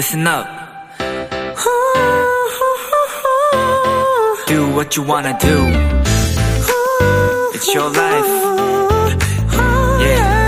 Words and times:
listen 0.00 0.26
up. 0.26 0.46
Do 4.46 4.72
what 4.72 4.96
you 4.96 5.04
wanna 5.06 5.36
do. 5.38 5.56
It's 7.52 7.68
your 7.74 7.90
life. 7.94 8.26
Yeah. 10.00 10.40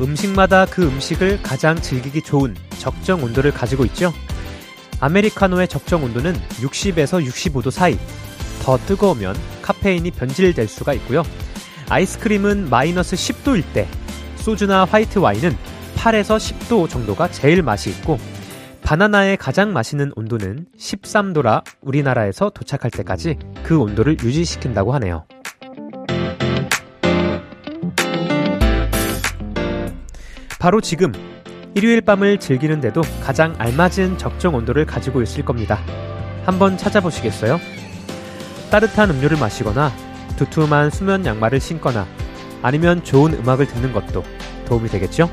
음식마다 0.00 0.66
그 0.66 0.84
음식을 0.86 1.42
가장 1.42 1.80
즐기기 1.82 2.22
좋은 2.22 2.54
적정 2.78 3.24
온도를 3.24 3.50
가지고 3.50 3.84
있죠. 3.86 4.14
아메리카노의 5.00 5.66
적정 5.66 6.04
온도는 6.04 6.34
60에서 6.60 7.26
65도 7.26 7.72
사이. 7.72 7.98
더 8.62 8.78
뜨거우면 8.78 9.36
카페인이 9.62 10.12
변질될 10.12 10.68
수가 10.68 10.92
있고요. 10.94 11.24
아이스크림은 11.94 12.70
마이너스 12.70 13.14
10도일 13.14 13.62
때, 13.72 13.86
소주나 14.34 14.84
화이트 14.84 15.20
와인은 15.20 15.56
8에서 15.94 16.38
10도 16.38 16.88
정도가 16.88 17.30
제일 17.30 17.62
맛이 17.62 17.88
있고, 17.90 18.18
바나나의 18.82 19.36
가장 19.36 19.72
맛있는 19.72 20.10
온도는 20.16 20.66
13도라 20.76 21.62
우리나라에서 21.82 22.50
도착할 22.50 22.90
때까지 22.90 23.38
그 23.62 23.78
온도를 23.78 24.16
유지시킨다고 24.20 24.92
하네요. 24.94 25.24
바로 30.58 30.80
지금 30.80 31.12
일요일 31.76 32.00
밤을 32.00 32.40
즐기는데도 32.40 33.02
가장 33.22 33.54
알맞은 33.58 34.18
적정 34.18 34.56
온도를 34.56 34.84
가지고 34.84 35.22
있을 35.22 35.44
겁니다. 35.44 35.78
한번 36.44 36.76
찾아보시겠어요? 36.76 37.60
따뜻한 38.72 39.10
음료를 39.10 39.38
마시거나 39.38 39.92
두툼한 40.36 40.90
수면 40.90 41.24
양말을 41.24 41.60
신거나 41.60 42.06
아니면 42.62 43.04
좋은 43.04 43.34
음악을 43.34 43.66
듣는 43.66 43.92
것도 43.92 44.24
도움이 44.66 44.88
되겠죠? 44.88 45.30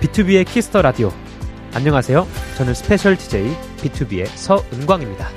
B2B의 0.00 0.46
키스터 0.46 0.82
라디오. 0.82 1.12
안녕하세요. 1.74 2.26
저는 2.56 2.74
special 2.74 3.16
DJ 3.16 3.54
BTOB의 3.78 4.26
서은광입니다. 4.26 5.28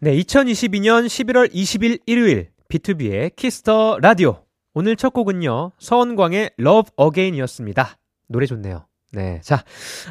네, 0.00 0.16
2022년 0.16 1.06
11월 1.06 1.52
20일 1.52 2.00
일요일 2.06 2.50
B2B의 2.68 3.36
키스터 3.36 3.98
라디오. 4.00 4.44
오늘 4.74 4.96
첫 4.96 5.12
곡은요, 5.12 5.72
서은광의 5.78 6.52
Love 6.58 6.92
Again이었습니다. 6.98 7.98
노래 8.28 8.46
좋네요. 8.46 8.86
네. 9.12 9.40
자, 9.42 9.62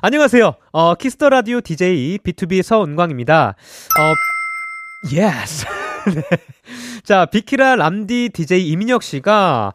안녕하세요. 0.02 0.54
어, 0.72 0.96
키스터 0.96 1.30
라디오 1.30 1.60
DJ 1.60 2.20
B2B 2.20 2.62
서은광입니다. 2.62 3.50
어, 3.50 4.14
yes. 5.10 5.66
네. 6.14 6.22
자, 7.04 7.26
비키라 7.26 7.76
람디 7.76 8.30
DJ 8.34 8.68
이민혁 8.70 9.04
씨가 9.04 9.74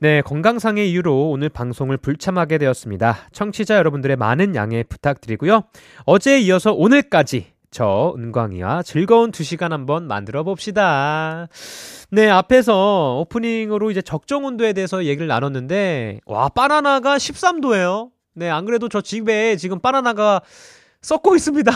네, 0.00 0.20
건강상의 0.22 0.90
이유로 0.90 1.30
오늘 1.30 1.48
방송을 1.48 1.96
불참하게 1.96 2.58
되었습니다. 2.58 3.28
청취자 3.32 3.76
여러분들의 3.76 4.16
많은 4.16 4.54
양해 4.54 4.82
부탁드리고요. 4.82 5.62
어제에 6.06 6.40
이어서 6.40 6.72
오늘까지 6.72 7.52
저 7.70 8.14
은광이와 8.18 8.82
즐거운 8.82 9.30
두 9.30 9.44
시간 9.44 9.72
한번 9.72 10.08
만들어 10.08 10.42
봅시다. 10.42 11.48
네, 12.10 12.28
앞에서 12.28 13.18
오프닝으로 13.20 13.90
이제 13.90 14.02
적정 14.02 14.44
온도에 14.44 14.72
대해서 14.72 15.04
얘기를 15.04 15.26
나눴는데, 15.28 16.20
와, 16.26 16.48
바나나가 16.48 17.16
13도예요. 17.16 18.10
네, 18.34 18.50
안 18.50 18.66
그래도 18.66 18.88
저 18.88 19.00
집에 19.00 19.56
지금 19.56 19.78
바나나가 19.80 20.42
썩고 21.00 21.36
있습니다. 21.36 21.72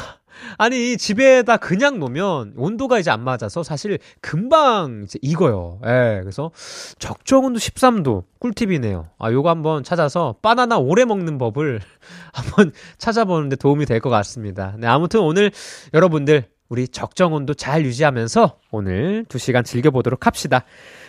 아니, 0.59 0.97
집에다 0.97 1.57
그냥 1.59 1.99
놓으면 1.99 2.55
온도가 2.57 2.99
이제 2.99 3.11
안 3.11 3.23
맞아서 3.25 3.63
사실 3.63 3.99
금방 4.21 5.03
이제 5.05 5.19
익어요. 5.23 5.81
예, 5.85 6.19
그래서 6.23 6.51
적정 6.99 7.45
온도 7.45 7.59
13도. 7.59 8.25
꿀팁이네요. 8.39 9.09
아, 9.19 9.33
요거 9.33 9.49
한번 9.51 9.83
찾아서 9.83 10.37
바나나 10.43 10.79
오래 10.79 11.05
먹는 11.05 11.39
법을 11.39 11.81
한번 12.33 12.73
찾아보는데 12.99 13.57
도움이 13.57 13.87
될 13.87 14.01
것 14.01 14.11
같습니다. 14.11 14.75
네, 14.79 14.87
아무튼 14.87 15.21
오늘 15.21 15.51
여러분들 15.95 16.45
우리 16.69 16.87
적정 16.89 17.33
온도 17.33 17.55
잘 17.55 17.85
유지하면서 17.85 18.59
오늘 18.73 19.25
2시간 19.29 19.65
즐겨보도록 19.65 20.27
합시다. 20.27 20.65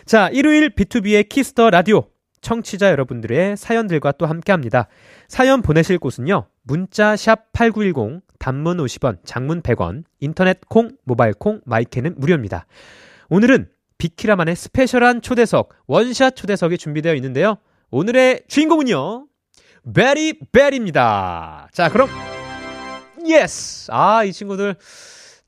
자, 0.05 0.29
일요일 0.29 0.69
B2B의 0.73 1.27
키스터 1.29 1.69
라디오. 1.69 2.03
청취자 2.41 2.91
여러분들의 2.91 3.57
사연들과 3.57 4.13
또 4.13 4.25
함께 4.25 4.51
합니다. 4.51 4.87
사연 5.27 5.61
보내실 5.61 5.97
곳은요. 5.97 6.47
문자 6.63 7.15
샵 7.15 7.51
8910, 7.53 8.21
단문 8.39 8.77
50원, 8.77 9.17
장문 9.25 9.61
100원, 9.61 10.03
인터넷 10.19 10.59
콩, 10.69 10.91
모바일 11.03 11.33
콩, 11.33 11.61
My 11.65 11.80
K는 11.80 12.15
무료입니다. 12.17 12.65
오늘은 13.29 13.69
비키라만의 13.97 14.55
special한 14.55 15.21
초대석, 15.21 15.69
원샷 15.87 16.35
초대석이 16.35 16.77
준비되어 16.77 17.15
있는데요. 17.15 17.57
오늘의 17.89 18.43
주인공은요. 18.47 19.27
베리베리입니다. 19.93 21.69
자, 21.71 21.89
그럼 21.89 22.09
yes. 23.25 23.89
아, 23.91 24.23
이 24.23 24.33
친구들 24.33 24.75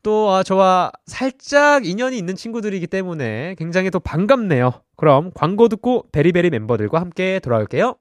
또 0.04 0.30
아, 0.32 0.44
저와 0.44 0.92
살짝 1.06 1.86
인연이 1.86 2.18
있는 2.18 2.36
친구들이기 2.36 2.88
때문에 2.88 3.56
굉장히 3.58 3.90
또 3.90 4.00
반갑네요. 4.00 4.82
그럼 4.96 5.32
광고 5.34 5.68
듣고 5.68 6.06
베리베리 6.12 6.50
멤버들과 6.50 7.00
함께 7.00 7.40
돌아올게요. 7.40 7.96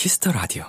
Kiss 0.00 0.18
the 0.18 0.32
Radio. 0.32 0.64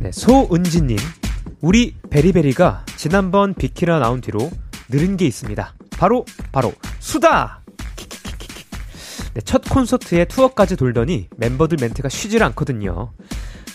네, 0.00 0.12
소은지님, 0.12 0.98
우리 1.62 1.96
베리베리가 2.10 2.84
지난번 2.96 3.54
비키라 3.54 3.98
나온 3.98 4.20
뒤로 4.20 4.50
늘은 4.90 5.16
게 5.16 5.24
있습니다. 5.24 5.74
바로 5.96 6.26
바로 6.52 6.74
수다. 6.98 7.62
네, 9.32 9.40
첫 9.40 9.62
콘서트에 9.66 10.26
투어까지 10.26 10.76
돌더니 10.76 11.30
멤버들 11.38 11.78
멘트가 11.80 12.10
쉬질 12.10 12.42
않거든요. 12.42 13.14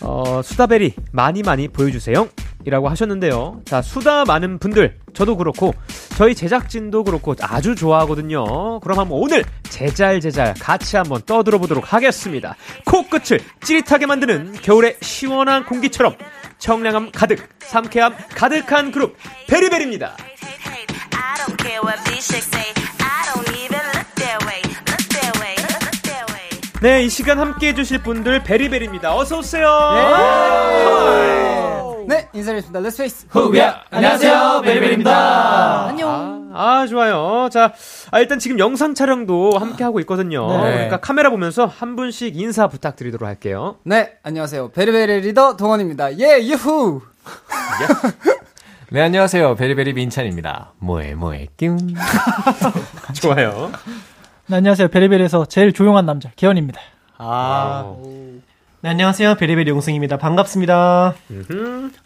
어, 0.01 0.41
수다베리 0.43 0.93
많이 1.11 1.41
많이 1.41 1.69
보여주세요. 1.69 2.29
이라고 2.69 2.87
하셨는데요. 2.89 3.61
자, 3.65 3.81
수다 3.81 4.25
많은 4.25 4.59
분들, 4.59 4.99
저도 5.15 5.35
그렇고, 5.37 5.73
저희 6.17 6.35
제작진도 6.35 7.03
그렇고 7.03 7.35
아주 7.41 7.75
좋아하거든요. 7.75 8.79
그럼 8.79 8.99
한번 8.99 9.17
오늘 9.19 9.43
제잘제잘 9.63 10.53
같이 10.59 10.95
한번 10.95 11.21
떠들어 11.25 11.57
보도록 11.57 11.91
하겠습니다. 11.93 12.55
코끝을 12.85 13.39
찌릿하게 13.61 14.05
만드는 14.05 14.53
겨울의 14.61 14.97
시원한 15.01 15.65
공기처럼 15.65 16.15
청량함 16.59 17.11
가득, 17.11 17.49
상쾌함 17.59 18.15
가득한 18.35 18.91
그룹, 18.91 19.15
베리베리입니다. 19.47 20.15
I 20.17 21.35
don't 21.37 21.57
care 21.59 21.81
what 21.83 21.99
B6 22.03 22.37
say. 22.37 22.71
I 22.99 23.25
don't 23.33 23.49
even 23.57 23.79
look 23.95 24.05
that 24.15 24.45
way. 24.45 24.61
Look 24.61 25.09
that 25.09 25.39
way. 25.41 25.55
Look 25.57 26.01
that 26.03 26.31
way. 26.33 26.49
네, 26.81 27.03
이 27.03 27.09
시간 27.09 27.39
함께 27.39 27.69
해주실 27.69 28.03
분들, 28.03 28.43
베리베리입니다. 28.43 29.15
어서오세요. 29.15 29.65
네, 32.09 32.27
인사드리겠습니다. 32.33 32.79
Let's 32.79 32.95
face. 32.95 33.27
후야 33.29 33.83
안녕하세요 33.91 34.61
베리베리입니다. 34.63 35.85
안녕. 35.89 36.49
아, 36.51 36.87
좋아요. 36.87 37.49
자, 37.51 37.71
아, 38.09 38.19
일단 38.19 38.39
지금 38.39 38.57
영상 38.57 38.95
촬영도 38.95 39.59
함께 39.59 39.83
하고 39.83 39.99
있거든요. 39.99 40.47
네. 40.63 40.71
그러니까 40.71 40.97
카메라 40.97 41.29
보면서 41.29 41.67
한 41.67 41.95
분씩 41.95 42.35
인사 42.35 42.67
부탁드리도록 42.67 43.29
할게요. 43.29 43.77
네, 43.83 44.13
안녕하세요. 44.23 44.69
베리베리 44.71 45.21
리더 45.21 45.55
동헌입니다. 45.55 46.17
예, 46.17 46.39
유후. 46.47 47.03
네 48.91 49.01
안녕하세요 49.03 49.53
베리베리 49.53 49.93
민찬입니다. 49.93 50.71
뭐해 50.79 51.13
뭐해 51.13 51.49
뀨. 51.57 51.77
좋아요. 53.21 53.71
네, 54.47 54.55
안녕하세요. 54.57 54.87
베리베리에서 54.87 55.45
제일 55.45 55.73
조용한 55.73 56.07
남자, 56.07 56.31
계현입니다. 56.35 56.81
아, 57.19 57.85
네, 58.81 58.89
안녕하세요. 58.91 59.35
베리베리 59.35 59.69
용승입니다. 59.71 60.17
반갑습니다. 60.17 61.13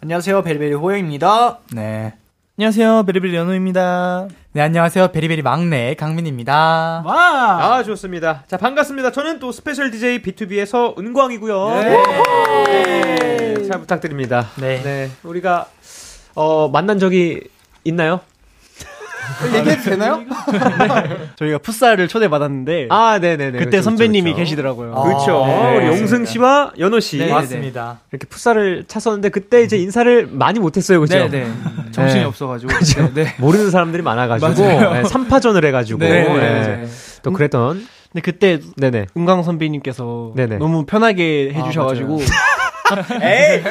안녕하세요. 0.02 0.42
베리베리 0.42 0.74
호영입니다. 0.74 1.58
네. 1.72 2.14
안녕하세요. 2.58 3.04
베리베리 3.04 3.34
연호입니다. 3.36 4.26
네, 4.52 4.60
안녕하세요. 4.60 5.08
베리베리 5.08 5.42
막내 5.42 5.94
강민입니다. 5.94 7.02
와! 7.06 7.76
아, 7.76 7.82
좋습니다. 7.84 8.42
자, 8.48 8.56
반갑습니다. 8.56 9.12
저는 9.12 9.38
또 9.38 9.52
special 9.52 9.92
DJ 9.92 10.22
BTOB의 10.22 10.98
서은광이고요. 10.98 11.74
네. 11.82 13.68
잘 13.68 13.78
부탁드립니다. 13.80 14.48
네. 14.60 15.10
우리가 15.22 15.68
어, 16.34 16.68
만난 16.68 16.98
적이 16.98 17.40
있나요? 17.84 18.20
얘기해도 19.54 19.82
되나요? 19.82 20.22
저희가 21.36 21.58
풋살을 21.58 22.08
초대받았는데 22.08 22.88
아, 22.90 23.18
네, 23.20 23.36
네, 23.36 23.50
네. 23.50 23.58
그때 23.58 23.70
그렇죠, 23.70 23.82
선배님이 23.82 24.32
그렇죠. 24.32 24.38
계시더라고요. 24.38 24.94
그렇죠. 24.94 25.44
네. 25.46 25.76
우리 25.76 25.86
용승 25.86 26.24
씨와 26.24 26.72
연호 26.78 27.00
씨 27.00 27.18
네, 27.18 27.30
맞습니다. 27.30 28.00
이렇게 28.12 28.26
풋살을 28.26 28.84
찼었는데 28.86 29.28
그때 29.30 29.62
이제 29.62 29.76
인사를 29.76 30.28
많이 30.30 30.58
못했어요, 30.58 31.00
그죠? 31.00 31.16
네, 31.16 31.28
네. 31.28 31.52
정신이 31.92 32.20
네. 32.20 32.26
없어가지고. 32.26 32.72
그죠? 32.74 33.10
네. 33.14 33.34
모르는 33.38 33.70
사람들이 33.70 34.02
많아가지고 34.02 34.52
네, 34.54 35.02
3파전을 35.02 35.64
해가지고 35.66 35.98
네, 36.00 36.08
네, 36.08 36.34
네. 36.34 36.66
네. 36.76 36.86
또 37.22 37.32
그랬던 37.32 37.86
근데 38.12 38.22
그때 38.22 38.60
네네 38.76 39.06
은광 39.16 39.42
선배님께서 39.42 40.32
네네. 40.36 40.58
너무 40.58 40.84
편하게 40.86 41.52
해주셔가지고 41.52 42.20
에이 43.22 43.62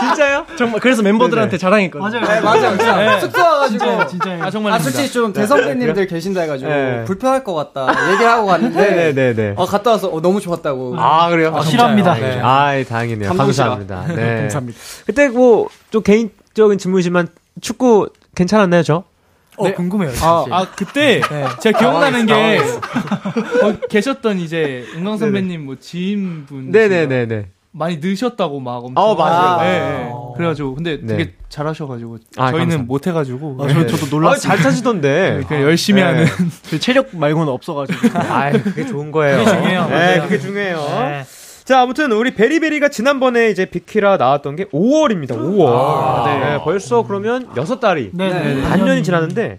진짜요? 0.00 0.46
정말 0.58 0.80
그래서 0.80 1.02
멤버들한테 1.02 1.58
자랑했거든요. 1.58 2.20
맞아요. 2.20 2.34
네, 2.34 2.40
맞아요. 2.40 2.76
진짜 2.76 3.20
숙소 3.20 3.40
와가지고. 3.40 4.06
진짜요. 4.08 4.42
아 4.42 4.50
정말 4.50 4.72
아, 4.72 4.78
솔직히 4.78 5.10
좀 5.12 5.32
대선배님들 5.32 6.06
계신다 6.06 6.40
해가지고 6.42 6.70
네. 6.70 7.04
불편할 7.04 7.44
것 7.44 7.54
같다 7.54 8.10
얘기를 8.12 8.30
하고 8.30 8.46
갔는데 8.46 8.90
네네네네 9.12 9.54
어, 9.56 9.64
갔다 9.64 9.92
와서 9.92 10.08
어, 10.08 10.20
너무 10.20 10.40
좋았다고. 10.40 10.96
아 10.98 11.28
그래요? 11.30 11.52
아, 11.54 11.62
실합니다. 11.62 12.14
네. 12.14 12.40
아 12.42 12.82
다행이네요. 12.88 13.28
감동시라. 13.28 13.68
감사합니다. 13.76 14.14
네. 14.20 14.40
감사합니다. 14.40 14.78
그때 15.06 15.28
뭐 15.28 15.68
좀 15.90 16.02
개인적인 16.02 16.76
질문이지만 16.78 17.28
축구 17.60 18.08
괜찮았나요, 18.34 18.82
저? 18.82 19.04
어, 19.56 19.72
궁금해요. 19.72 20.10
아, 20.22 20.44
아 20.50 20.66
그때 20.76 21.20
제가 21.60 21.78
기억나는 21.78 22.26
게 22.26 22.58
어, 23.62 23.72
계셨던 23.88 24.40
이제 24.40 24.84
은광 24.96 25.16
선배님 25.18 25.64
뭐 25.66 25.76
지인분 25.78 26.72
네네네네. 26.72 27.46
많이 27.76 27.98
늦으셨다고 28.00 28.60
막 28.60 28.84
엄청 28.84 29.02
어, 29.02 29.14
맞아요. 29.16 29.60
네, 29.62 29.78
네. 29.80 30.12
그래가지고 30.36 30.74
근데 30.76 31.00
네. 31.02 31.16
되게 31.16 31.32
잘하셔가지고 31.48 32.18
아, 32.36 32.50
저희는 32.52 32.58
감사합니다. 32.60 32.82
못 32.84 33.06
해가지고 33.08 33.58
아, 33.60 33.68
저, 33.68 33.86
저도 33.86 34.06
놀랐어요. 34.16 34.36
아, 34.36 34.36
잘 34.38 34.58
타시던데. 34.58 35.42
그냥 35.48 35.64
열심히 35.64 36.00
네. 36.00 36.06
하는 36.06 36.26
저 36.70 36.78
체력 36.78 37.08
말고는 37.16 37.52
없어가지고. 37.52 37.98
아, 38.14 38.52
그게 38.52 38.86
좋은 38.86 39.10
거예요. 39.10 39.38
그게 39.38 39.50
중요해요. 39.50 39.86
네, 39.88 39.90
맞아요. 39.90 40.22
그게 40.22 40.38
중요해요. 40.38 41.24
자, 41.64 41.80
아무튼 41.80 42.12
우리 42.12 42.34
베리베리가 42.34 42.90
지난번에 42.90 43.50
이제 43.50 43.64
비키라 43.64 44.18
나왔던 44.18 44.54
게 44.54 44.66
5월입니다. 44.66 45.30
5월. 45.30 46.24
네. 46.26 46.58
벌써 46.62 47.02
그러면 47.02 47.48
6달이 47.54 48.10
네, 48.12 48.28
네. 48.28 48.62
반년이 48.68 49.02
지났는데 49.02 49.58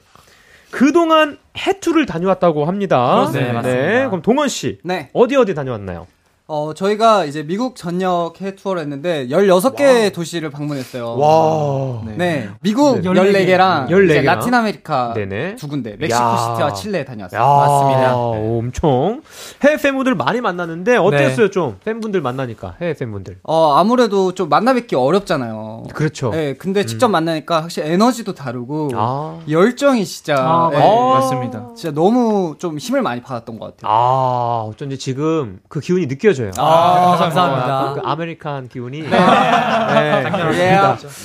그동안 0.71 1.37
해투를 1.57 2.05
다녀왔다고 2.05 2.65
합니다. 2.65 3.29
네, 3.33 3.51
맞습니다. 3.51 4.09
그럼 4.09 4.21
동헌 4.21 4.47
씨 4.47 4.77
네. 4.83 5.09
어디 5.13 5.35
어디 5.35 5.53
다녀왔나요? 5.53 6.07
어, 6.47 6.75
저희가 6.75 7.25
이제 7.25 7.41
미국 7.41 7.75
전역 7.75 8.39
해 8.41 8.53
투어를 8.53 8.83
했는데 8.83 9.27
16개 9.29 10.13
도시를 10.13 10.51
방문했어요. 10.51 11.17
와. 11.17 12.03
네. 12.15 12.49
미국 12.61 13.01
네. 13.01 13.09
14개 13.09 13.57
랑 13.57 13.87
14 13.89 14.03
이제 14.03 14.13
개랑. 14.21 14.25
라틴 14.35 14.53
아메리카 14.53 15.13
네네. 15.15 15.55
두 15.55 15.67
군데, 15.67 15.95
멕시코 15.99 16.21
야. 16.23 16.37
시티와 16.37 16.73
칠레에 16.73 17.03
다녀왔어요. 17.05 17.41
야, 17.41 17.45
맞습니다. 17.45 18.15
오, 18.15 18.59
엄청 18.59 19.23
해외 19.63 19.77
팬분들 19.77 20.13
많이 20.13 20.39
만났는데 20.39 20.97
어땠어요 20.97 21.49
좀 21.49 21.77
팬분들 21.83 22.21
만나니까 22.21 22.75
해외 22.79 22.93
팬분들. 22.93 23.37
어, 23.41 23.73
아무래도 23.77 24.33
좀 24.33 24.47
만나 24.47 24.75
뵙기 24.75 24.95
어렵잖아요. 24.95 25.85
그렇죠. 25.95 26.29
네, 26.29 26.53
근데 26.53 26.85
직접 26.85 27.07
만나니까 27.07 27.63
확실히 27.63 27.89
에너지도 27.89 28.35
다르고 28.35 28.89
아. 28.93 29.39
열정이 29.49 30.05
진짜 30.05 30.35
아, 30.37 30.69
네, 30.71 30.77
어. 30.79 31.15
맞습니다. 31.15 31.69
진짜 31.75 31.91
너무 31.91 32.53
좀 32.59 32.77
힘을 32.77 33.01
많이 33.01 33.21
받았던 33.23 33.57
것 33.57 33.77
같아요. 33.77 33.91
아, 33.91 34.65
어쩐지 34.69 34.99
지금 34.99 35.59
그 35.69 35.79
기운이 35.79 36.07
느껴 36.07 36.34
져요. 36.35 36.51
아, 36.57 37.17
약간 37.19 37.93
그 37.95 38.01
American 38.03 38.67
기운이. 38.69 39.01
네. 39.01 39.09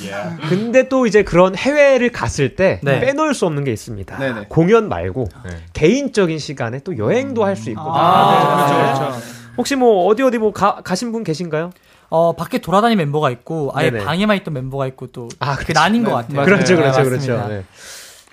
예. 0.07 0.47
근데 0.49 0.89
또 0.89 1.07
이제 1.07 1.23
그런 1.23 1.55
해외를 1.55 2.11
갔을 2.11 2.57
때 2.57 2.81
네. 2.83 3.01
빼놓을 3.01 3.35
수 3.35 3.47
없는 3.47 3.65
게 3.65 3.73
있습니다. 3.73 4.19
네네. 4.19 4.47
공연 4.49 4.89
말고 4.89 5.29
개인적인 5.73 6.39
시간에 6.39 6.79
또 6.81 6.97
여행도 6.97 7.45
할 7.45 7.57
수 7.61 7.69
있거든요. 7.71 7.93
아, 7.95 8.33
네. 8.33 8.75
그렇죠, 8.75 9.09
그렇죠. 9.11 9.21
혹시 9.59 9.77
뭐 9.77 10.07
어디 10.07 10.23
어디 10.23 10.39
뭐 10.39 10.53
가, 10.53 10.77
가신 10.83 11.13
분 11.13 11.25
계신가요? 11.25 11.71
어, 12.09 12.33
밖에 12.35 12.59
돌아다니는 12.59 12.97
멤버가 13.05 13.31
있고, 13.31 13.71
아예 13.75 13.91
네네. 13.91 14.05
방에만 14.05 14.37
있던 14.39 14.53
멤버가 14.55 14.87
있고, 14.89 15.09
또, 15.09 15.29
아, 15.39 15.55
그게 15.55 15.73
그렇죠. 15.75 15.81
나뉜 15.81 16.03
것 16.05 16.11
네, 16.11 16.15
같아요. 16.17 16.37
맞아요. 16.37 16.45
그렇죠, 16.47 16.75
네, 16.75 16.81
그렇죠. 16.81 17.05
그렇죠. 17.05 17.65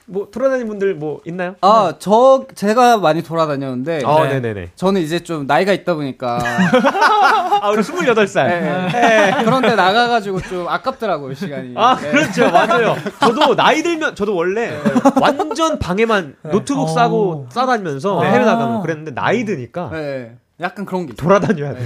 네. 0.09 0.13
뭐 0.13 0.27
돌아다니는 0.31 0.67
분들 0.69 0.95
뭐 0.95 1.19
있나요? 1.25 1.55
아, 1.61 1.93
저 1.99 2.45
제가 2.55 2.97
많이 2.97 3.21
돌아다녔는데 3.21 4.03
어, 4.05 4.23
네, 4.25 4.39
네, 4.39 4.53
네. 4.53 4.69
저는 4.75 5.01
이제 5.01 5.19
좀 5.19 5.45
나이가 5.47 5.73
있다 5.73 5.95
보니까 5.95 6.39
아, 7.61 7.69
우리 7.71 7.81
28살. 7.81 8.47
네. 8.47 9.31
그런데 9.43 9.75
나가 9.75 10.07
가지고 10.07 10.41
좀 10.41 10.67
아깝더라고요 10.67 11.33
시간이. 11.33 11.73
아, 11.75 11.97
네. 12.01 12.11
그렇죠. 12.11 12.49
맞아요. 12.49 12.95
저도 13.19 13.55
나이 13.55 13.83
들면, 13.83 14.15
저도 14.15 14.33
원래 14.35 14.71
완전 15.19 15.77
방에만 15.77 16.35
노트북 16.51 16.89
싸고 16.89 17.47
싸다니면서 17.51 18.23
해외 18.23 18.45
나가면 18.45 18.81
그랬는데 18.83 19.11
나이 19.13 19.43
드니까 19.43 19.89
네. 19.91 20.35
약간 20.61 20.85
그런 20.85 21.05
게 21.05 21.13
있어요. 21.13 21.27
돌아다녀야 21.27 21.73
돼. 21.73 21.81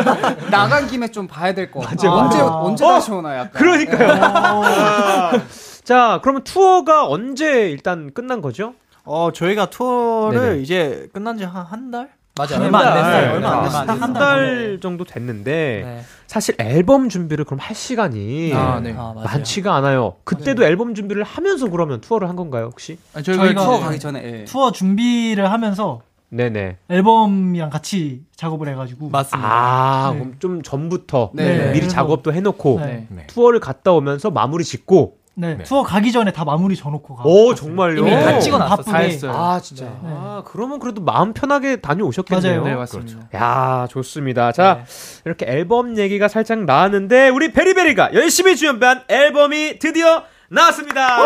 나간 0.50 0.86
김에 0.88 1.08
좀 1.08 1.26
봐야 1.28 1.52
될 1.54 1.70
것 1.70 1.80
같아요. 1.80 2.10
맞아요, 2.10 2.24
언제 2.24 2.38
맞아요. 2.38 2.52
언제 2.64 2.84
어, 2.84 2.88
다시 2.88 3.12
오나 3.12 3.34
약간. 3.36 3.50
그러니까요. 3.52 5.40
아. 5.88 6.18
자, 6.18 6.20
그러면 6.22 6.44
투어가 6.44 7.06
언제 7.08 7.70
일단 7.70 8.12
끝난 8.12 8.42
거죠? 8.42 8.74
어, 9.04 9.30
저희가 9.32 9.70
투어를 9.70 10.40
네네. 10.40 10.60
이제 10.60 11.08
끝난 11.14 11.38
지한한 11.38 11.90
달? 11.90 12.10
맞아요. 12.36 12.62
얼마 12.62 12.78
안 12.80 12.94
됐어요. 12.94 13.26
네. 13.26 13.32
얼마 13.32 13.58
안 13.58 13.64
됐어요. 13.64 13.82
한한달 13.88 14.78
정도 14.80 15.04
됐는데 15.04 15.82
네. 15.84 16.02
사실 16.28 16.54
앨범 16.58 17.08
준비를 17.08 17.44
그럼 17.44 17.58
할 17.58 17.74
시간이 17.74 18.52
아, 18.54 18.78
네. 18.80 18.94
아. 18.96 19.14
많지가 19.24 19.74
않아요. 19.76 20.16
그때도 20.24 20.62
앨범 20.64 20.94
준비를 20.94 21.24
하면서 21.24 21.68
그러면 21.68 22.00
투어를 22.00 22.28
한 22.28 22.36
건가요, 22.36 22.66
혹시? 22.66 22.98
아니, 23.14 23.24
저희가, 23.24 23.44
저희가 23.44 23.64
투어 23.64 23.80
가기 23.80 23.98
전에. 23.98 24.22
예. 24.22 24.44
투어 24.44 24.70
준비를 24.70 25.50
하면서 25.50 26.02
네네. 26.28 26.76
앨범이랑 26.90 27.70
같이 27.70 28.22
작업을 28.36 28.68
해가지고. 28.68 29.08
맞습니다. 29.08 29.48
아, 29.50 30.10
네. 30.12 30.18
그럼 30.18 30.34
좀 30.38 30.62
전부터 30.62 31.30
네. 31.32 31.56
네. 31.56 31.72
미리 31.72 31.88
작업도 31.88 32.32
해놓고 32.34 32.80
네. 32.80 33.06
네. 33.08 33.26
투어를 33.26 33.58
갔다 33.58 33.92
오면서 33.92 34.30
마무리 34.30 34.62
짓고. 34.64 35.16
네, 35.40 35.56
투어 35.62 35.84
가기 35.84 36.10
전에 36.10 36.32
다 36.32 36.44
마무리 36.44 36.74
져놓고 36.74 37.14
가. 37.14 37.22
오, 37.24 37.54
정말요? 37.54 38.00
이미 38.00 38.10
다 38.10 38.40
찍어놨어. 38.40 38.68
바쁘게. 38.76 38.90
다 38.90 38.98
했어요. 38.98 39.32
아, 39.32 39.60
진짜. 39.60 39.86
아, 40.02 40.42
그러면 40.44 40.80
그래도 40.80 41.00
마음 41.00 41.32
편하게 41.32 41.76
다녀오셨겠네요. 41.80 42.62
맞아요. 42.62 42.64
네, 42.64 42.74
맞습니다. 42.74 43.28
야, 43.36 43.86
좋습니다. 43.88 44.50
자, 44.50 44.84
이렇게 45.24 45.46
앨범 45.46 45.96
얘기가 45.96 46.26
살짝 46.26 46.64
나왔는데 46.64 47.28
우리 47.28 47.52
베리베리가 47.52 48.14
열심히 48.14 48.56
준비한 48.56 49.04
앨범이 49.06 49.78
드디어 49.78 50.24
나왔습니다. 50.48 51.24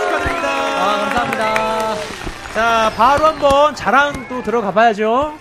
축하드립니다. 0.00 0.48
아, 0.50 0.98
감사합니다. 0.98 1.94
자, 2.54 2.92
바로 2.96 3.26
한번 3.26 3.74
자랑 3.76 4.26
또 4.28 4.42
들어가 4.42 4.72
봐야죠. 4.72 5.34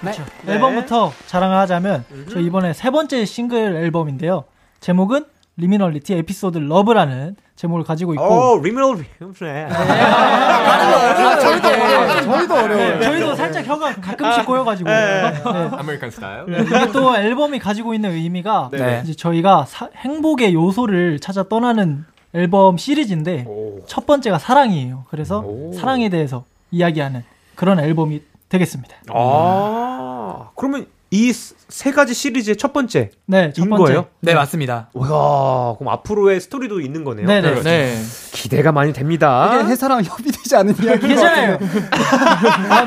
네. 0.00 0.12
네. 0.42 0.54
앨범부터 0.54 1.12
자랑을 1.26 1.56
하자면 1.58 2.04
저 2.30 2.40
이번에 2.40 2.72
세 2.72 2.90
번째 2.90 3.26
싱글 3.26 3.76
앨범인데요. 3.76 4.44
제목은 4.80 5.24
Liminality 5.58 6.12
Episode 6.14 6.58
Love라는 6.58 7.36
제목을 7.56 7.82
가지고 7.84 8.12
있고 8.12 8.24
오, 8.24 8.60
Liminal 8.62 8.98
네. 9.40 9.66
아, 9.70 11.38
저희도 11.38 11.68
어려워요. 11.68 12.20
저희도 12.22 12.54
어려워요. 12.54 12.98
네, 12.98 13.00
저희도 13.00 13.34
살짝 13.34 13.66
혀가 13.66 13.94
가끔씩 13.94 14.44
꼬여가지고 14.44 14.90
네. 14.90 15.32
American 15.72 16.10
스타일. 16.10 16.44
이게 16.60 16.92
또 16.92 17.16
앨범이 17.16 17.58
가지고 17.58 17.94
있는 17.94 18.10
의미가 18.12 18.68
네. 18.72 19.00
이제 19.04 19.14
저희가 19.14 19.64
사- 19.66 19.88
행복의 19.96 20.52
요소를 20.52 21.20
찾아 21.20 21.42
떠나는 21.44 22.04
앨범 22.34 22.76
시리즈인데 22.76 23.44
오. 23.48 23.80
첫 23.86 24.04
번째가 24.06 24.38
사랑이에요. 24.38 25.04
그래서 25.08 25.40
오. 25.40 25.72
사랑에 25.72 26.10
대해서 26.10 26.44
이야기하는 26.70 27.24
그런 27.54 27.80
앨범이 27.80 28.20
되겠습니다. 28.50 28.94
아, 29.08 30.50
그러면 30.54 30.86
이 31.10 31.32
세 31.68 31.90
가지 31.90 32.14
시리즈의 32.14 32.56
첫 32.56 32.72
번째 32.72 33.10
네, 33.26 33.52
첫 33.52 33.64
인 33.64 33.70
번째. 33.70 33.84
거예요? 33.84 34.06
네, 34.20 34.34
맞습니다. 34.34 34.88
와, 34.94 35.74
그럼 35.76 35.92
앞으로의 35.92 36.40
스토리도 36.40 36.80
있는 36.80 37.02
거네요. 37.02 37.26
네, 37.26 37.40
네. 37.40 37.60
네. 37.62 37.96
기대가 38.32 38.70
많이 38.70 38.92
됩니다. 38.92 39.50
이게 39.52 39.64
회사랑 39.70 40.02
협의되지 40.04 40.54
않은 40.56 40.74
이야기. 40.80 41.08
괜찮아요. 41.08 41.58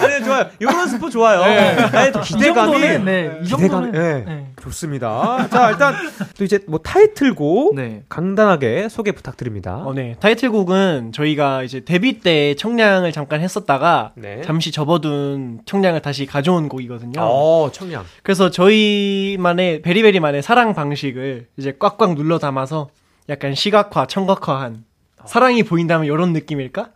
아니 0.00 0.24
좋아요. 0.24 0.46
이런 0.58 0.88
스포 0.88 1.08
좋아요. 1.10 1.42
아니, 1.42 2.12
또이 2.12 2.22
기대감이 2.24 2.72
정도는 2.72 3.04
네, 3.04 3.38
이 3.40 3.44
기대감이 3.44 3.68
정도는 3.68 3.92
네. 3.92 4.24
네. 4.26 4.46
좋습니다. 4.60 5.48
자 5.48 5.70
일단 5.70 5.94
또 6.36 6.44
이제 6.44 6.60
뭐 6.66 6.78
타이틀곡 6.80 7.74
네. 7.74 8.02
간단하게 8.08 8.88
소개 8.88 9.12
부탁드립니다. 9.12 9.82
어, 9.84 9.92
네. 9.94 10.16
타이틀곡은 10.20 11.12
저희가 11.12 11.62
이제 11.62 11.80
데뷔 11.80 12.20
때 12.20 12.54
청량을 12.54 13.12
잠깐 13.12 13.40
했었다가 13.40 14.12
네. 14.16 14.42
잠시 14.42 14.72
접어둔 14.72 15.60
청량을 15.64 16.02
다시 16.02 16.26
가져온 16.26 16.68
곡이거든요. 16.68 17.20
어 17.20 17.70
청량. 17.72 18.04
그래서 18.22 18.50
저희만의 18.50 19.82
베리베리만의 19.82 20.42
사랑 20.42 20.74
방식을 20.74 21.46
이제 21.56 21.76
꽉꽉 21.78 22.14
눌러 22.14 22.38
담아서 22.38 22.88
약간 23.28 23.54
시각화, 23.54 24.06
청각화한 24.06 24.84
사랑이 25.26 25.62
보인다면 25.62 26.06
이런 26.06 26.32
느낌일까? 26.32 26.90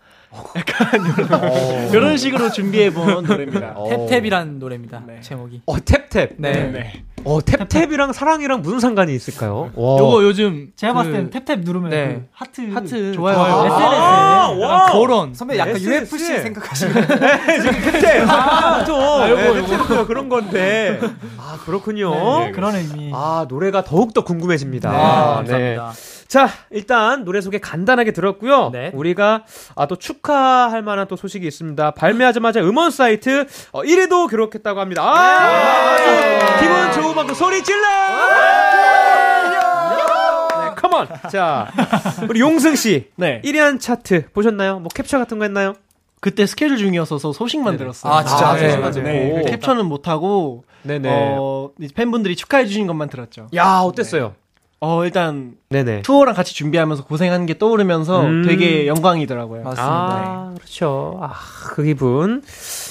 약간 0.57 1.01
이런, 1.05 1.89
이런 1.93 2.17
식으로 2.17 2.51
준비해 2.51 2.93
본 2.93 3.23
노래입니다. 3.25 3.75
탭탭이라는 3.75 4.59
노래입니다. 4.59 5.03
제목이. 5.21 5.63
어, 5.67 5.77
탭탭. 5.77 6.35
네. 6.39 6.53
네. 6.71 7.03
어, 7.25 7.39
탭탭이랑 7.39 8.13
사랑이랑 8.13 8.63
무슨 8.63 8.81
상관이 8.81 9.15
있을까요? 9.15 9.71
와. 9.77 9.99
요거 9.99 10.25
요즘 10.25 10.73
제가 10.75 10.93
그- 10.93 10.97
봤을 10.99 11.13
땐 11.13 11.31
탭탭 11.31 11.65
누르면 11.65 11.91
네. 11.91 12.15
그 12.15 12.27
하트 12.33 12.71
하트 12.73 13.13
좋아요. 13.13 13.35
좋아요. 13.37 13.67
SNS에 13.67 13.97
아, 13.97 14.49
와. 14.59 14.93
그런 14.93 15.35
선배 15.35 15.57
약간 15.59 15.77
SNS에. 15.77 15.99
UFC 16.01 16.43
생각하시는 16.43 16.93
탭탭. 17.07 18.29
아, 18.29 18.85
좀. 18.85 18.97
아, 19.01 19.31
요거, 19.31 19.43
네. 19.55 19.63
탭탭 19.63 20.07
그런 20.09 20.29
건데. 20.29 20.99
아, 21.39 21.59
그렇군요. 21.65 22.41
네, 22.47 22.51
그런 22.53 22.75
의미. 22.75 23.13
아, 23.15 23.47
노래가 23.49 23.85
더욱 23.85 24.13
더 24.15 24.25
궁금해집니다. 24.25 24.91
네, 24.91 24.97
아, 24.97 25.35
감사합니다. 25.37 25.93
자, 26.33 26.49
일단 26.71 27.27
노래 27.27 27.43
소개 27.43 27.59
간단하게 27.59 28.13
들었고요. 28.13 28.71
네. 28.71 28.91
우리가 28.95 29.45
아, 29.77 29.85
또 29.85 29.97
축하할 29.97 30.81
만한 30.81 31.07
또 31.07 31.15
소식이 31.15 31.47
있습니다. 31.47 31.91
발매하자마자 31.91 32.63
음원 32.63 32.91
사이트 32.91 33.47
어, 33.71 33.83
1위도 33.83 34.31
기록했다고 34.31 34.81
합니다. 34.81 35.03
아, 35.05 36.59
기분 36.59 36.91
좋은 36.93 37.15
만큼 37.15 37.35
소리 37.35 37.63
질러! 37.63 37.87
네, 40.63 40.75
컴온! 40.75 41.07
자, 41.31 41.71
우리 42.27 42.41
용승 42.41 42.77
씨. 42.77 43.11
네. 43.17 43.43
1위 43.45 43.59
한 43.59 43.79
차트 43.79 44.31
보셨나요? 44.31 44.79
뭐 44.79 44.89
캡처 44.89 45.19
같은 45.19 45.39
거 45.39 45.45
했나요? 45.45 45.75
그때 46.23 46.47
스케줄 46.47 46.79
중이어서 46.79 47.19
소식만 47.19 47.77
들었어요. 47.77 48.11
아, 48.11 48.25
진짜? 48.25 48.49
아, 48.49 48.57
네, 48.57 48.79
맞아요. 48.79 49.03
네, 49.03 49.43
오. 49.43 49.45
캡처는 49.45 49.85
못하고 49.85 50.65
네네. 50.83 51.11
어, 51.13 51.73
팬분들이 51.95 52.37
축하해 52.37 52.65
주신 52.65 52.87
것만 52.87 53.11
들었죠. 53.11 53.49
야, 53.55 53.81
어땠어요? 53.81 54.35
어, 54.85 55.05
일단 55.05 55.55
네네. 55.69 56.03
투어랑 56.03 56.35
같이 56.35 56.57
준비하면서 56.57 57.05
고생한 57.05 57.47
게 57.47 57.57
떠오르면서 57.57 58.23
음. 58.23 58.43
되게 58.45 58.89
영광이더라고요. 58.89 59.63
아, 59.77 60.53
그렇죠. 60.57 61.21
아, 61.23 61.33
그 61.69 61.85
기분. 61.85 62.43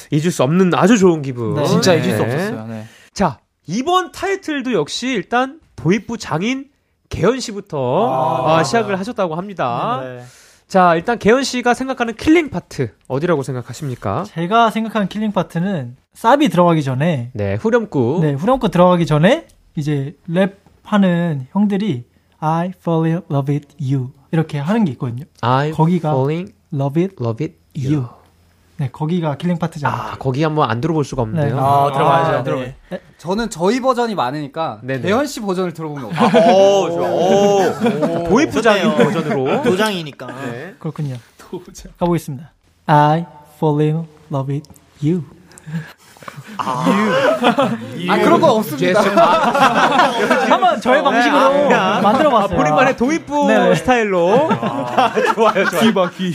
잊을 0.09 0.31
수 0.31 0.41
없는 0.43 0.73
아주 0.73 0.97
좋은 0.97 1.21
기분. 1.21 1.55
네. 1.55 1.65
진짜 1.65 1.93
잊을 1.93 2.15
수 2.15 2.23
네. 2.23 2.33
없었어요. 2.33 2.65
네. 2.67 2.85
자, 3.13 3.39
이번 3.67 4.13
타이틀도 4.13 4.71
역시 4.71 5.09
일단 5.09 5.59
도입부 5.75 6.17
장인 6.17 6.69
계현 7.09 7.41
씨부터 7.41 8.47
아, 8.47 8.63
시작을 8.63 8.97
하셨다고 8.97 9.35
합니다. 9.35 9.99
네. 10.01 10.23
자, 10.69 10.95
일단 10.95 11.19
계현 11.19 11.43
씨가 11.43 11.73
생각하는 11.73 12.15
killing 12.15 12.51
파트 12.51 12.93
어디라고 13.09 13.43
생각하십니까? 13.43 14.23
제가 14.29 14.69
생각하는 14.69 15.09
killing 15.09 15.33
파트는 15.33 15.97
싸비 16.15 16.49
들어가기 16.49 16.83
전에 16.83 17.31
네, 17.33 17.55
후렴구. 17.55 18.19
네, 18.21 18.31
후렴구 18.31 18.69
들어가기 18.69 19.05
전에 19.05 19.47
이제 19.75 20.15
랩 20.27 20.61
하는 20.83 21.47
형들이 21.51 22.05
I 22.39 22.71
fall 22.79 23.09
in 23.11 23.21
love 23.31 23.53
with 23.53 23.75
you 23.79 24.11
이렇게 24.31 24.57
하는 24.59 24.85
게 24.85 24.91
있거든요. 24.93 25.25
I 25.41 25.71
거기가 25.71 26.09
falling 26.11 26.53
love 26.73 27.01
it 27.01 27.15
love 27.21 27.45
it 27.45 27.57
you. 27.77 28.07
네, 28.77 28.89
거기가 28.91 29.37
killing 29.37 29.59
파트잖아요. 29.59 30.01
아, 30.01 30.15
거기 30.17 30.41
한번 30.41 30.67
안 30.69 30.81
들어볼 30.81 31.05
수가 31.05 31.21
없네요. 31.21 31.45
네. 31.45 31.51
아, 31.53 31.91
들어가야죠. 31.93 32.51
아, 32.51 32.55
네. 32.55 32.75
저는 33.19 33.51
저희 33.51 33.79
버전이 33.79 34.15
많으니까 34.15 34.79
네네. 34.81 35.01
계현 35.01 35.27
씨 35.27 35.39
버전을 35.39 35.73
들어보면 35.73 36.05
어떨까요? 36.05 36.51
오, 36.55 36.89
좋아. 36.89 37.09
오, 37.11 38.23
도입부 38.27 38.59
장인 38.63 38.95
버전으로. 38.95 39.61
도장이니까. 39.61 40.25
네. 40.25 40.75
그렇군요. 40.79 41.17
가보겠습니다. 41.99 42.51
I 42.87 43.25
fall 43.57 43.81
in 43.81 44.07
love 44.31 44.51
with 44.51 44.67
you. 45.03 45.25
아 46.57 48.17
그런 48.23 48.39
거 48.41 48.51
없습니다. 48.53 49.01
한번 50.51 50.79
저의 50.81 51.03
방식으로 51.03 51.39
아, 51.39 51.49
그냥. 51.49 52.01
만들어봤어요. 52.03 52.53
아, 52.53 52.57
본인만의 52.57 52.97
도입부 52.97 53.47
네네. 53.47 53.75
스타일로. 53.75 54.49
아, 54.51 55.13
좋아요, 55.35 55.65
좋아요. 55.69 55.81
귀 55.81 55.93
봐 55.93 56.09
귀. 56.11 56.33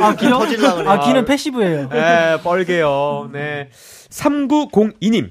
아, 0.00 0.14
귀요? 0.14 0.40
아, 0.86 1.00
귀는 1.00 1.24
패시브예요. 1.24 1.88
네, 1.88 2.38
뻘게요. 2.42 3.30
네. 3.32 3.70
3902님. 4.10 5.30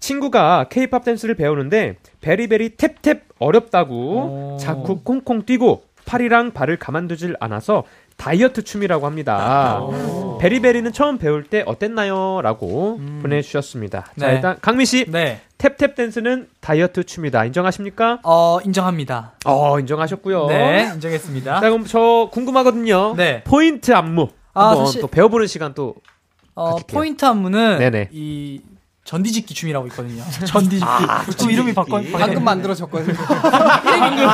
친구가 0.00 0.66
케이팝 0.68 1.04
댄스를 1.04 1.34
배우는데 1.36 1.96
베리베리 2.20 2.76
탭탭 2.76 3.20
어렵다고 3.38 4.58
자꾸 4.60 5.00
콩콩 5.02 5.46
뛰고 5.46 5.82
팔이랑 6.04 6.52
발을 6.52 6.78
가만두질 6.78 7.36
않아서 7.40 7.84
다이어트 8.16 8.62
춤이라고 8.64 9.06
합니다. 9.06 9.80
베리베리는 10.40 10.92
처음 10.92 11.18
배울 11.18 11.44
때 11.44 11.62
어땠나요? 11.66 12.40
라고 12.42 12.98
보내주셨습니다. 13.22 14.06
자, 14.18 14.26
네. 14.28 14.34
일단 14.34 14.56
강민 14.60 14.86
씨, 14.86 15.04
네. 15.10 15.40
탭탭 15.58 15.94
댄스는 15.94 16.48
다이어트 16.60 17.04
춤이다. 17.04 17.44
인정하십니까? 17.46 18.20
어, 18.24 18.58
인정합니다. 18.64 19.32
어, 19.44 19.78
인정하셨고요. 19.80 20.46
네, 20.46 20.90
인정했습니다. 20.94 21.60
자, 21.60 21.68
그럼 21.70 21.84
저 21.84 22.28
궁금하거든요. 22.32 23.14
네. 23.16 23.42
포인트 23.44 23.92
안무. 23.92 24.28
아, 24.54 24.68
한번 24.68 24.86
사실- 24.86 25.00
또 25.02 25.06
배워보는 25.08 25.46
시간 25.46 25.74
또 25.74 25.94
어, 26.54 26.72
가질게요. 26.72 26.98
포인트 26.98 27.24
안무는 27.24 27.78
네네. 27.78 28.08
이 28.12 28.60
전디집기 29.06 29.54
춤이라고 29.54 29.86
있거든요. 29.88 30.22
전디집기. 30.46 30.84
아, 30.84 31.24
좀 31.24 31.50
이름이 31.50 31.72
바꿔. 31.74 32.02
방금 32.12 32.44
만들어졌거든요. 32.44 33.16
방금 33.16 34.26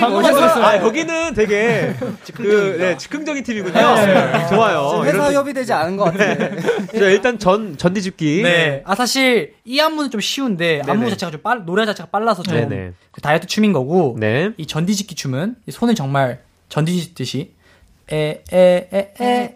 만들어졌어요. 0.00 0.64
아, 0.64 0.78
그 0.78 0.86
여기는 0.86 1.14
아, 1.14 1.30
되게 1.32 1.94
그 2.34 2.76
네, 2.78 2.96
즉흥적인 2.96 3.42
팀이군요. 3.44 3.72
네. 3.72 4.06
네 4.32 4.46
좋아요. 4.48 5.02
회사 5.04 5.32
협의되지 5.32 5.72
않은 5.72 5.96
것 5.96 6.04
같아요. 6.04 6.36
네. 6.36 7.12
일단 7.12 7.38
전 7.38 7.78
전디집기. 7.78 8.42
네. 8.42 8.82
아 8.84 8.94
사실 8.94 9.54
이 9.64 9.80
안무는 9.80 10.10
좀 10.10 10.20
쉬운데 10.20 10.80
네네. 10.80 10.90
안무 10.92 11.04
네. 11.04 11.10
자체가 11.10 11.30
좀 11.30 11.40
빨, 11.40 11.64
노래 11.64 11.86
자체가 11.86 12.10
빨라서 12.10 12.42
좀 12.42 12.94
그 13.16 13.22
다이어트 13.22 13.46
춤인 13.46 13.72
거고. 13.72 14.16
네. 14.18 14.50
이 14.58 14.66
전디집기 14.66 15.14
춤은 15.14 15.56
손을 15.70 15.94
정말 15.94 16.40
전디집듯이 16.68 17.54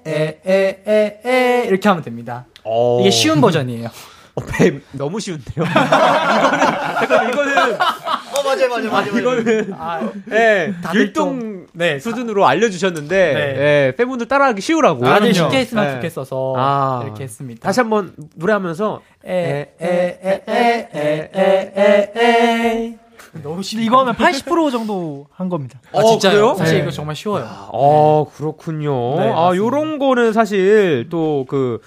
에에에에에에에 0.06 1.64
이렇게 1.66 1.88
하면 1.88 2.02
됩니다. 2.02 2.46
어. 2.64 3.00
이게 3.00 3.10
쉬운 3.10 3.40
버전이에요. 3.40 3.90
어, 4.34 4.40
배 4.46 4.78
너무 4.92 5.18
쉬운데요. 5.20 5.64
이거는 5.64 6.60
잠깐 7.00 7.28
이거는 7.30 7.72
어, 7.75 8.42
맞아요, 8.44 8.68
맞아요, 8.68 8.90
맞아요. 8.90 9.18
이거는 9.18 9.75
아, 9.76 10.00
예, 10.30 10.72
다들 10.82 11.00
율동 11.00 11.40
좀- 11.40 11.66
네, 11.72 11.99
수준으로 11.99 12.46
알려주셨는데 12.46 13.32
네. 13.34 13.40
예, 13.88 13.94
팬분들 13.96 14.28
따라하기 14.28 14.60
쉬우라고. 14.60 15.00
그럼요. 15.00 15.32
쉽게 15.32 15.58
했으면 15.58 15.87
예. 15.88 15.92
좋겠어서 15.94 16.54
아. 16.56 17.02
이렇게 17.04 17.25
했습니다. 17.25 17.60
다시 17.62 17.80
한번 17.80 18.12
노래하면서 18.37 19.00
에 19.25 19.75
에 19.80 20.20
에 20.22 20.90
에 20.96 21.30
에 21.34 22.12
에에 22.16 22.94
너무 23.42 23.62
근데 23.62 23.84
이거 23.84 24.00
하면 24.00 24.14
80% 24.16 24.72
정도 24.72 25.26
한 25.32 25.49
겁니다. 25.49 25.78
아, 25.92 25.99
어, 25.99 26.04
진짜요? 26.04 26.54
사실 26.54 26.78
네. 26.78 26.82
이거 26.82 26.90
정말 26.90 27.14
쉬워요. 27.14 27.46
어, 27.72 28.26
그렇군요. 28.37 29.16
네, 29.16 29.28
아, 29.30 29.34
맞습니다. 29.34 29.56
요런 29.56 29.99
거는 30.00 30.32
사실 30.32 31.06
또 31.10 31.44
그 31.49 31.80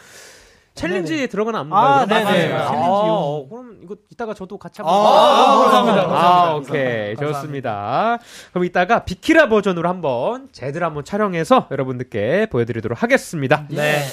챌린지에 0.75 1.27
들어가는 1.27 1.59
안무가 1.59 1.79
아, 2.01 2.05
네네. 2.05 2.23
맞아요. 2.23 2.35
챌린지 2.37 2.53
아, 2.53 2.73
용. 2.73 3.09
어, 3.09 3.47
그럼 3.49 3.77
이거 3.83 3.95
이따가 4.11 4.33
저도 4.33 4.57
같이 4.57 4.81
한번. 4.81 4.95
아, 4.95 4.99
감사합니다. 5.01 6.01
아, 6.01 6.07
감사합니다. 6.07 6.55
오케이. 6.55 7.15
감사합니다. 7.15 7.25
좋습니다. 7.39 8.17
그럼 8.51 8.65
이따가 8.65 9.05
비키라 9.05 9.49
버전으로 9.49 9.87
한번 9.87 10.49
제대로 10.51 10.85
한번 10.85 11.05
촬영해서 11.05 11.67
여러분들께 11.71 12.47
보여드리도록 12.51 13.01
하겠습니다. 13.03 13.65
네. 13.69 14.03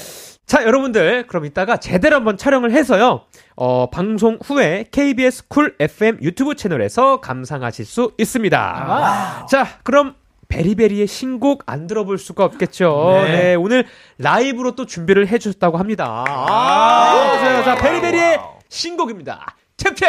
자, 0.46 0.64
여러분들, 0.64 1.28
그럼 1.28 1.44
이따가 1.44 1.76
제대로 1.76 2.16
한번 2.16 2.36
촬영을 2.36 2.72
해서요, 2.72 3.20
어, 3.54 3.88
방송 3.90 4.36
후에 4.42 4.84
KBS 4.90 5.46
쿨 5.46 5.76
FM 5.78 6.18
유튜브 6.22 6.56
채널에서 6.56 7.20
감상하실 7.20 7.84
수 7.84 8.10
있습니다. 8.18 9.46
자, 9.48 9.66
그럼 9.84 10.16
베리베리의 10.50 11.06
신곡 11.06 11.62
안 11.66 11.86
들어볼 11.86 12.18
수가 12.18 12.44
없겠죠. 12.44 13.22
네. 13.24 13.32
네. 13.32 13.54
오늘 13.54 13.86
라이브로 14.18 14.74
또 14.74 14.84
준비를 14.84 15.28
해주셨다고 15.28 15.78
합니다. 15.78 16.24
아, 16.28 17.38
자, 17.40 17.64
자, 17.64 17.74
베리베리의 17.76 18.38
신곡입니다. 18.68 19.56
탭탭! 19.78 20.04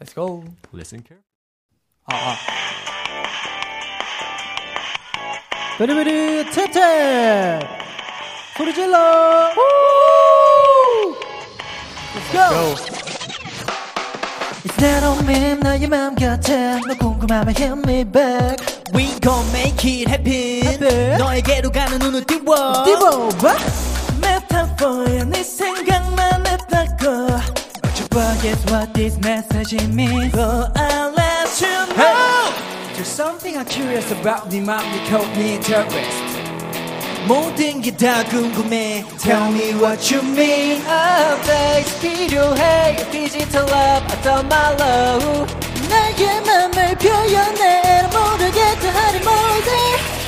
Let's 0.00 0.14
go. 0.14 0.42
Listen 0.72 1.04
care. 1.06 1.20
아, 2.06 2.14
아. 2.14 2.36
베리베리 5.78 6.44
탭탭! 6.50 7.68
소리 8.56 8.72
질러! 8.72 9.50
Let's 12.14 12.32
go! 12.32 13.02
새로운 14.78 15.60
너의 15.60 15.86
맘 15.88 16.14
곁에 16.14 16.80
너 16.86 16.94
궁금하면 16.94 17.54
hit 17.56 17.72
me 17.88 18.04
back 18.04 18.71
We 18.93 19.19
gon' 19.19 19.45
make 19.51 19.83
it 19.85 20.09
happen, 20.09 21.17
너에게로 21.17 21.71
가는 21.71 21.99
눈을 21.99 22.23
띄워 22.23 22.83
띄워봐 22.85 23.55
메타포야 24.21 25.25
네 25.25 25.43
생각만 25.43 26.45
해바꿔 26.47 27.27
But 27.81 27.99
you 27.99 28.07
forget 28.11 28.57
what 28.71 28.93
this 28.93 29.17
message 29.19 29.73
means 29.93 30.33
So 30.33 30.67
I'll 30.75 31.11
let 31.13 31.61
you 31.61 31.95
know 31.95 32.53
There's 32.95 33.07
something 33.07 33.57
I'm 33.57 33.65
curious 33.65 34.11
about 34.11 34.49
네 34.49 34.61
맘이 34.61 35.03
caught 35.09 35.29
me 35.37 35.55
interest 35.55 36.37
모든 37.27 37.81
게 37.81 37.91
다 37.91 38.23
궁금해 38.23 39.03
Tell 39.19 39.51
me 39.51 39.73
what 39.81 39.99
you 40.09 40.23
mean 40.23 40.81
Updates 40.87 41.99
필요해 41.99 42.95
Digital 43.11 43.65
love 43.67 44.05
I 44.07 44.15
thought 44.23 44.45
my 44.47 44.71
love 44.79 45.45
나의 45.89 46.41
맘을 46.41 46.95
표현해 46.95 48.07
모르 48.11 48.49
겠다 48.71 48.89
하리 48.93 49.17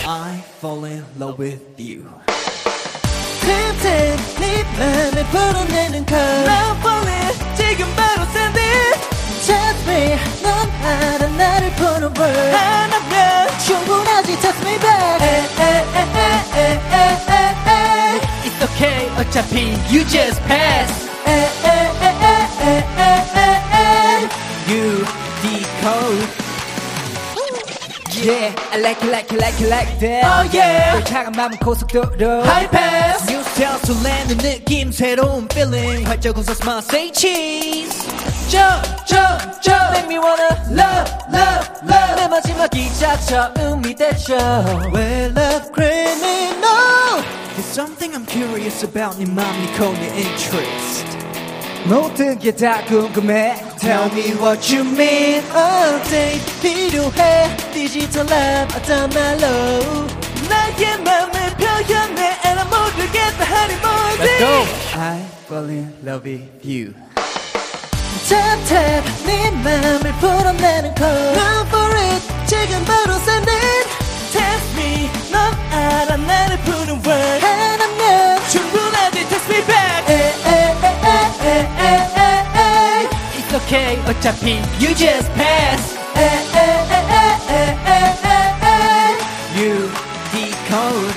I 0.05 0.41
fall 0.57 0.85
in 0.85 1.05
love 1.19 1.37
with 1.37 1.61
you. 1.77 2.03
틈틈 3.41 4.17
네 4.39 4.63
맘을 4.77 5.25
풀어내는 5.27 6.05
걸. 6.05 6.17
난 6.45 6.77
fall 6.77 7.07
in 7.07 7.33
지금 7.55 7.85
바로 7.95 8.23
send 8.31 8.59
it. 8.59 8.99
Touch 9.45 9.81
me 9.87 10.17
넌 10.41 10.69
알아 10.83 11.27
나를 11.27 11.71
보는 11.73 12.03
word. 12.17 12.55
하나면 12.55 13.59
충분하지 13.65 14.39
touch 14.39 14.59
me 14.67 14.77
back. 14.79 15.23
에에에에에에에에. 15.23 16.59
It's 18.43 18.59
okay 18.63 19.09
어차피 19.19 19.53
you 19.91 20.03
just 20.07 20.41
pass. 20.47 21.07
에에에에에에에. 21.25 22.79
You 24.67 25.05
decode. 25.41 26.42
Yeah, 28.21 28.53
I 28.71 28.77
like 28.79 29.01
it, 29.03 29.09
like 29.11 29.31
it, 29.31 29.39
like 29.39 29.59
it, 29.61 29.69
like 29.69 29.99
that. 29.99 30.23
Oh 30.25 30.43
yeah. 30.51 31.01
차가운 31.05 31.33
마음은 31.35 31.57
고속도로. 31.57 32.43
High 32.43 32.69
pass. 32.69 33.25
New 33.29 33.41
style 33.41 33.79
설레는 33.79 34.37
느낌, 34.37 34.91
새로운 34.91 35.47
feeling. 35.51 36.05
활짝 36.05 36.37
웃어 36.37 36.51
smile, 36.53 36.81
say 36.81 37.11
cheese. 37.11 38.05
Jump, 38.49 38.83
jump, 39.05 39.61
jump. 39.61 39.93
Make 39.93 40.07
me 40.07 40.19
wanna 40.19 40.49
love, 40.69 41.09
love, 41.31 41.69
love. 41.83 42.15
내 42.15 42.27
마지막 42.27 42.69
기차 42.69 43.17
처음이 43.21 43.95
됐죠. 43.95 44.35
Well, 44.93 45.31
love 45.35 45.71
criminal. 45.73 47.23
There's 47.55 47.65
something 47.65 48.13
I'm 48.15 48.25
curious 48.25 48.83
about. 48.83 49.17
네 49.17 49.25
맘, 49.25 49.45
네 49.45 49.67
코, 49.77 49.91
네 49.93 50.09
interest. 50.17 51.22
모든 51.85 52.37
게 52.39 52.51
다 52.51 52.83
궁금해 52.85 53.55
Tell 53.79 54.11
me 54.11 54.33
what 54.41 54.75
you 54.75 54.83
mean 54.85 55.43
Update 55.55 56.61
필요해 56.61 57.57
디지털 57.73 58.25
앱 58.31 58.75
어떤 58.75 59.09
말로 59.09 59.47
나의 60.49 60.97
맘을 61.03 61.31
표현해 61.57 62.21
And 62.45 62.59
I'm 62.59 62.67
모르겠다 62.69 63.45
하니 63.45 63.75
뭐지 63.75 64.19
Let's 64.19 64.39
go 64.39 64.65
I 64.99 65.25
fall 65.47 65.69
in 65.69 65.93
love 66.05 66.23
with 66.29 66.43
you 66.63 66.93
Tap 68.27 68.59
tap 68.67 69.03
네 69.25 69.49
맘을 69.51 70.11
풀어내는 70.19 70.95
걸 70.95 71.07
Run 71.09 71.67
for 71.67 71.95
it 71.97 72.21
지금 72.45 72.83
바로 72.85 73.13
send 73.15 73.49
it 73.49 73.87
Text 74.31 74.75
me 74.77 75.09
넌 75.31 75.53
알아 75.71 76.17
나를 76.17 76.57
부른 76.59 77.01
word 77.05 77.45
하나면 77.45 78.39
충분하지 78.49 79.27
text 79.29 79.51
me 79.51 79.65
back 79.65 80.05
에에에에에에에 80.07 80.62
It's 80.62 80.62
okay 83.53 83.97
어차피 84.05 84.61
you 84.79 84.93
just 84.95 85.29
pass 85.33 85.97
에에에에에에에 86.15 87.69
You 89.55 89.91
decode 90.31 91.15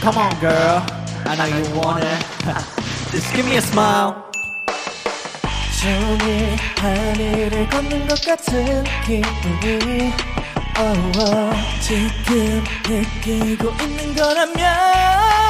Come 0.00 0.18
on 0.18 0.32
girl 0.40 0.82
I 1.26 1.36
know 1.36 1.46
you 1.46 1.64
want 1.78 2.02
it 2.02 2.24
Just 3.12 3.32
give 3.34 3.46
me 3.46 3.56
a 3.56 3.62
smile 3.62 4.14
종일 5.82 6.56
하늘을 6.78 7.68
걷는 7.68 8.06
것 8.06 8.24
같은 8.24 8.84
기분이 9.04 10.12
oh, 10.78 11.18
oh. 11.18 11.56
지금 11.80 12.62
느끼고 12.88 13.74
있는 13.82 14.14
거라면 14.14 15.45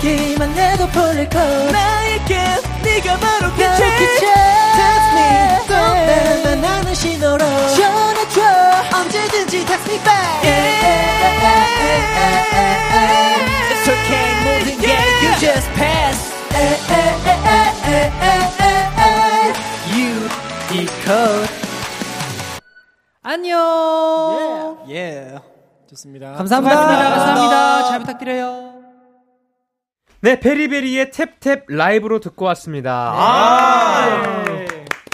기만 0.00 0.52
해도 0.56 0.86
풀릴 0.88 1.28
걸 1.28 1.72
나에게 1.72 2.38
네가 2.82 3.16
바로 3.18 3.50
끝이 3.54 3.76
Text 3.76 4.24
me 5.14 5.66
또 5.68 5.74
나만 5.74 6.64
하는 6.64 6.94
신호로 6.94 7.38
전해줘 7.38 8.40
언제든지 8.94 9.64
text 9.66 9.90
me 9.90 9.98
back 10.02 10.16
It's 13.70 13.88
okay 13.88 14.28
모든 14.44 14.78
게 14.80 14.86
you 15.22 15.30
just 15.38 15.68
pass 15.74 16.32
You 19.94 20.28
decode 20.68 21.48
안녕. 23.22 24.78
예. 24.88 25.34
좋습니다. 25.90 26.32
감사합니다. 26.34 26.76
감사합니다. 26.76 27.84
잘 27.88 27.98
부탁드려요. 27.98 28.75
네, 30.26 30.40
베리베리의 30.40 31.10
탭탭 31.10 31.66
라이브로 31.68 32.18
듣고 32.18 32.46
왔습니다. 32.46 33.12
아, 33.14 34.44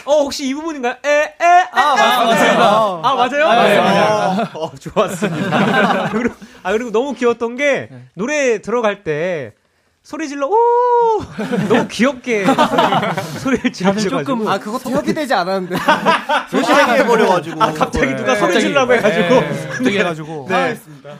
어, 0.06 0.22
혹시 0.22 0.48
이 0.48 0.54
부분인가요? 0.54 0.94
에, 1.04 1.08
에, 1.38 1.46
아, 1.70 2.24
맞습니다. 2.24 3.00
아, 3.02 3.14
맞아요? 3.14 3.62
네, 3.62 3.78
맞아요. 3.78 4.48
어, 4.54 4.74
좋았습니다. 4.74 6.08
그리고, 6.16 6.34
아, 6.62 6.72
그리고 6.72 6.90
너무 6.92 7.12
귀여웠던 7.12 7.56
게, 7.56 7.90
노래 8.14 8.62
들어갈 8.62 9.04
때, 9.04 9.52
소리 10.02 10.28
질러, 10.28 10.48
오! 10.48 10.54
너무 11.68 11.86
귀엽게 11.88 12.44
소리를 13.38 13.72
지르셔가지고. 13.72 14.50
아 14.50 14.58
그것도 14.58 14.90
협의되지 14.90 15.32
않았는데. 15.32 15.76
소심하게 16.50 17.00
해버려가지고. 17.00 17.62
아, 17.62 17.72
갑자기 17.72 18.14
누가 18.16 18.34
소리 18.34 18.60
질라고 18.60 18.92
해가지고. 18.94 19.40
갑자기 19.70 19.98
해가지고. 19.98 20.46
네. 20.48 20.76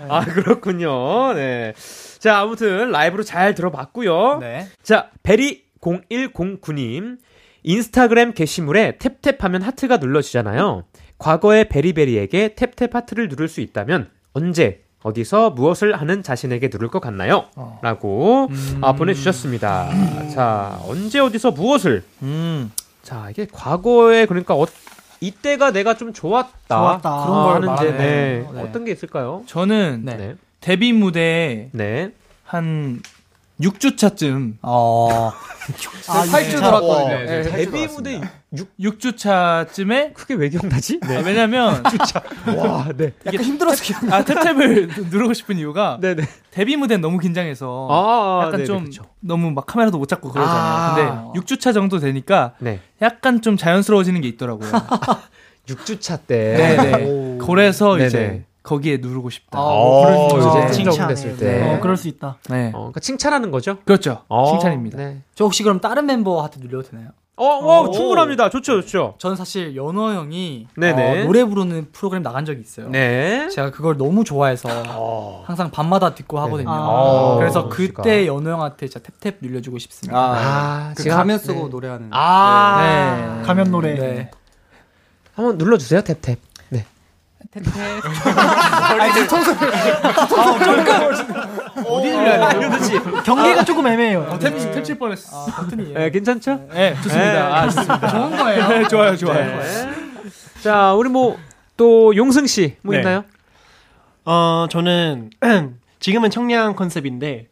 아, 0.08 0.24
그렇군요. 0.24 1.32
네. 1.34 1.74
자, 2.18 2.38
아무튼 2.40 2.90
라이브로 2.90 3.22
잘 3.22 3.54
들어봤고요. 3.54 4.38
네. 4.40 4.66
자, 4.82 5.10
베리 5.22 5.64
0109님. 5.80 7.18
인스타그램 7.64 8.32
게시물에 8.32 8.98
탭탭하면 8.98 9.62
하트가 9.62 9.98
눌러지잖아요. 9.98 10.84
과거의 11.18 11.68
베리베리에게 11.68 12.56
탭탭 12.56 12.92
하트를 12.92 13.28
누를 13.28 13.46
수 13.46 13.60
있다면 13.60 14.10
언제 14.32 14.81
어디서 15.02 15.50
무엇을 15.50 16.00
하는 16.00 16.22
자신에게 16.22 16.68
누를 16.72 16.88
것 16.88 17.00
같나요? 17.00 17.46
라고 17.82 18.48
아, 18.80 18.92
보내주셨습니다. 18.92 19.90
자, 20.34 20.78
언제 20.86 21.18
어디서 21.18 21.50
무엇을? 21.52 22.04
음. 22.22 22.70
자, 23.02 23.28
이게 23.30 23.46
과거에 23.50 24.26
그러니까 24.26 24.54
어, 24.54 24.66
이때가 25.20 25.70
내가 25.72 25.94
좀 25.96 26.12
좋았다. 26.12 26.52
좋았다. 26.68 27.24
그런 27.24 27.42
걸 27.44 27.54
하는데 27.54 27.66
말하네요. 27.66 27.98
네. 27.98 28.48
네. 28.52 28.62
어떤 28.62 28.84
게 28.84 28.92
있을까요? 28.92 29.42
저는 29.46 30.02
네. 30.04 30.16
네. 30.16 30.34
데뷔 30.60 30.92
무대 30.92 31.68
네. 31.72 32.10
한 32.44 33.00
6주차쯤 33.60 34.54
어. 34.62 35.30
아, 36.08 36.24
팔주 36.30 36.50
네. 36.50 36.56
들었거든요. 36.56 37.08
네, 37.08 37.24
네, 37.24 37.36
예. 37.38 37.42
데뷔 37.42 37.86
무대 37.86 38.20
6 38.78 39.00
주차쯤에 39.00 40.12
그게 40.12 40.34
왜 40.34 40.48
기억나지? 40.50 41.00
아, 41.02 41.22
왜냐면 41.24 41.82
와, 42.56 42.88
네. 42.96 43.12
약간 43.26 43.42
힘들어서 43.42 43.82
기억. 43.82 44.04
아 44.12 44.22
탭탭을 44.24 45.08
누르고 45.10 45.32
싶은 45.32 45.56
이유가 45.58 45.98
네, 46.00 46.14
네. 46.14 46.24
데뷔 46.50 46.76
무대는 46.76 47.00
너무 47.00 47.18
긴장해서 47.18 47.88
아, 47.90 48.40
약간 48.44 48.52
네네, 48.52 48.64
좀 48.64 48.84
그쵸. 48.84 49.04
너무 49.20 49.50
막 49.52 49.64
카메라도 49.66 49.98
못 49.98 50.06
잡고 50.06 50.30
그러잖아요. 50.30 50.62
아. 50.62 50.94
근데 51.32 51.40
6주차 51.40 51.72
정도 51.72 51.98
되니까 51.98 52.54
네. 52.58 52.80
약간 53.00 53.40
좀 53.40 53.56
자연스러워지는 53.56 54.20
게 54.20 54.28
있더라고요. 54.28 54.70
6주차 55.66 56.18
때. 56.26 56.76
네네. 56.76 57.38
그래서 57.46 57.94
네네. 57.94 58.06
이제 58.06 58.44
거기에 58.62 58.98
누르고 58.98 59.30
싶다. 59.30 59.58
어, 59.60 60.28
그럴 60.28 60.68
수 60.68 60.74
칭찬. 60.74 60.92
적응됐을 60.94 61.36
때. 61.36 61.62
어, 61.62 61.80
그럴 61.80 61.96
수 61.96 62.08
있다. 62.08 62.36
네. 62.50 62.68
어, 62.74 62.78
그러니까 62.78 63.00
칭찬하는 63.00 63.50
거죠? 63.50 63.78
그렇죠. 63.84 64.22
어, 64.28 64.50
칭찬입니다. 64.52 64.98
네. 64.98 65.22
저 65.34 65.44
혹시 65.44 65.62
그럼 65.62 65.80
다른 65.80 66.06
멤버 66.06 66.42
하트 66.42 66.58
눌려도 66.58 66.90
되나요? 66.90 67.08
어, 67.44 67.80
어, 67.84 67.90
충분합니다. 67.90 68.50
좋죠, 68.50 68.80
좋죠. 68.82 69.14
저는 69.18 69.36
사실 69.36 69.74
연호 69.76 70.10
형이 70.12 70.68
네네. 70.76 71.22
어, 71.22 71.24
노래 71.24 71.44
부르는 71.44 71.88
프로그램 71.92 72.22
나간 72.22 72.44
적이 72.44 72.60
있어요. 72.60 72.88
네. 72.88 73.48
제가 73.50 73.70
그걸 73.70 73.96
너무 73.96 74.24
좋아해서 74.24 74.68
어. 74.88 75.42
항상 75.46 75.70
밤마다 75.70 76.14
듣고 76.14 76.38
하거든요. 76.40 76.70
아. 76.70 77.36
그래서 77.38 77.68
그러시구나. 77.68 78.02
그때 78.02 78.26
연호 78.26 78.50
형한테 78.50 78.88
진짜 78.88 79.00
탭탭 79.20 79.36
눌려주고 79.40 79.78
싶습니다. 79.78 80.18
아, 80.18 80.92
그 80.96 81.02
제가- 81.02 81.16
가면 81.16 81.38
쓰고 81.38 81.64
네. 81.64 81.68
노래하는. 81.68 82.08
아. 82.12 83.36
네. 83.40 83.42
가면 83.46 83.70
노래. 83.70 83.94
네. 83.94 84.30
한번 85.34 85.56
눌러주세요, 85.58 86.02
탭탭. 86.02 86.36
네. 87.54 87.62
어디 91.86 92.10
눌려야 92.10 92.48
돼요? 92.48 92.70
경계가 93.24 93.64
조금 93.64 93.86
애매해요. 93.86 94.38
탭, 94.40 94.74
탭칠 94.74 94.98
뻔했어. 94.98 95.44
버튼이에요. 95.46 95.98
네, 95.98 96.10
괜찮죠? 96.10 96.66
네, 96.72 96.94
좋습니다. 97.02 97.54
아, 97.56 97.64
좋습니다. 97.68 98.08
좋은 98.08 98.36
거예요. 98.36 98.68
네, 98.68 98.88
좋아요, 98.88 99.16
좋아요. 99.16 99.58
네. 99.60 99.90
자, 100.62 100.94
우리 100.94 101.08
뭐, 101.10 101.36
또, 101.76 102.14
용승 102.16 102.46
씨, 102.46 102.76
뭐 102.82 102.94
네. 102.94 103.00
있나요? 103.00 103.24
어, 104.24 104.66
저는 104.70 105.30
지금은 106.00 106.30
청량 106.30 106.74
컨셉인데 106.74 107.48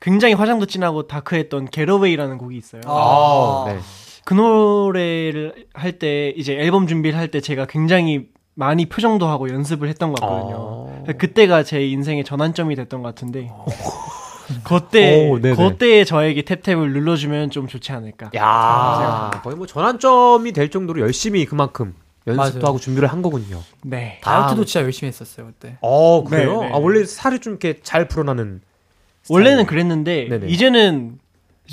굉장히 0.00 0.34
화장도 0.34 0.66
진하고 0.66 1.06
다크했던 1.06 1.70
게러웨이라는 1.70 2.38
곡이 2.38 2.56
있어요. 2.56 2.82
아, 2.86 3.64
네. 3.68 3.78
그 4.24 4.34
노래를 4.34 5.66
할 5.74 5.98
때 5.98 6.32
이제 6.36 6.54
앨범 6.54 6.86
준비를 6.86 7.18
할 7.18 7.30
때 7.30 7.40
제가 7.40 7.66
굉장히 7.66 8.26
많이 8.54 8.86
표정도 8.86 9.26
하고 9.26 9.48
연습을 9.48 9.88
했던 9.88 10.12
것 10.12 10.20
같거든요. 10.20 10.56
어. 10.58 11.04
그때가 11.18 11.62
제 11.62 11.86
인생의 11.86 12.24
전환점이 12.24 12.76
됐던 12.76 13.02
것 13.02 13.08
같은데 13.08 13.50
그때. 14.64 15.30
그때 15.56 16.04
저에게 16.04 16.42
탭탭을 16.42 16.90
눌러주면 16.92 17.50
좀 17.50 17.66
좋지 17.66 17.92
않을까. 17.92 18.30
야 18.36 19.30
거의 19.42 19.56
뭐 19.56 19.66
전환점이 19.66 20.52
될 20.52 20.70
정도로 20.70 21.00
열심히 21.00 21.44
그만큼 21.46 21.94
연습도 22.26 22.58
맞아요. 22.58 22.66
하고 22.66 22.78
준비를 22.78 23.08
한 23.08 23.22
거군요. 23.22 23.62
네. 23.82 24.18
다이어트도 24.22 24.64
진짜 24.64 24.84
열심히 24.84 25.08
했었어요 25.08 25.46
그때. 25.46 25.76
어 25.80 26.24
그래요? 26.24 26.60
네, 26.62 26.68
네. 26.68 26.74
아 26.74 26.78
원래 26.78 27.04
살이 27.04 27.38
좀 27.38 27.52
이렇게 27.52 27.80
잘 27.82 28.08
불어나는 28.08 28.60
원래는 29.28 29.66
그랬는데 29.66 30.28
네네. 30.28 30.48
이제는 30.48 31.12
이제 31.12 31.20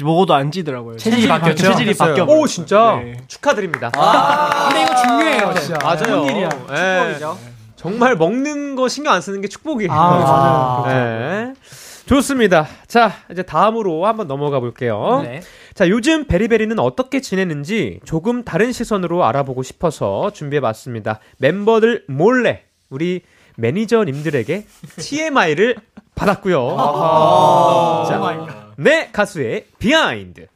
먹어도 0.04 0.34
안 0.34 0.52
찌더라고요. 0.52 0.98
체질이 0.98 1.28
바뀌었죠? 1.28 1.64
체질이 1.72 1.94
바뀌어. 1.96 2.26
오 2.26 2.46
진짜 2.48 3.00
네. 3.04 3.18
축하드립니다. 3.28 3.90
근데 3.92 4.84
이거 4.84 4.96
중요해요 4.96 5.54
진짜. 5.60 5.78
맞아요. 5.82 6.06
좋은 6.06 6.24
일이야. 6.30 6.50
예. 6.72 7.20
정말 7.76 8.16
먹는 8.16 8.76
거 8.76 8.88
신경 8.88 9.14
안 9.14 9.22
쓰는 9.22 9.40
게 9.42 9.48
축복이에요. 9.48 9.92
아, 9.92 10.84
맞아요. 10.84 10.86
네. 10.88 11.54
좋습니다. 12.08 12.68
자, 12.88 13.12
이제 13.32 13.44
다음으로 13.44 14.06
한번 14.06 14.28
넘어가 14.28 14.60
볼게요. 14.60 15.22
네. 15.24 15.42
자, 15.74 15.88
요즘 15.90 16.26
베리베리는 16.26 16.80
어떻게 16.80 17.20
지내는지 17.22 18.00
조금 18.06 18.44
다른 18.44 18.72
시선으로 18.72 19.26
알아보고 19.26 19.62
싶어서 19.62 20.32
준비해 20.32 20.62
봤습니다. 20.62 21.20
멤버들 21.38 22.06
몰래 22.08 22.64
우리 22.90 23.22
매니저님들에게 23.58 24.66
TMI를 25.00 25.76
받았고요. 26.16 26.68
자, 28.08 28.67
내 28.78 29.10
가수의 29.12 29.66
비하인드. 29.80 30.48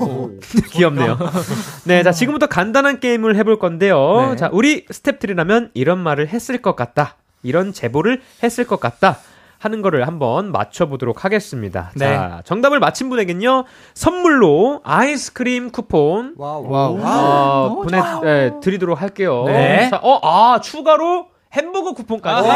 오, 0.00 0.30
귀엽네요. 0.70 1.16
네, 1.84 2.02
자, 2.02 2.12
지금부터 2.12 2.46
간단한 2.46 3.00
게임을 3.00 3.36
해볼 3.36 3.58
건데요. 3.58 4.30
네. 4.30 4.36
자, 4.36 4.50
우리 4.52 4.84
스탭들이라면 4.86 5.70
이런 5.74 5.98
말을 6.00 6.28
했을 6.28 6.60
것 6.60 6.76
같다. 6.76 7.16
이런 7.42 7.72
제보를 7.72 8.20
했을 8.42 8.66
것 8.66 8.80
같다. 8.80 9.18
하는 9.58 9.80
거를 9.80 10.06
한번 10.06 10.52
맞춰보도록 10.52 11.24
하겠습니다. 11.24 11.90
네. 11.94 12.04
자, 12.04 12.42
정답을 12.44 12.80
맞힌 12.80 13.08
분에겐요, 13.08 13.64
선물로 13.94 14.82
아이스크림 14.84 15.70
쿠폰, 15.70 16.34
와우. 16.36 16.68
와우. 16.68 16.98
어, 17.00 17.74
보내, 17.82 17.98
네, 18.22 18.52
드리도록 18.60 19.00
할게요. 19.00 19.44
네. 19.46 19.88
자, 19.88 20.00
어, 20.02 20.20
아, 20.22 20.60
추가로 20.60 21.28
햄버거 21.54 21.92
쿠폰까지. 21.92 22.48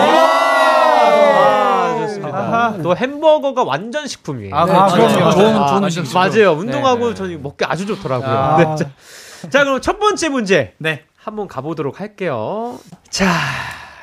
아, 1.11 1.97
좋습니다. 2.01 2.79
또 2.83 2.97
햄버거가 2.97 3.65
완전 3.65 4.07
식품이에요. 4.07 4.55
아, 4.55 4.65
네. 4.67 4.73
그렇죠. 4.73 4.97
맞아요. 5.21 5.31
좋은- 5.31 5.31
아, 5.31 5.33
좋은 5.35 5.53
맞아요. 5.55 5.79
음식이죠. 5.85 6.19
맞아요. 6.19 6.53
운동하고 6.53 6.99
네, 6.99 7.09
네. 7.11 7.15
저는 7.15 7.43
먹기 7.43 7.65
아주 7.65 7.87
좋더라고요. 7.87 8.29
아. 8.31 8.57
네, 8.59 8.65
자, 8.77 8.91
자, 9.51 9.65
그럼 9.65 9.81
첫 9.81 9.99
번째 9.99 10.29
문제. 10.29 10.75
네. 10.79 11.05
한번 11.17 11.47
가보도록 11.49 12.01
할게요. 12.01 12.79
자, 13.11 13.31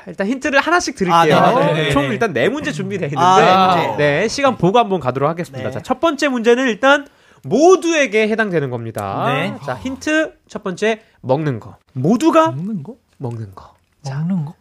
일단 0.07 0.27
힌트를 0.27 0.59
하나씩 0.59 0.95
드릴게요. 0.95 1.35
아, 1.37 1.59
네, 1.59 1.65
네, 1.65 1.73
네, 1.85 1.89
총 1.91 2.03
네. 2.03 2.09
일단 2.09 2.33
네 2.33 2.49
문제 2.49 2.71
준비되어 2.71 3.07
있는데, 3.07 3.23
아, 3.23 3.75
네. 3.75 3.95
네, 3.97 4.27
시간 4.27 4.57
보고 4.57 4.77
한번 4.79 4.99
가도록 4.99 5.29
하겠습니다. 5.29 5.69
네. 5.69 5.73
자, 5.73 5.79
첫 5.81 5.99
번째 5.99 6.27
문제는 6.27 6.67
일단 6.67 7.07
모두에게 7.43 8.27
해당되는 8.27 8.69
겁니다. 8.69 9.23
네. 9.27 9.55
자, 9.65 9.75
힌트 9.75 10.33
첫 10.47 10.63
번째 10.63 11.01
먹는 11.21 11.59
거. 11.59 11.75
모두가 11.93 12.51
먹는 12.51 12.83
거? 12.83 12.95
먹는 13.17 13.55
거. 13.55 13.73
먹는 14.03 14.45
거? 14.45 14.53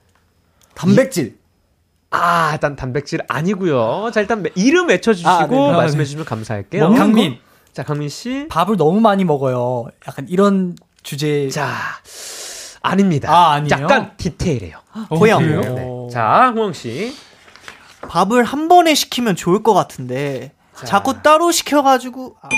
단백질. 0.75 1.39
아, 2.11 2.51
일단 2.53 2.77
단백질 2.77 3.21
아니고요. 3.29 4.11
자, 4.13 4.21
일단 4.21 4.45
이름 4.55 4.89
외쳐주시고 4.89 5.31
아, 5.31 5.47
네. 5.47 5.77
말씀해 5.77 6.05
주시면 6.05 6.25
감사할게요. 6.25 6.95
강민 6.95 7.39
자, 7.73 7.83
강민 7.83 8.09
씨. 8.09 8.47
밥을 8.49 8.77
너무 8.77 9.01
많이 9.01 9.25
먹어요. 9.25 9.87
약간 10.07 10.27
이런 10.29 10.77
주제. 11.03 11.49
자, 11.49 11.73
아닙니다. 12.83 13.33
아, 13.33 13.53
아니에요? 13.55 13.83
약간 13.83 14.13
디테일해요. 14.17 14.79
호영. 15.11 15.41
그래요? 15.43 15.61
네. 15.75 16.09
자, 16.13 16.53
호영 16.55 16.73
씨. 16.73 17.15
밥을 18.03 18.45
한 18.45 18.69
번에 18.69 18.95
시키면 18.95 19.35
좋을 19.35 19.63
것 19.63 19.73
같은데 19.75 20.53
자꾸 20.75 21.23
따로 21.23 21.51
시켜가지고 21.51 22.37
아, 22.43 22.49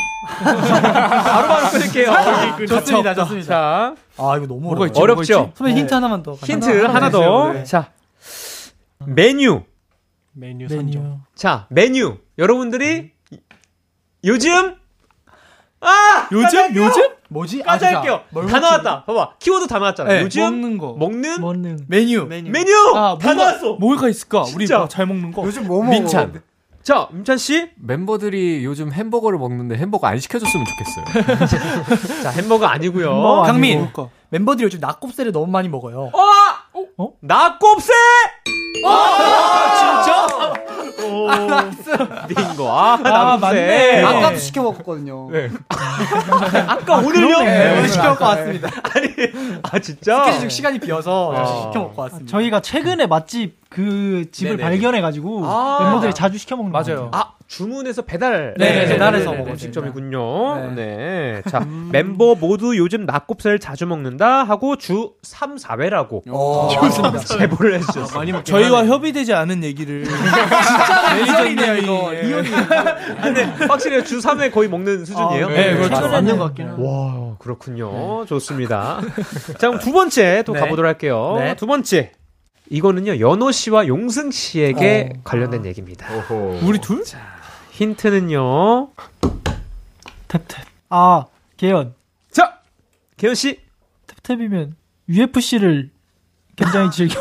바로바로 0.43 1.69
끊을게요. 1.71 2.67
좋습니다, 2.67 3.15
좋습니다. 3.15 3.47
자, 3.47 3.95
아 4.19 4.37
이거 4.37 4.47
너무. 4.47 4.87
있지? 4.87 5.01
어렵죠? 5.01 5.53
선배 5.55 5.73
힌트 5.75 5.95
하나만 5.95 6.23
더. 6.23 6.35
힌트 6.35 6.83
하나 6.83 6.95
하나, 6.95 7.11
주세요, 7.11 7.29
더. 7.29 7.53
네. 7.53 7.65
자, 7.65 7.91
메뉴. 9.05 9.63
메뉴 10.33 10.69
선정. 10.69 11.03
메뉴. 11.03 11.17
자, 11.35 11.67
메뉴. 11.71 12.19
여러분들이 12.39 13.13
요즘 14.25 14.77
아! 15.81 16.29
요즘? 16.33 16.75
요즘? 16.75 17.03
뭐지? 17.29 17.63
까지 17.63 17.85
아, 17.85 17.89
진짜. 17.89 17.97
할게요. 17.97 18.23
뭘다 18.31 18.53
먹지? 18.61 18.61
나왔다. 18.63 19.05
봐봐. 19.05 19.35
키워드 19.39 19.67
다 19.67 19.79
나왔잖아. 19.79 20.13
네, 20.13 20.23
요즘 20.23 20.43
먹는 20.43 20.79
거. 20.79 20.95
먹는 20.95 21.41
먹는 21.41 21.85
메뉴. 21.89 22.25
메뉴. 22.27 22.51
메뉴 22.51 22.73
아, 22.95 23.19
다 23.19 23.35
뭐가, 23.35 23.35
나왔어. 23.35 23.73
뭐가 23.75 24.09
있을까? 24.09 24.43
우리 24.43 24.67
진짜. 24.67 24.79
뭐잘 24.79 25.07
먹는 25.07 25.33
거. 25.33 25.45
요즘 25.45 25.67
뭐 25.67 25.83
먹어? 25.83 25.91
민찬. 25.91 26.41
자, 26.83 27.09
민찬 27.13 27.37
씨. 27.39 27.71
멤버들이 27.77 28.65
요즘 28.65 28.93
햄버거를 28.93 29.39
먹는데 29.39 29.77
햄버거 29.77 30.07
안 30.07 30.19
시켜줬으면 30.19 30.67
좋겠어요. 30.67 32.23
자, 32.23 32.31
햄버거 32.31 32.67
아니고요. 32.67 33.07
햄버거 33.13 33.43
강민. 33.43 33.79
뭘까? 33.79 34.09
멤버들이 34.31 34.65
요즘 34.65 34.81
낙곱새를 34.81 35.33
너무 35.33 35.47
많이 35.47 35.69
먹어요. 35.69 36.11
어! 36.13 36.83
어? 36.99 37.13
낙곱새! 37.21 37.93
아, 38.85 39.75
진짜? 40.03 40.27
오, 41.07 41.29
빙고. 42.29 42.71
아, 42.71 42.97
낙곱새. 42.97 43.47
맞네. 43.47 44.03
아까도 44.03 44.37
시켜 44.39 44.63
먹었거든요. 44.63 45.31
네. 45.31 45.51
아까 46.67 46.97
오늘요? 46.97 47.39
네, 47.41 47.79
오늘 47.79 47.89
시켜 47.89 48.11
먹고 48.11 48.25
왔습니다. 48.25 48.69
아니, 48.95 49.09
아, 49.63 49.79
진짜? 49.79 50.21
스케줄 50.25 50.41
중 50.41 50.49
시간이 50.49 50.79
비어서 50.81 51.33
아. 51.35 51.47
시켜 51.47 51.81
먹고 51.85 52.03
왔습니다. 52.03 52.31
저희가 52.31 52.61
최근에 52.61 53.07
맛집 53.07 53.57
그 53.69 54.27
집을 54.33 54.57
네네네. 54.57 54.69
발견해가지고 54.71 55.43
아. 55.45 55.79
멤버들이 55.83 56.15
자주 56.15 56.39
시켜 56.39 56.57
먹는 56.57 56.73
거 56.73 56.79
맞아요. 56.79 57.11
아, 57.13 57.33
주문해서 57.47 58.03
배달. 58.03 58.55
네, 58.59 58.87
배달해서 58.89 59.31
네, 59.31 59.37
먹을 59.39 59.53
음식점이군요. 59.53 60.75
네. 60.75 60.75
네. 60.75 61.43
자, 61.49 61.61
멤버 61.93 62.35
모두 62.35 62.77
요즘 62.77 63.07
낙곱새를 63.07 63.59
자주 63.61 63.87
먹는다 63.87 64.43
하고 64.45 64.77
주 64.77 65.13
3, 65.23 65.57
4회라고 65.57 66.29
오, 66.31 66.69
좋습니다. 66.69 67.19
제보를 67.21 67.75
해 67.75 67.81
주셨어요. 67.81 68.19
많이 68.19 68.33
먹긴 68.33 68.53
저희와 68.53 68.81
하네. 68.81 68.89
협의되지 68.89 69.33
않은 69.33 69.63
얘기를. 69.65 70.05
진짜 70.07 71.15
리얼이네요, 71.43 71.77
이거. 71.77 72.13
근데 73.23 73.43
확실히 73.69 74.05
주 74.05 74.19
3회 74.19 74.53
거의 74.53 74.69
먹는 74.69 75.05
수준이에요? 75.05 75.49
네, 75.49 75.75
그렇죠. 75.75 75.89
최근에는 75.95 76.11
맞는 76.11 76.39
것 76.39 76.45
같긴 76.47 76.69
하네. 76.69 76.83
와, 76.85 77.37
그렇군요. 77.39 78.25
좋습니다. 78.27 79.01
자, 79.59 79.69
그럼 79.69 79.79
두 79.79 79.93
번째 79.93 80.43
또 80.45 80.53
네. 80.53 80.61
가보도록 80.61 80.89
할게요. 80.89 81.37
네. 81.39 81.55
두 81.55 81.67
번째. 81.67 82.13
이거는요, 82.69 83.21
연호 83.21 83.53
씨와 83.53 83.87
용승 83.87 84.33
씨에게 84.33 85.13
관련된 85.23 85.65
얘기입니다. 85.67 86.09
우리 86.63 86.81
둘? 86.81 87.05
힌트는요. 87.77 88.89
탭탭. 90.29 90.65
아 90.89 91.27
개연. 91.59 91.95
자, 92.31 92.61
개연 93.19 93.35
씨. 93.35 93.61
탭탭이면 94.07 94.73
UFC를 95.11 95.91
굉장히 96.57 96.91
즐겨. 96.91 97.21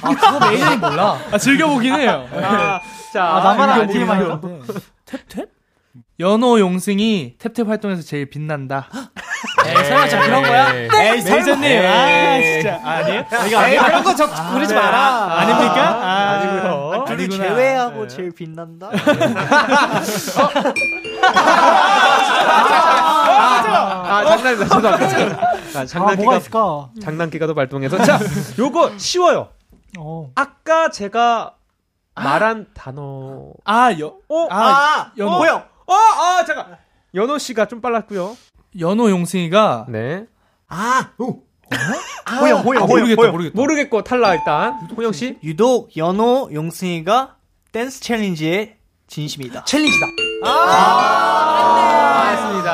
아, 0.00 0.14
그거 0.14 0.50
메인이 0.50 0.76
몰라. 0.76 1.18
아, 1.30 1.36
즐겨보긴 1.36 1.94
해요. 1.96 2.26
아, 2.32 2.80
자, 3.12 3.24
아 3.24 3.42
나만 3.42 3.68
안 3.68 3.90
이거 3.90 3.92
TMI. 3.92 4.20
탭탭? 5.04 5.48
연호 6.20 6.60
용승이 6.60 7.36
탭탭 7.38 7.66
활동에서 7.66 8.02
제일 8.02 8.28
빛난다. 8.28 8.88
에이, 9.66 9.74
설마 9.74 10.06
진짜 10.06 10.26
그런 10.26 10.42
거야? 10.42 10.70
네. 10.72 10.88
에이, 10.92 11.22
매니저님. 11.22 11.86
아, 11.86 12.42
진짜. 12.42 12.80
아니에요? 12.84 13.24
이거 13.48 13.66
에이, 13.66 13.78
그런 13.78 14.04
거 14.04 14.14
적, 14.14 14.26
그러지 14.52 14.74
마라. 14.74 15.38
아닙니까? 15.40 15.82
아, 15.82 16.30
아니고요. 16.32 17.04
둘을 17.06 17.20
아니구나. 17.20 17.44
제외하고 17.48 18.06
제일 18.06 18.32
빛난다. 18.32 18.90
아, 24.10 24.24
장난입니다. 24.26 24.64
죄송합니다. 24.64 25.40
아, 25.40 25.50
아 25.50 25.54
뭐가 25.72 25.86
장난기가, 25.86 26.36
있을까? 26.36 26.90
장난기가도 27.02 27.54
발동해서. 27.54 27.96
자, 28.04 28.18
요거 28.58 28.98
쉬워요. 28.98 29.48
어. 29.98 30.30
아까 30.34 30.90
제가 30.90 31.54
말한 32.14 32.66
단어. 32.74 33.52
아, 33.64 33.90
여, 33.98 34.16
어? 34.28 34.48
아, 34.50 35.12
연호. 35.16 35.38
호영. 35.38 35.69
어, 35.90 35.94
아, 35.94 36.44
잠깐. 36.44 36.76
연호 37.14 37.38
씨가 37.38 37.66
좀 37.66 37.80
빨랐고요. 37.80 38.36
연호 38.78 39.10
용승이가 39.10 39.86
네. 39.88 40.26
아, 40.68 41.10
오. 41.18 41.42
아, 42.24 42.36
호영, 42.40 42.60
호영, 42.60 42.82
아, 42.82 42.86
호영, 42.86 42.88
모르겠다, 42.88 43.22
호영. 43.22 43.32
모르겠다. 43.32 43.56
모르겠고 43.56 44.04
탈락 44.04 44.34
일단. 44.34 44.72
호영 44.96 45.12
씨. 45.12 45.38
유독 45.42 45.96
연호 45.96 46.48
용승이가 46.52 47.36
댄스 47.72 48.00
챌린지에 48.00 48.76
진심이다. 49.08 49.64
챌린지다. 49.64 50.06
맞습니다. 52.30 52.70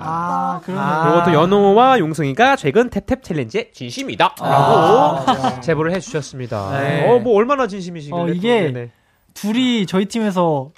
아 0.00 0.60
그러네. 0.64 1.02
그리고 1.10 1.24
또 1.24 1.32
연호와 1.32 1.98
용승이가 1.98 2.56
최근 2.56 2.90
Tap 2.90 3.06
Tap 3.06 3.22
챌린지에 3.22 3.72
진심이다. 3.72 4.34
라고 4.40 5.60
제보를 5.60 5.92
해주셨습니다. 5.94 6.78
네. 6.80 7.08
어, 7.08 7.18
뭐 7.18 7.34
얼마나 7.36 7.66
진심이시길래. 7.66 8.20
어, 8.20 8.26
또, 8.26 8.32
이게 8.32 8.60
네네. 8.72 8.90
둘이 9.34 9.86
저희 9.86 10.06
팀에서 10.06 10.70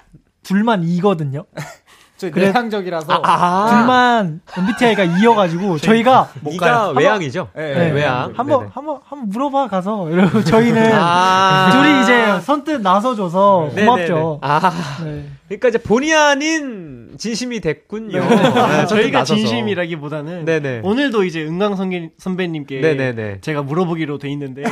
둘만 0.43 0.83
E거든요. 0.83 1.45
저 2.17 2.29
그래. 2.29 2.51
내향적이라서. 2.51 3.19
아, 3.23 3.67
둘만 3.71 4.41
MBTI가 4.55 5.03
E여가지고 5.05 5.79
저희가 5.81 6.29
E가 6.51 6.89
외향이죠? 6.89 7.49
네, 7.55 7.73
네, 7.73 7.79
네. 7.85 7.91
외향. 7.91 8.33
한번. 8.35 8.69
한번 8.71 8.99
한번 9.03 9.29
물어봐 9.29 9.67
가서 9.69 10.07
이러고 10.07 10.43
저희는 10.45 10.91
아. 10.93 11.71
둘이 11.71 12.01
이제 12.03 12.39
선뜻 12.41 12.81
나서줘서 12.81 13.69
네네네. 13.73 13.85
고맙죠. 13.87 14.39
아, 14.43 14.71
네. 15.03 15.29
그러니까 15.47 15.69
이제 15.69 15.77
본의 15.79 16.13
아닌 16.15 16.90
진심이 17.17 17.59
됐군요. 17.59 18.19
네. 18.19 18.35
네, 18.35 18.85
저희가 18.87 19.19
나서서. 19.19 19.35
진심이라기보다는 19.35 20.45
네네. 20.45 20.81
오늘도 20.83 21.23
이제 21.23 21.43
은광 21.43 21.75
선배, 21.75 22.09
선배님께 22.17 22.79
네네네. 22.81 23.41
제가 23.41 23.61
물어보기로 23.63 24.17
돼 24.17 24.29
있는데 24.29 24.63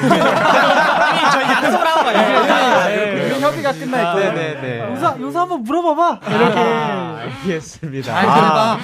저희 1.31 1.43
약속을 1.49 1.79
가요. 1.79 3.29
그 3.29 3.39
협의가 3.39 3.71
끝나 3.73 4.01
있고. 4.11 4.19
네네네. 4.19 4.91
요사 4.91 5.15
요사 5.19 5.41
한번 5.41 5.63
물어봐봐. 5.63 6.19
이렇게. 6.29 6.59
알겠습니다. 6.59 8.11
잘 8.13 8.25
아, 8.27 8.79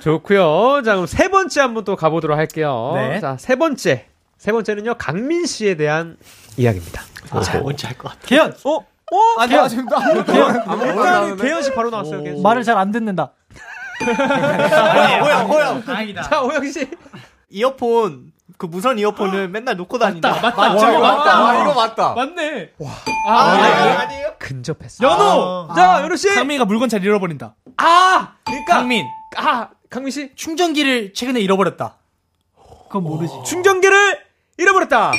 좋고요. 0.00 0.82
자, 0.84 0.92
그럼 0.94 1.06
세 1.06 1.28
번째 1.28 1.60
한번 1.60 1.84
또 1.84 1.96
가보도록 1.96 2.36
할게요. 2.38 2.92
네. 2.96 3.20
자, 3.20 3.36
세 3.38 3.56
번째. 3.56 4.06
세 4.38 4.52
번째는요, 4.52 4.94
강민 4.98 5.46
씨에 5.46 5.76
대한 5.76 6.16
이야기입니다. 6.56 7.02
잘 7.42 7.62
뭔지 7.62 7.86
알 7.86 7.94
것 7.96 8.08
같아. 8.10 8.20
개연 8.26 8.54
어? 8.64 8.80
어? 9.12 9.40
아니, 9.40 9.54
아, 9.56 9.68
지금 9.68 9.86
나 9.86 9.98
일단 10.12 11.36
개연 11.36 11.62
씨 11.62 11.72
바로 11.74 11.90
나왔어요. 11.90 12.22
개연 12.22 12.36
씨. 12.36 12.42
말을 12.42 12.62
잘 12.64 12.76
안 12.76 12.90
듣는다. 12.90 13.32
호영, 15.22 15.48
호영. 15.50 15.84
다행이다. 15.84 16.22
자, 16.22 16.42
오영 16.42 16.70
씨. 16.70 16.88
이어폰, 17.48 18.32
그 18.58 18.66
무선 18.66 18.98
이어폰을 18.98 19.48
맨날 19.48 19.76
놓고 19.76 19.98
다닌다. 19.98 20.30
맞다. 20.42 20.60
와, 20.60 20.76
저거 20.76 20.92
이거 20.92 21.00
맞다. 21.00 21.40
와, 21.40 21.54
이거 21.54 21.74
맞다. 21.74 22.08
맞다. 22.08 22.14
맞네. 22.14 22.70
아, 23.28 24.00
아니에요? 24.00 24.32
근접했어. 24.38 25.04
연호. 25.06 25.68
자, 25.74 26.02
연호 26.02 26.16
씨. 26.16 26.28
강민이가 26.34 26.64
물건 26.64 26.88
잘 26.88 27.02
잃어버린다. 27.04 27.54
아! 27.76 28.32
그러니까 28.44 28.74
강민 28.74 29.06
아, 29.36 29.68
강민 29.88 30.10
씨. 30.10 30.32
충전기를 30.34 31.12
최근에 31.14 31.40
잃어버렸다. 31.40 31.94
그건 32.88 33.04
모르지. 33.04 33.32
충전기를 33.46 34.18
잃어버렸다. 34.58 35.12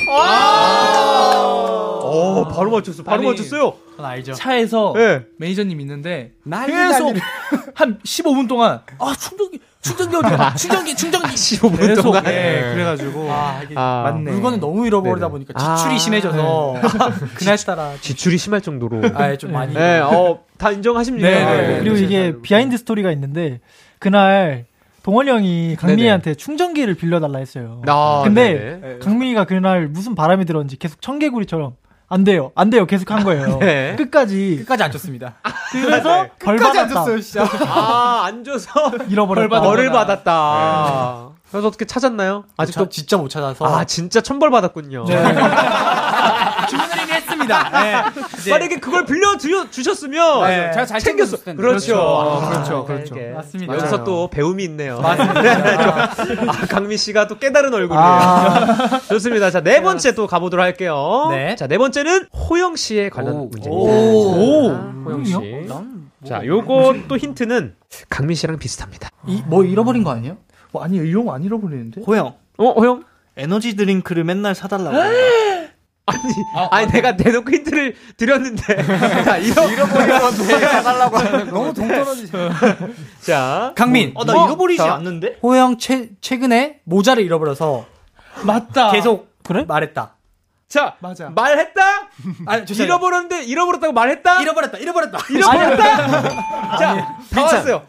오, 2.18 2.48
바로 2.48 2.70
맞췄어. 2.70 3.02
바로 3.02 3.20
아니, 3.20 3.28
맞췄어요. 3.30 3.72
그건 3.90 4.06
알죠. 4.06 4.32
차에서 4.34 4.92
네. 4.96 5.22
매니저님 5.38 5.80
있는데 5.80 6.32
난리 6.44 6.72
계속 6.72 7.06
난리. 7.06 7.20
한 7.74 7.98
15분 8.04 8.48
동안 8.48 8.80
아 8.98 9.14
충전기 9.18 9.60
충전기 9.80 10.16
어디가 10.16 10.54
충전기 10.54 10.94
충전기 10.96 11.28
15분 11.34 11.78
계속 11.78 12.02
동안. 12.02 12.24
예, 12.26 12.70
그래가지고 12.74 13.28
아, 13.30 13.60
이게 13.64 13.74
아, 13.76 14.02
맞네. 14.04 14.30
물건을 14.32 14.60
너무 14.60 14.86
잃어버리다 14.86 15.26
네네. 15.26 15.30
보니까 15.30 15.54
지출이 15.58 15.94
아, 15.94 15.98
심해져서 15.98 16.74
그날따라 17.34 17.94
지출이 18.00 18.38
심할 18.38 18.60
정도로. 18.60 19.02
아, 19.14 19.36
좀 19.36 19.52
많이 19.52 19.74
네, 19.74 19.98
어, 20.00 20.40
다 20.58 20.70
인정하십니까? 20.70 21.28
네, 21.28 21.68
네. 21.68 21.78
그리고 21.80 21.96
이게 21.96 22.34
비하인드 22.42 22.76
스토리가 22.76 23.12
있는데 23.12 23.60
그날 23.98 24.66
동헌이 25.02 25.30
형이 25.30 25.76
강민이한테 25.76 26.34
충전기를 26.34 26.94
빌려달라 26.94 27.38
했어요. 27.38 27.80
아, 27.86 28.20
근데 28.24 28.78
네네. 28.82 28.98
강민이가 28.98 29.44
그날 29.44 29.88
무슨 29.88 30.14
바람이 30.14 30.44
들었는지 30.44 30.76
계속 30.76 31.00
청개구리처럼 31.00 31.76
안 32.10 32.24
돼요, 32.24 32.52
안 32.54 32.70
돼요 32.70 32.86
계속 32.86 33.10
한 33.10 33.22
거예요. 33.22 33.58
네. 33.60 33.94
끝까지. 33.96 34.56
끝까지 34.60 34.82
안 34.82 34.90
줬습니다. 34.92 35.34
그래서 35.72 36.26
벌 36.38 36.56
끝까지 36.56 36.78
안 36.78 36.88
받았다. 36.88 37.04
줬어요, 37.04 37.20
진짜. 37.20 37.44
아, 37.66 38.22
안 38.24 38.44
줘서 38.44 38.70
잃어버렸다. 39.08 39.60
벌을 39.60 39.90
받았다. 39.90 41.28
그래서 41.50 41.68
어떻게 41.68 41.84
찾았나요? 41.86 42.44
아직도 42.56 42.84
저 42.84 42.88
진짜 42.90 43.16
못 43.16 43.28
찾아서 43.28 43.64
아, 43.64 43.84
진짜 43.84 44.20
천벌 44.20 44.50
받았군요. 44.50 45.04
했습니다. 47.38 47.70
네. 48.44 48.50
만약에 48.50 48.80
그걸 48.80 49.06
빌려 49.06 49.36
주, 49.36 49.70
주셨으면 49.70 50.48
네. 50.48 50.70
제가 50.72 50.86
잘 50.86 51.00
챙겼어. 51.00 51.38
그렇죠. 51.44 51.56
그렇죠. 51.56 51.96
아, 51.96 52.50
그렇죠. 52.50 52.84
그렇죠. 52.84 53.14
그렇죠. 53.14 53.34
맞습니다. 53.34 53.74
여기서 53.74 54.04
또 54.04 54.28
배움이 54.28 54.64
있네요. 54.64 55.00
맞습니다. 55.00 56.12
아, 56.52 56.66
강민 56.68 56.98
씨가 56.98 57.28
또 57.28 57.38
깨달은 57.38 57.72
얼굴이에요. 57.72 58.04
아. 58.04 59.00
좋습니다. 59.08 59.50
자, 59.50 59.60
네 59.62 59.80
번째 59.80 60.14
또 60.14 60.26
가보도록 60.26 60.64
할게요. 60.64 61.28
네. 61.30 61.56
자, 61.56 61.66
네 61.66 61.78
번째는 61.78 62.26
호영 62.26 62.76
씨에 62.76 63.08
관한 63.08 63.34
오. 63.34 63.46
문제입니다. 63.46 63.92
오. 63.92 64.68
자, 64.68 64.92
호영 65.06 65.24
씨. 65.24 65.68
자, 66.26 66.44
요거 66.44 66.94
또 67.08 67.16
힌트는 67.16 67.74
강민 68.08 68.34
씨랑 68.34 68.58
비슷합니다. 68.58 69.10
이, 69.26 69.42
뭐 69.46 69.64
잃어버린 69.64 70.02
거 70.02 70.10
아니에요? 70.10 70.36
뭐 70.72 70.82
아니 70.82 70.98
이용 70.98 71.32
안 71.32 71.44
잃어버리는데? 71.44 72.02
호영, 72.06 72.34
어, 72.58 72.70
호영? 72.72 73.04
에너지 73.36 73.76
드링크를 73.76 74.24
맨날 74.24 74.54
사달라고. 74.54 74.96
아니, 76.08 76.68
아니 76.70 76.92
내가 76.92 77.16
대놓고 77.16 77.50
힌트를 77.50 77.94
드렸는데. 78.16 78.62
자, 79.24 79.36
이런 79.36 79.70
잃어버린 79.70 80.18
건데 80.18 80.58
사달라고 80.60 81.16
하는 81.18 81.46
너무 81.48 81.74
동떨어지죠. 81.74 82.50
자, 83.20 83.72
강민. 83.76 84.12
어, 84.14 84.24
나 84.24 84.32
뭐? 84.32 84.46
잃어버리지 84.46 84.78
자. 84.78 84.94
않는데? 84.94 85.38
호영 85.42 85.78
최, 85.78 86.10
최근에 86.20 86.80
모자를 86.84 87.22
잃어버려서 87.24 87.86
맞다. 88.42 88.90
계속 88.92 89.28
그래? 89.44 89.64
말했다. 89.66 90.14
자, 90.68 90.96
맞아. 91.00 91.30
말했다? 91.30 91.80
아니. 92.46 92.64
잃어버렸는데 92.68 93.44
잃어버렸다고 93.44 93.92
말했다? 93.92 94.42
잃어버렸다. 94.42 94.78
잃어버렸다. 94.78 95.18
잃어버렸다? 95.30 96.78
자, 96.78 97.16
다 97.32 97.42
왔어요. 97.42 97.82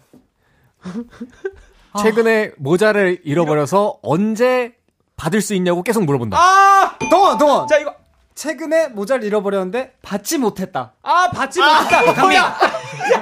최근에 2.01 2.51
모자를 2.57 3.19
잃어버려서 3.23 3.99
언제 4.01 4.73
받을 5.17 5.41
수 5.41 5.53
있냐고 5.55 5.83
계속 5.83 6.03
물어본다. 6.05 6.37
아! 6.37 6.97
동원, 7.09 7.37
동원. 7.37 7.67
자, 7.67 7.77
이거 7.77 7.93
최근에 8.39 8.87
모자를 8.87 9.25
잃어버렸는데 9.25 9.95
받지 10.01 10.37
못했다. 10.37 10.93
아, 11.03 11.29
받지 11.29 11.59
못했다. 11.59 12.13
강민. 12.13 12.39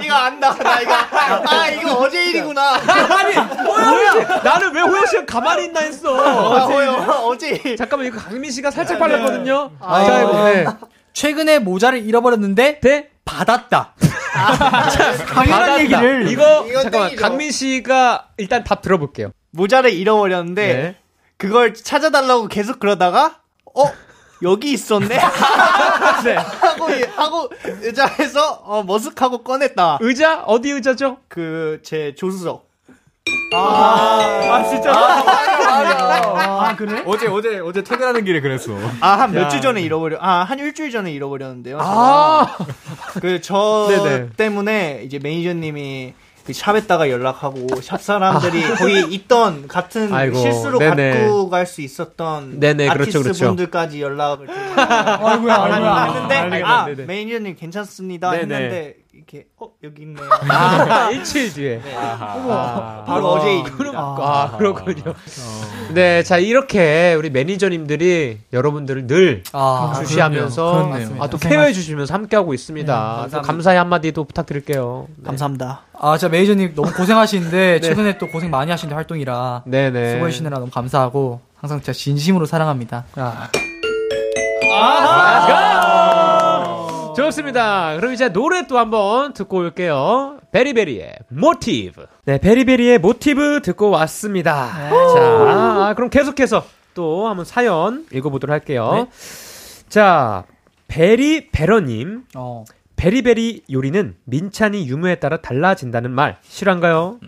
이거 0.04 0.14
안다. 0.14 0.54
나 0.54 0.80
이거. 0.80 0.94
아, 0.94 1.68
이거 1.70 1.94
어제 1.96 2.24
일이구나. 2.26 2.76
아니, 2.76 3.34
씨. 3.34 3.40
나는 4.44 4.76
왜 4.76 4.82
호영 4.82 5.06
씨가 5.08 5.26
가만히 5.26 5.66
있나 5.66 5.80
했어. 5.80 6.16
아, 6.16 6.66
호영, 6.66 7.10
어제. 7.26 7.76
잠깐만, 7.76 8.10
이거 8.10 8.20
강민 8.20 8.52
씨가 8.52 8.70
살짝 8.70 9.00
빨랐거든요. 9.00 9.72
아, 9.80 10.06
자, 10.06 10.22
이거, 10.22 10.44
네. 10.44 10.66
최근에 11.14 11.60
모자를 11.60 12.06
잃어버렸는데 12.06 12.80
네? 12.82 13.10
받았다. 13.26 13.96
당연한 15.34 15.50
받았다. 15.50 15.80
얘기를. 15.80 16.28
이거, 16.28 16.64
이거 16.68 16.82
잠깐만, 16.84 17.10
땡이죠. 17.10 17.24
강민 17.24 17.52
씨가 17.52 18.28
일단 18.38 18.64
답 18.64 18.84
들어볼게요. 18.84 19.32
모자를 19.50 19.94
잃어버렸는데, 19.94 20.68
네. 20.74 20.96
그걸 21.38 21.74
찾아달라고 21.74 22.50
계속 22.50 22.80
그러다가, 22.80 23.40
어? 23.74 23.92
여기 24.44 24.72
있었네? 24.74 25.08
네. 26.24 26.36
하고, 26.36 26.88
하고, 27.16 27.50
의자에서, 27.82 28.62
어, 28.64 28.84
머쓱하고 28.86 29.44
꺼냈다. 29.44 29.98
의자? 30.02 30.44
어디 30.46 30.72
의자죠? 30.72 31.18
그, 31.28 31.80
제 31.84 32.14
조수석. 32.16 32.68
아, 33.56 34.64
진짜. 34.70 34.92
아, 34.94 36.76
그래? 36.78 37.04
어제, 37.06 37.28
어제, 37.28 37.60
어제 37.60 37.84
퇴근하는 37.84 38.24
길에 38.24 38.40
그랬어. 38.42 38.72
아, 39.02 39.20
한 39.20 39.32
몇 39.34 39.50
주 39.50 39.60
전에 39.62 39.82
잃어버려, 39.82 40.18
아, 40.22 40.44
한 40.44 40.60
일주일 40.60 40.92
전에 40.92 41.12
잃어버렸는데요. 41.12 41.78
아. 41.82 42.56
그, 43.20 43.42
저 43.42 43.88
네네. 43.90 44.30
때문에 44.38 45.02
이제 45.06 45.20
매니저님이 45.20 46.14
그 46.48 46.54
샵에다가 46.54 47.10
연락하고 47.10 47.68
샵 47.82 48.02
사람들이 48.02 48.62
거기 48.76 49.00
있던 49.16 49.68
같은 49.68 50.14
아이고, 50.14 50.38
실수로 50.38 50.80
네네. 50.80 51.20
갖고 51.26 51.50
갈 51.50 51.66
수 51.66 51.82
있었던 51.82 52.62
네네, 52.62 52.86
그렇죠, 52.88 53.02
아티스트 53.02 53.24
그렇죠. 53.24 53.46
분들까지 53.48 54.02
연락을 54.02 54.48
좀 54.48 54.56
아이고야, 54.56 55.56
아이고야. 55.56 56.04
했는데 56.06 56.36
알겠네, 56.36 56.64
아 56.64 56.86
네네. 56.86 57.04
매니저님 57.06 57.56
괜찮습니다 57.58 58.32
네네. 58.32 58.42
했는데 58.56 58.96
이렇게 59.28 59.48
어 59.58 59.72
여기 59.84 60.04
있네요. 60.04 60.26
아, 60.50 61.10
일주일 61.12 61.54
뒤에. 61.54 61.82
아, 61.96 63.04
바로 63.06 63.28
어제 63.34 63.52
일입니다. 63.60 64.00
아, 64.00 64.56
그렇군요. 64.58 65.14
네, 65.94 66.24
자, 66.24 66.38
이렇게 66.38 67.14
우리 67.18 67.30
매니저님들이 67.30 68.40
여러분들을 68.54 69.08
늘 69.08 69.44
아, 69.52 69.94
주시하면서. 69.98 70.94
아, 71.20 71.28
또 71.28 71.38
케어해 71.38 71.74
주시면서 71.74 72.14
함께하고 72.14 72.54
있습니다. 72.54 72.88
또 72.88 73.22
감사합니다. 73.22 73.42
감사의 73.42 73.78
한마디도 73.80 74.24
부탁드릴게요. 74.24 75.08
네. 75.18 75.26
감사합니다. 75.26 75.82
아, 76.00 76.18
진짜 76.18 76.32
매니저님 76.32 76.74
너무 76.76 76.92
고생하시는데 76.94 77.82
최근에 77.82 78.18
또 78.18 78.28
고생 78.28 78.50
많이 78.50 78.72
하시는 78.72 78.96
활동이라 78.96 79.64
네네. 79.66 80.14
수고해 80.14 80.32
주시느라 80.32 80.60
너무 80.60 80.72
감사하고 80.72 81.42
항상 81.60 81.80
진짜 81.82 81.92
진심으로 81.92 82.46
사랑합니다. 82.46 83.06
아, 83.16 83.50
아, 84.74 86.17
좋습니다. 87.18 87.96
그럼 87.96 88.14
이제 88.14 88.30
노래 88.30 88.68
또 88.68 88.78
한번 88.78 89.34
듣고 89.34 89.58
올게요. 89.58 90.38
베리베리의 90.52 91.16
모티브. 91.30 92.06
네, 92.26 92.38
베리베리의 92.38 93.00
모티브 93.00 93.62
듣고 93.64 93.90
왔습니다. 93.90 94.90
자, 94.90 95.20
아, 95.20 95.94
그럼 95.96 96.12
계속해서 96.12 96.64
또 96.94 97.28
한번 97.28 97.44
사연 97.44 98.06
읽어보도록 98.14 98.54
할게요. 98.54 99.08
자, 99.90 100.46
베리베러님. 100.88 102.26
어. 102.36 102.66
베리베리 102.98 103.64
요리는 103.72 104.16
민찬이 104.24 104.88
유무에 104.88 105.16
따라 105.16 105.38
달라진다는 105.38 106.12
말 106.12 106.38
실한가요? 106.42 107.20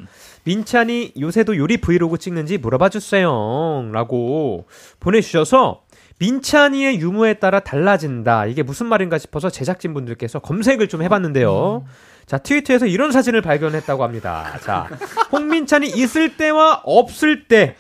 민찬이 0.44 1.14
요새도 1.20 1.58
요리 1.58 1.78
브이로그 1.78 2.18
찍는지 2.18 2.58
물어봐 2.58 2.90
주세요. 2.90 3.88
라고 3.92 4.66
보내주셔서 5.00 5.84
민찬이의 6.20 7.00
유무에 7.00 7.36
따라 7.36 7.60
달라진다. 7.62 8.46
이게 8.46 8.62
무슨 8.62 8.88
말인가 8.88 9.18
싶어서 9.18 9.50
제작진분들께서 9.50 10.40
검색을 10.40 10.88
좀 10.90 11.02
해봤는데요. 11.02 11.86
자, 12.26 12.38
트위터에서 12.38 12.86
이런 12.86 13.12
사진을 13.12 13.42
발견했다고 13.42 14.04
합니다. 14.04 14.58
자, 14.62 14.88
홍민찬이 15.32 15.88
있을 15.88 16.38
때와 16.38 16.82
없을 16.84 17.48
때. 17.48 17.76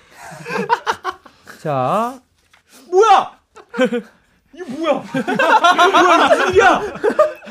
자, 1.62 2.20
뭐야! 2.90 3.40
이게 4.54 4.64
뭐야? 4.64 5.04
이게 5.14 5.88
뭐야? 5.92 6.28
무슨 6.30 6.50
일이야? 6.50 6.82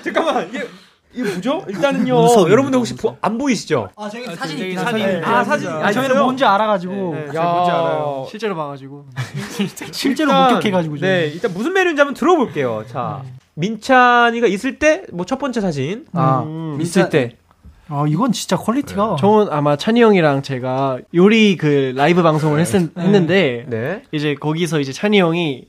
잠깐만, 0.03 0.49
이게 0.49 0.67
이거 1.15 1.31
뭐죠? 1.31 1.65
일단은요. 1.69 2.15
운석입니다, 2.21 2.51
여러분들 2.53 2.79
혹시 2.79 2.95
보- 2.95 3.17
안 3.21 3.39
보이시죠? 3.39 3.89
아, 3.97 4.09
저기 4.09 4.25
사진 4.27 4.37
사진 4.37 4.59
있긴 4.59 4.79
사진. 4.79 5.25
아, 5.25 5.43
사진. 5.45 5.69
아, 5.69 5.87
아, 5.87 5.93
저희는? 5.93 6.19
뭔지 6.23 6.45
알아가지고 6.45 6.93
네, 7.15 7.27
야. 7.29 7.33
제가 7.33 7.53
뭔지 7.53 7.71
알아요. 7.71 8.27
실제로 8.31 8.55
봐가지고. 8.57 9.07
실제로 9.93 10.31
일단, 10.31 10.49
목격해가지고 10.55 10.99
저희. 10.99 11.09
네, 11.11 11.27
일단 11.29 11.53
무슨 11.55 11.73
메뉴인지 11.73 12.01
한번 12.01 12.15
들어볼게요. 12.15 12.85
자, 12.89 13.23
민찬이가 13.55 14.47
있을 14.47 14.79
때 14.79 15.05
뭐 15.13 15.25
첫 15.25 15.39
번째 15.39 15.61
사진. 15.61 16.05
아, 16.13 16.43
음. 16.47 16.79
있을 16.81 17.09
때. 17.11 17.37
아 17.91 18.05
이건 18.07 18.33
진짜 18.33 18.55
quality가 18.59 19.17
저는 19.19 19.49
아마 19.51 19.77
찬이 19.77 20.03
형이랑 20.03 20.43
제가 20.43 20.99
요리 21.15 21.57
그 21.57 21.95
라이브 21.97 22.23
방송을 22.23 22.61
했, 22.61 22.75
했는데 22.75 23.65
네. 23.67 24.03
이제 24.13 24.35
거기서 24.35 24.81
이제 24.81 24.93
찬이 24.93 25.19
형이 25.19 25.65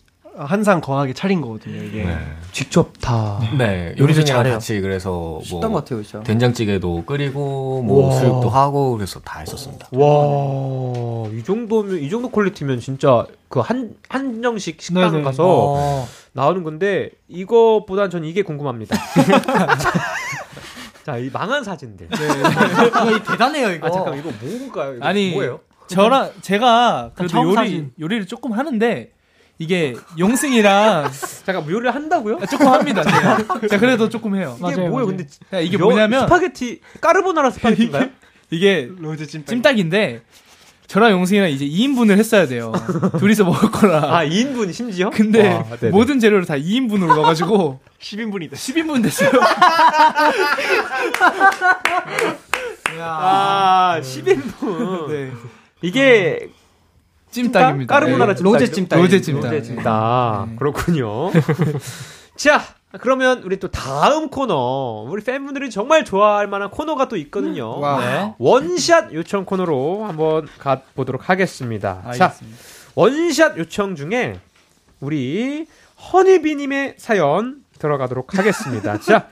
한상 0.45 0.79
거하게 0.81 1.13
차린 1.13 1.41
거거든요 1.41 1.83
이게. 1.83 2.07
직접 2.51 2.93
다. 3.01 3.39
네, 3.57 3.87
요리도 3.97 4.03
요리도 4.03 4.23
잘해요. 4.23 4.53
같이 4.55 4.79
그래서 4.79 5.39
식당 5.43 5.71
뭐 5.71 5.81
같아요, 5.81 6.01
진짜. 6.01 6.23
된장찌개도 6.23 7.03
끓이고 7.05 7.83
뭐 7.83 8.07
우와. 8.07 8.15
수육도 8.19 8.49
하고 8.49 8.93
그래서 8.95 9.19
다 9.19 9.39
했었습니다. 9.39 9.87
와, 9.91 11.29
이 11.33 11.43
정도면, 11.43 11.99
이 11.99 12.09
정도 12.09 12.29
quality면 12.29 12.79
진짜 12.79 13.25
그 13.49 13.59
한, 13.59 13.95
한정식 14.07 14.81
식당 14.81 15.11
네네. 15.11 15.23
가서 15.23 15.43
어. 15.45 16.07
나오는 16.33 16.63
건데, 16.63 17.09
이거보단 17.27 18.09
전 18.09 18.23
이게 18.23 18.41
궁금합니다. 18.41 18.95
자, 21.05 21.17
이 21.17 21.29
망한 21.31 21.63
사진들. 21.63 22.07
이거 22.11 23.19
대단해요 23.31 23.71
이거. 23.71 23.87
아, 23.87 23.91
잠깐, 23.91 24.17
이거 24.17 24.31
뭔가요? 24.41 24.95
이거 24.95 25.05
아니, 25.05 25.31
뭐예요? 25.33 25.59
저랑 25.87 26.31
제가 26.41 27.11
그래도 27.15 27.41
요리 27.43 27.55
사진. 27.55 27.91
요리를 27.99 28.27
조금 28.27 28.51
하는데 28.53 29.11
이게 29.61 29.93
용승이랑 30.17 31.11
잠깐, 31.45 31.63
뭐 31.65 31.73
요리를 31.73 31.93
한다고요? 31.93 32.39
조금 32.49 32.67
합니다. 32.69 33.03
제가. 33.03 33.37
제가 33.67 33.77
그래도 33.77 34.07
조금 34.09 34.35
해요. 34.35 34.53
이게 34.57 34.61
맞아요, 34.63 34.77
뭐예요? 34.89 34.93
맞아요. 34.93 35.07
근데 35.07 35.27
야, 35.53 35.59
이게 35.59 35.75
여- 35.77 35.79
뭐냐면 35.83 36.21
스파게티 36.21 36.79
까르보나라 37.01 37.51
스파게티인가요? 37.51 38.09
이게 38.51 38.89
로제 38.97 39.27
찜닭. 39.27 39.47
찜닭 39.49 39.77
인데 39.79 40.21
저랑 40.87 41.11
용승이랑 41.11 41.51
이제 41.51 41.65
2인분을 41.65 42.17
했어야 42.17 42.47
돼요. 42.47 42.71
둘이서 43.19 43.43
먹을 43.43 43.69
거라. 43.69 44.17
아 44.17 44.25
2인분 44.25 44.73
심지어? 44.73 45.09
근데 45.11 45.49
와, 45.49 45.63
네네. 45.77 45.91
모든 45.91 46.19
재료를 46.19 46.45
다 46.45 46.55
2인분으로 46.55 47.07
넣어가지고 47.15 47.79
10인분이 48.01 48.49
됐어. 48.49 48.73
10인분 48.73 49.03
됐어요. 49.03 49.29
아 53.01 53.99
10인분. 54.01 55.09
네. 55.09 55.31
이게 55.81 56.49
찜닭입니다. 57.31 57.93
까르보나라 57.93 58.33
네. 58.33 58.35
찜닭. 58.35 58.51
로제 58.53 58.71
찜닭. 58.71 58.99
로제 58.99 59.21
찜닭. 59.21 59.43
로제 59.51 59.61
찜닭. 59.61 60.55
그렇군요. 60.57 61.31
자, 62.35 62.61
그러면 62.99 63.43
우리 63.43 63.59
또 63.59 63.69
다음 63.69 64.29
코너 64.29 65.05
우리 65.07 65.23
팬분들이 65.23 65.69
정말 65.69 66.05
좋아할 66.05 66.47
만한 66.47 66.69
코너가 66.71 67.07
또 67.07 67.17
있거든요. 67.17 67.79
와. 67.79 67.99
네. 67.99 68.33
원샷 68.39 69.13
요청 69.13 69.45
코너로 69.45 70.05
한번 70.05 70.47
가 70.57 70.81
보도록 70.95 71.29
하겠습니다. 71.29 72.01
자, 72.17 72.25
알겠습니다. 72.25 72.57
원샷 72.95 73.57
요청 73.57 73.95
중에 73.95 74.39
우리 74.99 75.67
허니비님의 76.11 76.95
사연 76.97 77.57
들어가도록 77.77 78.37
하겠습니다. 78.37 78.99
자, 79.01 79.27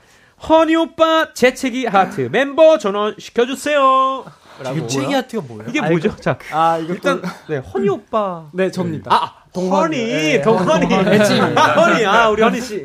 허니 0.48 0.76
오빠 0.76 1.32
재채기 1.34 1.86
하트 1.86 2.28
멤버 2.30 2.78
전원 2.78 3.16
시켜주세요. 3.18 4.24
재채기 4.64 5.12
하트가 5.14 5.42
뭐예요? 5.46 5.68
이게 5.68 5.80
뭐죠? 5.80 6.14
자, 6.16 6.36
아, 6.52 6.78
이거 6.78 6.94
일단 6.94 7.22
네 7.48 7.58
허니 7.58 7.88
오빠. 7.88 8.46
네, 8.52 8.70
접니다. 8.70 9.10
아, 9.14 9.34
동헌. 9.52 9.90
네, 9.90 10.40
동헌이. 10.42 10.88
동헌. 10.88 11.08
애칭입니다. 11.12 11.62
아, 11.62 11.66
허니, 11.74 12.06
아, 12.06 12.28
우리 12.30 12.42
허니 12.42 12.60
씨. 12.60 12.84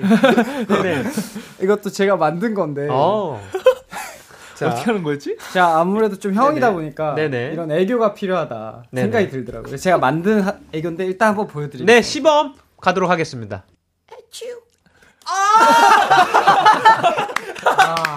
네네. 0.67 1.03
이것도 1.63 1.89
제가 1.89 2.15
만든 2.15 2.53
건데. 2.53 2.88
어. 2.89 3.41
자, 4.55 4.67
어떻게 4.67 4.83
하는 4.86 5.01
거였지? 5.03 5.36
자, 5.51 5.79
아무래도 5.79 6.17
좀 6.17 6.33
형이다 6.33 6.67
네네. 6.67 6.73
보니까 6.73 7.15
네네. 7.15 7.51
이런 7.53 7.71
애교가 7.71 8.13
필요하다 8.13 8.83
네네. 8.91 9.01
생각이 9.05 9.29
들더라고요. 9.29 9.75
제가 9.77 9.97
만든 9.97 10.41
하- 10.41 10.55
애교인데 10.71 11.05
일단 11.05 11.29
한번 11.29 11.47
보여드릴게요. 11.47 11.86
네, 11.88 12.01
시범 12.03 12.53
가도록 12.79 13.09
하겠습니다. 13.09 13.63
아, 15.25 15.33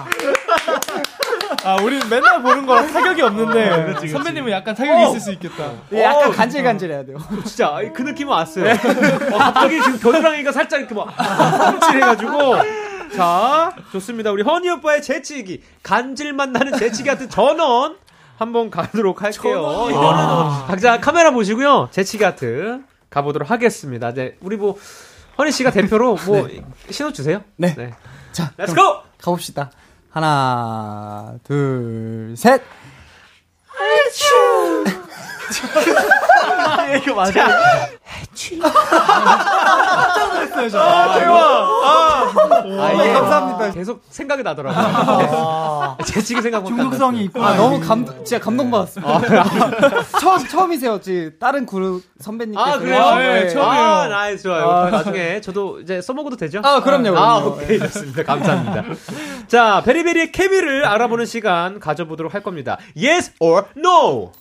우리는 1.83 2.09
맨날 2.09 2.41
보는 2.41 2.65
거랑 2.65 2.91
타격이 2.91 3.21
없는데 3.21 4.07
선배님은 4.07 4.51
약간 4.51 4.75
타격이 4.75 5.09
있을 5.09 5.19
수 5.19 5.31
있겠다. 5.33 5.71
네, 5.89 6.03
약간 6.03 6.29
어. 6.29 6.31
간질간질해야 6.31 7.05
돼요. 7.05 7.17
진짜 7.45 7.79
그 7.93 8.01
느낌은 8.01 8.31
왔어요. 8.31 8.71
어, 8.71 9.37
갑자기 9.37 9.81
지금 9.81 9.99
겨드랑이가 9.99 10.51
살짝 10.51 10.79
이렇게 10.79 10.93
막 10.95 11.07
움찔해가지고. 11.73 12.87
자, 13.15 13.73
좋습니다. 13.91 14.31
우리 14.31 14.43
허니 14.43 14.69
오빠의 14.69 15.01
재치기, 15.01 15.63
간질만 15.81 16.51
나는 16.51 16.77
재치기 16.77 17.07
같은 17.07 17.29
전원 17.29 17.95
한번 18.37 18.69
가도록 18.69 19.23
할게요. 19.23 19.87
이거는 19.89 20.67
각자 20.67 20.99
카메라 20.99 21.31
보시고요. 21.31 21.87
재치기 21.91 22.23
하트 22.23 22.81
가보도록 23.09 23.49
하겠습니다. 23.49 24.13
네, 24.13 24.35
우리 24.41 24.57
뭐 24.57 24.75
허니 25.37 25.51
씨가 25.51 25.71
대표로 25.71 26.17
뭐 26.25 26.49
신호 26.89 27.13
주세요. 27.13 27.41
네. 27.55 27.73
자, 28.33 28.51
let's 28.57 28.75
go! 28.75 28.81
가봅시다. 29.21 29.71
하나, 30.17 31.37
둘, 31.43 32.33
셋. 32.35 32.57
이거 37.03 37.13
맞아. 37.13 37.87
아, 42.79 42.91
이게 42.93 43.13
감사합니다. 43.13 43.71
계속 43.71 44.01
생각이 44.09 44.43
나더라고요. 44.43 45.97
재치기 46.05 46.41
생각보다. 46.41 46.75
중독성이 46.75 47.23
있고. 47.25 47.43
아, 47.43 47.55
너무 47.55 47.79
감동, 47.79 48.15
진짜 48.25 48.39
감동받았습니다. 48.39 49.21
처음, 50.19 50.47
처음이세요. 50.47 50.99
지 51.01 51.31
다른 51.39 51.65
그룹 51.65 52.01
선배님께서. 52.19 52.69
아, 52.69 52.77
그래요? 52.79 53.01
아, 53.03 53.19
네, 53.19 53.43
네. 53.43 53.49
처음이에요. 53.49 53.85
아, 53.85 54.07
nice, 54.07 54.43
좋아요. 54.43 54.69
아. 54.69 54.89
나중에 54.89 55.41
저도 55.41 55.81
이제 55.81 56.01
써먹어도 56.01 56.37
되죠? 56.37 56.61
아, 56.63 56.81
그럼요, 56.81 57.17
아, 57.17 57.41
그럼요. 57.41 57.55
오케이. 57.55 57.79
좋습니다. 57.79 58.23
감사합니다. 58.23 58.83
자, 59.47 59.81
베리베리의 59.85 60.31
케미를 60.31 60.85
알아보는 60.85 61.25
시간 61.25 61.79
가져보도록 61.79 62.33
할 62.33 62.41
겁니다. 62.43 62.77
Yes 62.95 63.33
or 63.39 63.65
no? 63.77 64.31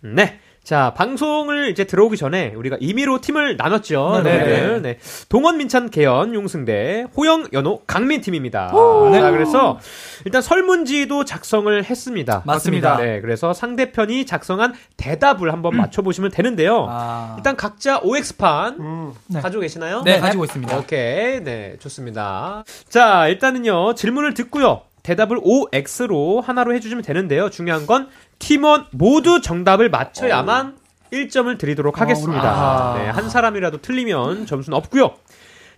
네. 0.00 0.40
자, 0.64 0.94
방송을 0.94 1.70
이제 1.70 1.84
들어오기 1.84 2.16
전에 2.16 2.54
우리가 2.54 2.76
임의로 2.80 3.20
팀을 3.20 3.56
나눴죠. 3.56 4.20
네. 4.22 4.30
여러분들. 4.38 4.82
네. 4.82 4.98
동헌, 5.28 5.56
민찬, 5.56 5.90
계현, 5.90 6.34
용승 6.34 6.84
대, 6.84 7.06
호영, 7.16 7.48
연호, 7.52 7.80
강민 7.86 8.20
팀입니다. 8.20 8.72
네. 9.10 9.20
자, 9.20 9.30
그래서 9.32 9.80
일단 10.24 10.40
설문지도 10.40 11.24
작성을 11.24 11.84
했습니다. 11.84 12.42
맞습니다. 12.46 12.96
네. 12.98 13.20
그래서 13.20 13.52
상대편이 13.52 14.24
작성한 14.24 14.74
대답을 14.96 15.52
한번 15.52 15.76
맞춰보시면 15.76 16.30
되는데요. 16.30 16.86
아. 16.88 17.34
일단 17.36 17.56
각자 17.56 17.98
OX판 17.98 18.76
음. 18.78 19.12
네. 19.26 19.40
가지고 19.40 19.62
계시나요? 19.62 20.02
네, 20.04 20.20
가지고 20.20 20.44
있습니다. 20.44 20.78
오케이. 20.78 21.42
네, 21.42 21.76
좋습니다. 21.80 22.62
자, 22.88 23.26
일단은요, 23.26 23.94
질문을 23.94 24.34
듣고요. 24.34 24.82
대답을 25.02 25.38
OX로 25.42 26.40
하나로 26.40 26.74
해주시면 26.74 27.02
되는데요. 27.02 27.50
중요한 27.50 27.86
건 27.86 28.08
팀원 28.38 28.86
모두 28.92 29.40
정답을 29.40 29.90
맞춰야만 29.90 30.76
1점을 31.12 31.58
드리도록 31.58 32.00
하겠습니다. 32.00 32.94
네, 32.98 33.08
한 33.08 33.28
사람이라도 33.28 33.82
틀리면 33.82 34.46
점수는 34.46 34.76
없고요. 34.78 35.14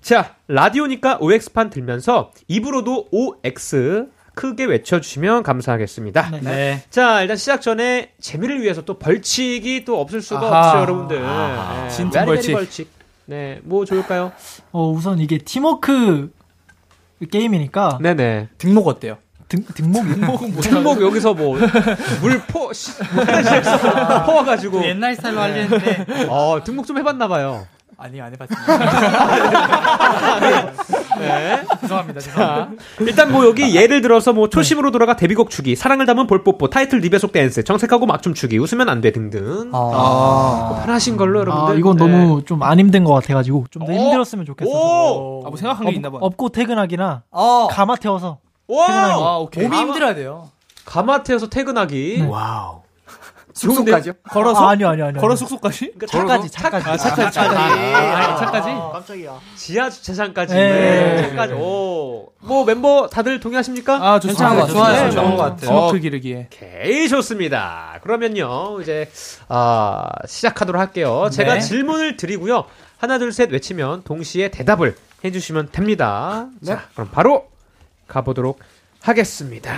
자, 0.01 0.35
라디오니까 0.49 1.19
OX판 1.21 1.71
들면서 1.71 2.31
입으로도 2.47 3.09
OX 3.11 4.07
크게 4.35 4.65
외쳐주시면 4.65 5.43
감사하겠습니다. 5.45 6.31
네. 6.31 6.41
네. 6.43 6.83
자, 6.91 7.23
일단 7.23 7.37
시작 7.37 7.63
전에 7.63 8.11
재미를 8.21 8.61
위해서 8.63 8.83
또 8.83 8.99
벌칙이 8.99 9.85
또 9.85 10.01
없을 10.01 10.21
수가 10.21 10.41
아하. 10.47 10.59
없어요, 10.69 10.83
여러분들. 10.83 11.23
네, 11.23 11.89
진품 11.89 12.11
베리베리 12.11 12.27
벌칙. 12.27 12.53
벌칙. 12.53 12.89
네, 13.27 13.61
뭐 13.63 13.85
좋을까요? 13.85 14.33
어, 14.73 14.91
우선 14.91 15.19
이게 15.21 15.39
팀워크 15.39 16.31
게임이니까 17.31 17.98
네네. 18.00 18.48
등록 18.59 18.88
어때요? 18.88 19.19
등, 19.48 19.62
등목이 19.75 20.21
등목 20.62 21.02
여기서 21.02 21.35
뭐, 21.35 21.56
물 22.21 22.40
포, 22.48 22.73
시, 22.73 22.90
뭐 23.15 23.25
화장실에서 23.25 24.25
퍼와가지고. 24.25 24.85
옛날 24.85 25.15
스타일로 25.15 25.40
하려 25.40 25.54
했는데 25.54 26.06
어, 26.29 26.62
등목 26.65 26.87
좀 26.87 26.98
해봤나 26.98 27.29
봐요. 27.29 27.67
아니 27.99 28.21
안 28.21 28.33
해봤습니다. 28.33 28.79
네. 31.19 31.63
죄송합니다. 31.81 32.21
자. 32.21 32.71
일단 33.01 33.31
뭐 33.33 33.47
여기 33.47 33.75
예를 33.77 34.03
들어서 34.03 34.33
뭐 34.33 34.49
초심으로 34.49 34.90
돌아가 34.90 35.15
데뷔곡 35.17 35.51
추기, 35.51 35.77
사랑을 35.77 36.07
담은 36.07 36.27
볼뽀뽀, 36.27 36.69
타이틀 36.71 36.99
2배속 36.98 37.33
댄스, 37.33 37.63
정색하고 37.65 38.07
막춤 38.07 38.35
추기, 38.35 38.59
웃으면 38.59 38.88
안 38.88 39.01
돼 39.01 39.13
등등. 39.13 39.71
뭐 39.71 40.81
편하신 40.85 41.17
걸로 41.17 41.40
여러분들. 41.40 41.75
아, 41.75 41.79
이건 41.79 41.97
네. 41.97 42.07
너무 42.07 42.42
좀 42.45 42.63
안 42.63 42.79
힘든 42.81 43.05
것 43.05 43.13
같아가지고 43.15 43.67
좀더 43.71 43.92
어? 43.92 43.95
힘들었으면 43.95 44.47
좋겠어서. 44.47 44.77
오! 44.77 45.42
아, 45.47 45.51
뭐 45.51 45.57
생각한 45.59 45.87
게 45.87 45.92
있나 45.92 46.11
봐. 46.11 46.19
업고 46.21 46.49
퇴근하기나 46.49 47.23
어. 47.31 47.69
가마 47.71 47.97
태워서 47.97 48.38
와! 48.67 48.87
아, 48.88 49.37
오케이. 49.38 49.65
몸이 49.65 49.77
힘들어야 49.77 50.15
돼요. 50.15 50.49
가마 50.87 51.06
태워서 51.06 51.48
퇴근하기. 51.49 52.19
네. 52.23 52.27
와우. 52.27 52.81
숙소까지요? 53.55 54.15
걸어서? 54.29 54.67
아, 54.67 54.71
아니요, 54.71 54.88
아니요, 54.88 55.07
아니요. 55.07 55.21
걸어 55.21 55.37
숙소까지? 55.37 55.92
그러니까 55.96 56.07
차까지, 56.07 56.50
차까지. 56.50 56.88
아, 56.90 56.96
차까지, 56.96 57.33
차까지. 57.33 57.94
아, 57.94 58.37
차까지? 58.37 58.69
깜짝이야. 58.69 59.40
지하 59.55 59.88
주차장까지. 59.90 60.55
네. 60.55 61.29
차까지. 61.31 61.55
오. 61.55 62.33
뭐 62.40 62.65
멤버 62.65 63.09
다들 63.09 63.40
동의하십니까? 63.40 63.94
아, 63.94 64.21
좋습니다. 64.21 64.50
괜찮은 64.50 64.61
것 64.61 64.67
같아요. 64.67 65.00
좋아요. 65.00 65.11
좋은 65.13 65.37
것 65.37 65.42
같아요. 65.42 65.67
스모크 65.67 65.98
기르기에. 66.00 66.48
오케이, 66.52 67.09
좋습니다. 67.09 68.00
그러면요, 68.02 68.81
이제, 68.83 69.09
아, 69.48 70.09
시작하도록 70.27 70.81
할게요. 70.81 71.29
제가 71.33 71.55
네. 71.55 71.61
질문을 71.61 72.17
드리고요. 72.17 72.65
하나, 72.98 73.19
둘, 73.19 73.33
셋 73.33 73.52
외치면 73.52 74.02
동시에 74.02 74.50
대답을 74.50 74.96
해주시면 75.25 75.71
됩니다. 75.71 76.48
자, 76.67 76.83
그럼 76.94 77.09
바로 77.13 77.48
가보도록 78.09 78.59
하겠습니다. 79.00 79.73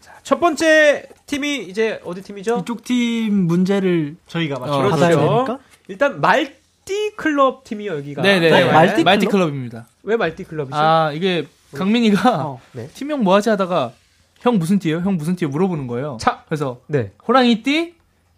자, 0.00 0.12
첫 0.22 0.40
번째 0.40 1.08
팀이 1.28 1.64
이제 1.68 2.00
어디 2.04 2.22
팀이죠? 2.22 2.58
이쪽 2.62 2.82
팀 2.82 3.46
문제를 3.46 4.16
저희가 4.26 4.58
맞춰. 4.58 4.78
그렇죠. 4.78 4.90
받아야 4.96 5.16
되니까? 5.16 5.58
일단 5.86 6.20
말띠 6.20 7.12
클럽 7.16 7.62
팀이요 7.64 7.96
여기가. 7.98 8.22
네네. 8.22 8.50
네, 8.50 8.64
말띠 8.72 9.04
말띠 9.04 9.26
클럽? 9.26 9.46
클럽 9.46 9.54
입니다. 9.54 9.86
왜 10.02 10.16
말띠 10.16 10.44
클럽이죠? 10.44 10.74
아, 10.76 11.12
이게 11.12 11.46
강민이가 11.76 12.44
어. 12.46 12.60
네. 12.72 12.88
팀명 12.94 13.22
뭐 13.22 13.34
하지 13.34 13.50
하다가 13.50 13.92
형 14.40 14.58
무슨 14.58 14.78
띠예요? 14.78 15.00
형 15.00 15.16
무슨 15.16 15.36
띠예요? 15.36 15.50
물어보는 15.50 15.86
거예요. 15.86 16.16
차. 16.20 16.42
그래서 16.46 16.80
네. 16.86 17.12
호랑이 17.26 17.62
띠, 17.62 17.94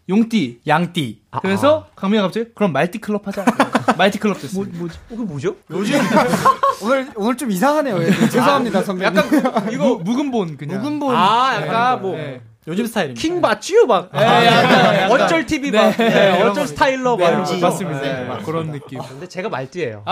용띠, 0.09 0.61
양띠. 0.67 1.21
아, 1.31 1.41
그래서 1.41 1.87
강민이가 1.95 2.25
갑자기 2.25 2.51
그럼 2.55 2.73
말띠 2.73 2.99
클럽 2.99 3.27
하자. 3.27 3.45
말띠 3.97 4.19
클럽 4.19 4.41
됐어요. 4.41 4.65
뭐, 4.65 4.73
뭐지? 4.79 4.99
어, 4.99 5.17
그 5.17 5.23
뭐죠? 5.23 5.57
오늘 6.83 7.09
오늘 7.15 7.37
좀 7.37 7.51
이상하네요. 7.51 8.03
예. 8.03 8.11
죄송합니다 8.11 8.83
선배님. 8.83 9.17
약간 9.17 9.73
이거 9.73 9.97
묵은본 9.97 10.57
그냥. 10.57 10.79
묵은본. 10.79 11.15
아 11.15 11.55
약간 11.61 12.01
뭐 12.03 12.17
네. 12.17 12.41
요즘 12.71 12.87
스타일입니다. 12.87 13.21
킹 13.21 13.41
맞지요 13.41 13.87
막. 13.87 14.11
네, 14.13 14.21
약간, 14.23 14.95
약간. 14.95 15.11
어쩔 15.13 15.45
TV 15.45 15.71
막. 15.73 15.91
네, 15.97 16.09
네, 16.09 16.37
이런 16.39 16.51
어쩔 16.51 16.63
거. 16.65 16.67
스타일러 16.69 17.17
막. 17.17 17.25
네, 17.27 17.33
이런 17.33 17.45
거. 17.45 17.59
맞습니다. 17.59 18.01
네. 18.01 18.25
막 18.25 18.45
그런 18.45 18.71
느낌. 18.71 19.01
근데 19.01 19.27
제가 19.27 19.49
말띠예요. 19.49 20.03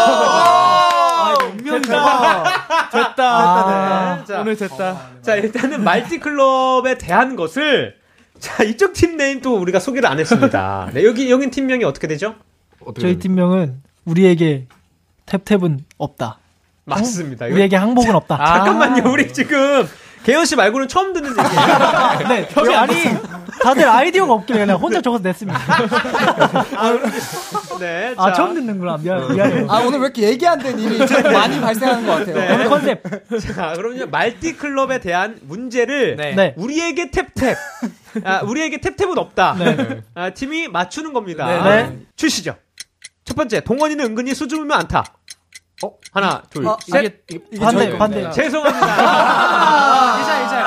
아, 0.00 1.34
운명이다. 1.50 2.44
됐다. 2.92 4.16
네. 4.18 4.24
자, 4.24 4.40
오늘 4.40 4.56
됐다. 4.56 5.00
자 5.22 5.36
일단은 5.36 5.82
말띠 5.84 6.18
클럽에 6.18 6.98
대한 6.98 7.36
것을 7.36 7.94
자 8.38 8.62
이쪽 8.64 8.92
팀 8.92 9.16
내인 9.16 9.40
또 9.40 9.56
우리가 9.58 9.80
소개를 9.80 10.08
안 10.08 10.18
했습니다. 10.18 10.90
네, 10.94 11.04
여기 11.04 11.30
여긴 11.30 11.50
팀명이 11.50 11.84
어떻게 11.84 12.06
되죠? 12.08 12.34
저희 13.00 13.18
팀명은 13.18 13.82
우리에게 14.04 14.66
탭탭은 15.26 15.80
없다. 15.98 16.38
맞습니다. 16.86 17.46
이거- 17.46 17.54
우리에게 17.54 17.76
항복은 17.76 18.14
없다. 18.16 18.36
잠깐만요, 18.36 19.10
우리 19.12 19.32
지금 19.32 19.86
개현 20.24 20.44
씨 20.44 20.54
말고는 20.56 20.86
처음 20.88 21.12
듣는 21.12 21.30
얘기예요. 21.30 21.48
네, 22.28 22.48
저, 22.52 22.72
아니 22.72 22.94
다들 23.62 23.88
아이디어가 23.88 24.32
없길래 24.34 24.60
그냥 24.60 24.76
혼자 24.76 25.00
적어서 25.00 25.22
냈습니다. 25.22 25.58
네, 27.80 28.14
아 28.16 28.26
자, 28.28 28.32
처음 28.34 28.54
듣는구나. 28.54 28.98
미안, 28.98 29.32
미안해요. 29.34 29.66
아 29.70 29.78
오늘 29.80 29.98
왜 30.00 30.04
이렇게 30.06 30.22
얘기 30.22 30.46
안 30.46 30.60
된 30.60 30.78
일이 30.78 30.98
좀 31.06 31.22
많이 31.32 31.58
발생하는 31.58 32.06
것 32.06 32.12
같아요. 32.18 32.34
네. 32.36 32.52
오늘 32.54 32.68
컨셉. 32.68 33.02
자, 33.54 33.72
그럼요 33.74 34.06
말띠 34.10 34.56
클럽에 34.56 34.98
대한 35.00 35.38
문제를 35.42 36.16
네. 36.16 36.34
네. 36.34 36.54
우리에게 36.58 37.10
탭탭, 37.10 37.56
아, 38.24 38.40
우리에게 38.42 38.76
탭탭은 38.78 39.16
없다. 39.16 39.56
네. 39.58 40.02
아, 40.14 40.30
팀이 40.30 40.68
맞추는 40.68 41.14
겁니다. 41.14 41.46
네. 41.64 41.82
네. 41.84 41.98
주시죠. 42.16 42.56
첫 43.24 43.34
번째, 43.36 43.60
동원이는 43.60 44.04
은근히 44.04 44.34
수줍으면 44.34 44.76
않다. 44.80 45.04
어? 45.82 45.92
하나, 46.12 46.42
둘, 46.50 46.68
아, 46.68 46.76
셋. 46.86 47.24
반대, 47.58 47.86
저희 47.86 47.98
반대. 47.98 48.20
겁니다. 48.22 48.30
죄송합니다. 48.32 48.86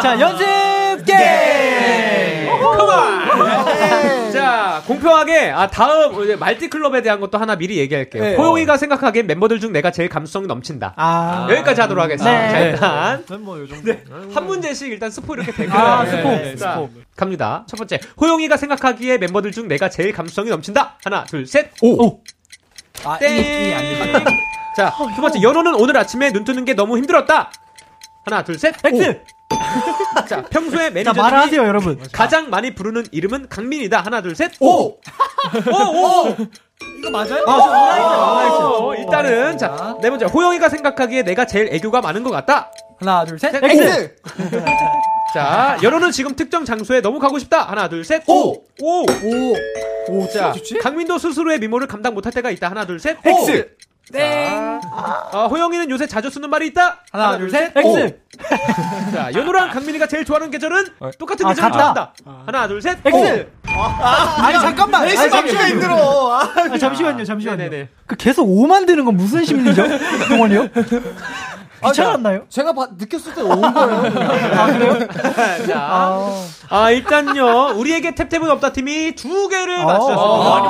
자, 0.01 0.19
연습 0.19 1.05
게임! 1.05 2.49
컴온! 2.49 4.31
자, 4.31 4.81
공평하게, 4.87 5.51
아, 5.51 5.67
다음, 5.67 6.23
이제 6.23 6.35
말띠클럽에 6.35 7.03
대한 7.03 7.19
것도 7.19 7.37
하나 7.37 7.55
미리 7.55 7.77
얘기할게요. 7.77 8.23
네. 8.23 8.35
호용이가 8.35 8.77
생각하기엔 8.77 9.27
멤버들 9.27 9.59
중 9.59 9.71
내가 9.71 9.91
제일 9.91 10.09
감성이 10.09 10.47
넘친다. 10.47 10.93
아, 10.97 11.47
여기까지 11.51 11.81
하도록 11.81 12.03
하겠습니다. 12.03 12.31
네. 12.31 12.75
자, 12.75 13.19
일단. 13.19 13.43
뭐요 13.43 13.67
정도. 13.67 13.91
네, 13.91 14.03
한 14.33 14.47
문제씩 14.47 14.91
일단 14.91 15.11
스포 15.11 15.35
이렇게 15.35 15.51
되고. 15.51 15.71
아, 15.73 16.03
네, 16.03 16.09
스포. 16.11 16.29
네, 16.29 16.55
자, 16.55 16.81
갑니다. 17.15 17.65
첫 17.69 17.77
번째. 17.77 17.99
호용이가 18.19 18.57
생각하기에 18.57 19.19
멤버들 19.19 19.51
중 19.51 19.67
내가 19.67 19.89
제일 19.89 20.11
감성이 20.11 20.49
넘친다. 20.49 20.97
하나, 21.03 21.23
둘, 21.25 21.45
셋. 21.45 21.69
오! 21.83 22.19
아, 23.05 23.17
땡! 23.19 23.35
이, 23.37 23.69
이안 23.69 23.81
됩니다. 23.81 24.31
자, 24.75 24.93
두 25.15 25.21
번째. 25.21 25.41
연호는 25.41 25.75
오늘 25.75 25.97
아침에 25.97 26.31
눈 26.31 26.43
뜨는 26.43 26.65
게 26.65 26.73
너무 26.73 26.97
힘들었다. 26.97 27.51
하나, 28.25 28.43
둘, 28.43 28.57
셋. 28.57 28.73
오. 28.91 28.99
자, 30.27 30.41
평소에 30.49 30.85
자, 30.85 30.89
매니저들이 30.89 31.21
말하세요, 31.21 31.61
여러분. 31.63 32.01
가장 32.11 32.49
많이 32.49 32.73
부르는 32.73 33.05
이름은 33.11 33.49
강민이다. 33.49 34.01
하나, 34.01 34.21
둘, 34.21 34.35
셋. 34.35 34.51
오! 34.59 34.67
오! 34.69 34.97
오! 36.31 36.35
이거 36.99 37.09
맞아요? 37.11 37.43
어, 37.45 38.95
일단은 38.95 39.57
자, 39.57 39.95
네 40.01 40.09
번째. 40.09 40.25
호영이가 40.25 40.69
생각하기에 40.69 41.23
내가 41.23 41.45
제일 41.45 41.69
애교가 41.71 42.01
많은 42.01 42.23
것 42.23 42.31
같다. 42.31 42.71
하나, 42.99 43.25
둘, 43.25 43.37
셋. 43.37 43.53
X. 43.55 44.15
자, 45.33 45.77
연호는 45.83 46.11
지금 46.11 46.35
특정 46.35 46.65
장소에 46.65 47.01
너무 47.01 47.19
가고 47.19 47.39
싶다. 47.39 47.63
하나, 47.63 47.89
둘, 47.89 48.03
셋. 48.05 48.23
오! 48.27 48.53
오! 48.81 49.01
오. 49.01 49.53
오. 50.09 50.27
자? 50.29 50.53
강민도 50.81 51.17
스스로의 51.17 51.59
미모를 51.59 51.87
감당 51.87 52.13
못할 52.13 52.31
때가 52.31 52.49
있다. 52.51 52.69
하나, 52.69 52.85
둘, 52.85 52.99
셋. 52.99 53.17
X. 53.25 53.67
땡. 54.11 54.81
어, 55.31 55.47
호영이는 55.47 55.89
요새 55.89 56.05
자주 56.07 56.29
쓰는 56.29 56.49
말이 56.49 56.67
있다. 56.67 56.99
하나, 57.11 57.37
둘, 57.37 57.49
셋. 57.49 57.71
X! 57.75 58.17
자, 59.13 59.31
연호랑 59.33 59.69
강민이가 59.71 60.07
제일 60.07 60.25
좋아하는 60.25 60.51
계절은 60.51 60.87
똑같은 61.17 61.45
아, 61.45 61.49
계절을 61.49 61.71
같다. 61.71 62.13
좋아한다. 62.25 62.43
하나, 62.45 62.67
둘, 62.67 62.81
셋. 62.81 62.97
X! 63.05 63.47
아니 63.65 64.59
잠깐만. 64.59 65.03
아니, 65.03 65.15
잠시만 65.15 65.69
힘들어. 65.69 66.33
아, 66.33 66.41
아, 66.55 66.77
잠시만요, 66.77 67.23
잠시만요. 67.23 67.57
네네네. 67.57 67.89
그 68.05 68.15
계속 68.17 68.43
O 68.49 68.67
만드는 68.67 69.05
건 69.05 69.15
무슨 69.15 69.45
심리죠? 69.45 69.83
동원이요? 70.27 70.67
귀찮았나요? 71.91 72.43
제가 72.49 72.73
봐- 72.73 72.87
느꼈을 72.97 73.33
때 73.35 73.41
온 73.41 73.61
거예요. 73.73 75.07
자, 75.67 75.79
아, 75.79 76.45
아, 76.69 76.89
일단요, 76.91 77.73
우리에게 77.77 78.11
탭탭은 78.11 78.49
없다 78.49 78.71
팀이 78.73 79.15
두 79.15 79.47
개를 79.49 79.79
아, 79.81 79.85
맞추셨습니다. 79.85 80.49
많이 80.49 80.67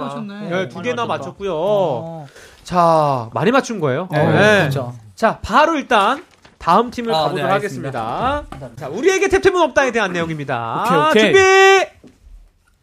맞췄네. 0.00 0.48
네, 0.50 0.68
두 0.68 0.82
개나 0.82 1.06
맞췄고요. 1.06 2.26
자, 2.64 3.28
많이 3.32 3.50
맞춘 3.50 3.80
거예요. 3.80 4.08
네, 4.10 4.18
네. 4.26 4.58
그렇죠. 4.60 4.94
자, 5.14 5.38
바로 5.42 5.76
일단 5.76 6.24
다음 6.58 6.90
팀을 6.90 7.14
아, 7.14 7.18
가보도록 7.24 7.46
네, 7.46 7.52
하겠습니다. 7.52 8.42
자, 8.76 8.88
우리에게 8.88 9.28
탭탭은 9.28 9.56
없다에 9.56 9.90
대한 9.92 10.12
내용입니다. 10.12 11.08
오케이, 11.10 11.30
오케이. 11.30 11.32
준비 11.34 11.86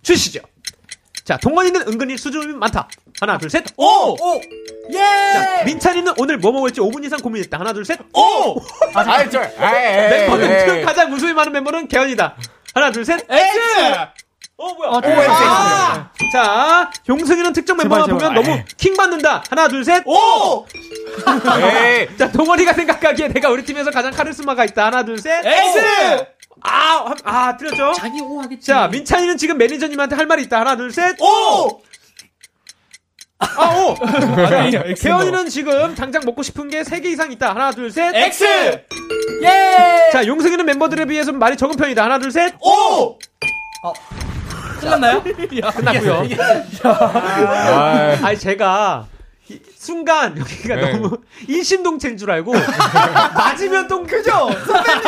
주시죠. 0.02 0.40
자, 1.26 1.38
동원이는 1.38 1.88
은근히 1.88 2.18
수줍음이 2.18 2.54
많다. 2.54 2.88
하나, 3.20 3.38
둘, 3.40 3.50
셋. 3.50 3.66
오! 3.78 3.84
오. 4.14 4.42
자, 4.94 5.64
민찬이는 5.66 6.14
오늘 6.18 6.38
뭐 6.38 6.52
먹을지 6.52 6.80
5분 6.82 7.04
이상 7.04 7.20
고민했다. 7.20 7.60
하나, 7.60 7.74
둘, 7.74 7.84
셋. 7.84 8.00
오! 8.14 8.62
아이, 8.94 9.28
저, 9.32 9.42
에이, 9.42 9.50
멤버들 10.10 10.68
중 10.68 10.86
가장 10.86 11.12
웃음이 11.12 11.34
많은 11.34 11.52
멤버는 11.52 11.88
개연이다. 11.88 12.36
하나, 12.76 12.92
둘, 12.92 13.04
셋. 13.04 13.26
X! 13.28 13.60
어, 14.58 14.74
뭐야? 14.76 14.90
어, 14.92 15.02
오, 15.04 15.10
X. 15.10 15.30
아! 15.32 16.12
자, 16.32 16.92
용승이는 17.10 17.54
특정 17.54 17.76
멤버가 17.78 18.06
제발, 18.06 18.20
보면 18.20 18.36
제발. 18.44 18.56
너무 18.58 18.64
킹 18.78 18.96
받는다. 18.96 19.44
하나, 19.50 19.68
둘, 19.68 19.84
셋. 19.84 20.04
오! 20.06 20.68
에이. 21.74 22.08
자, 22.20 22.32
동원이가 22.32 22.74
생각하기에 22.74 23.30
내가 23.30 23.50
우리 23.50 23.66
팀에서 23.66 23.90
가장 23.90 24.12
카리스마가 24.12 24.64
있다. 24.66 24.86
하나, 24.86 25.04
둘, 25.04 25.18
셋. 25.18 25.44
X! 25.44 26.26
아, 26.62 27.06
한- 27.08 27.18
아, 27.24 27.58
틀렸죠? 27.58 27.94
자기 27.94 28.22
오 28.22 28.42
하겠지. 28.42 28.66
자, 28.68 28.88
민찬이는 28.88 29.38
지금 29.38 29.58
매니저님한테 29.58 30.16
할 30.16 30.26
말이 30.26 30.44
있다. 30.44 30.62
하나, 30.62 30.76
둘, 30.76 30.92
셋. 30.92 31.16
오! 31.22 31.82
아, 33.40 33.70
오! 33.76 33.96
개연이는 34.96 35.50
지금 35.50 35.94
당장 35.96 36.22
먹고 36.26 36.42
싶은 36.42 36.70
게 36.70 36.82
3개 36.84 37.06
이상 37.06 37.32
있다. 37.32 37.50
하나, 37.52 37.72
둘, 37.72 37.92
셋. 37.92 38.16
X! 38.16 38.44
예! 39.44 40.10
자, 40.12 40.26
용승이는 40.26 40.66
멤버들에 40.66 41.06
비해서 41.06 41.32
말이 41.34 41.58
적은 41.58 41.76
편이다. 41.76 42.04
하나, 42.04 42.18
둘, 42.20 42.32
셋. 42.32 42.54
오! 42.62 43.18
끝났나요? 44.80 45.22
끝났고요. 45.24 46.24
아, 46.84 48.18
아니, 48.24 48.38
제가 48.40 49.08
이- 49.50 49.60
순간 49.78 50.38
여기가 50.38 50.76
네. 50.76 50.92
너무 50.94 51.18
일심동체인 51.48 52.18
줄 52.18 52.32
알고 52.32 52.54
맞으면 53.36 53.88
동 53.88 54.04
그죠? 54.06 54.32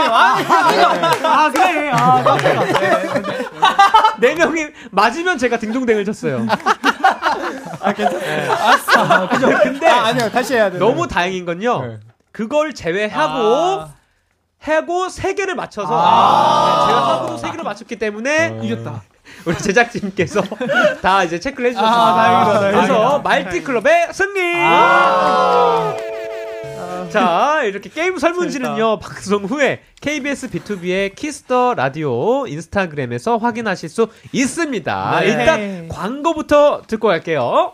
아, 0.03 1.49
그래. 1.51 1.89
아, 1.91 2.21
깜짝이야. 2.23 3.21
네 4.19 4.35
명이 4.35 4.67
맞으면 4.91 5.38
제가 5.38 5.57
딩동댕을 5.57 6.05
쳤어요. 6.05 6.45
아, 7.79 7.93
그죠? 7.93 9.49
근데 9.63 9.88
아, 9.88 10.05
아니요. 10.07 10.29
다시 10.29 10.53
해야 10.53 10.69
돼요. 10.69 10.79
너무 10.79 11.07
다행인 11.07 11.45
건요. 11.45 11.85
네. 11.85 11.99
그걸 12.31 12.73
제외하고 12.73 13.85
하고 14.59 15.09
세 15.09 15.33
개를 15.33 15.55
맞춰서 15.55 15.89
아. 15.93 16.85
네, 16.85 16.91
제가 16.93 17.07
하고 17.07 17.38
세 17.38 17.49
개를 17.49 17.63
맞췄기 17.63 17.95
때문에 17.97 18.59
이겼다. 18.61 19.01
우리 19.45 19.57
제작진께서 19.57 20.41
다 21.01 21.23
이제 21.23 21.39
체크를 21.39 21.69
해주셨습니다. 21.69 22.03
아, 22.03 22.15
다행이다, 22.15 22.59
다행이다. 22.59 22.81
그래서 22.88 23.19
말티 23.19 23.63
클럽의 23.63 24.07
승리. 24.13 24.41
자, 27.09 27.61
이렇게 27.63 27.89
게임 27.89 28.17
설문지는요, 28.17 28.99
방송 28.99 29.45
후에 29.45 29.81
KBS 30.01 30.49
비투비의 30.49 31.15
Kiss 31.15 31.49
the 31.49 31.73
Radio 31.75 32.45
인스타그램에서 32.47 33.38
확인하실 33.38 33.89
수 33.89 34.07
있습니다. 34.33 35.19
네. 35.21 35.27
일단 35.27 35.88
광고부터 35.88 36.81
듣고 36.88 37.07
갈게요. 37.07 37.73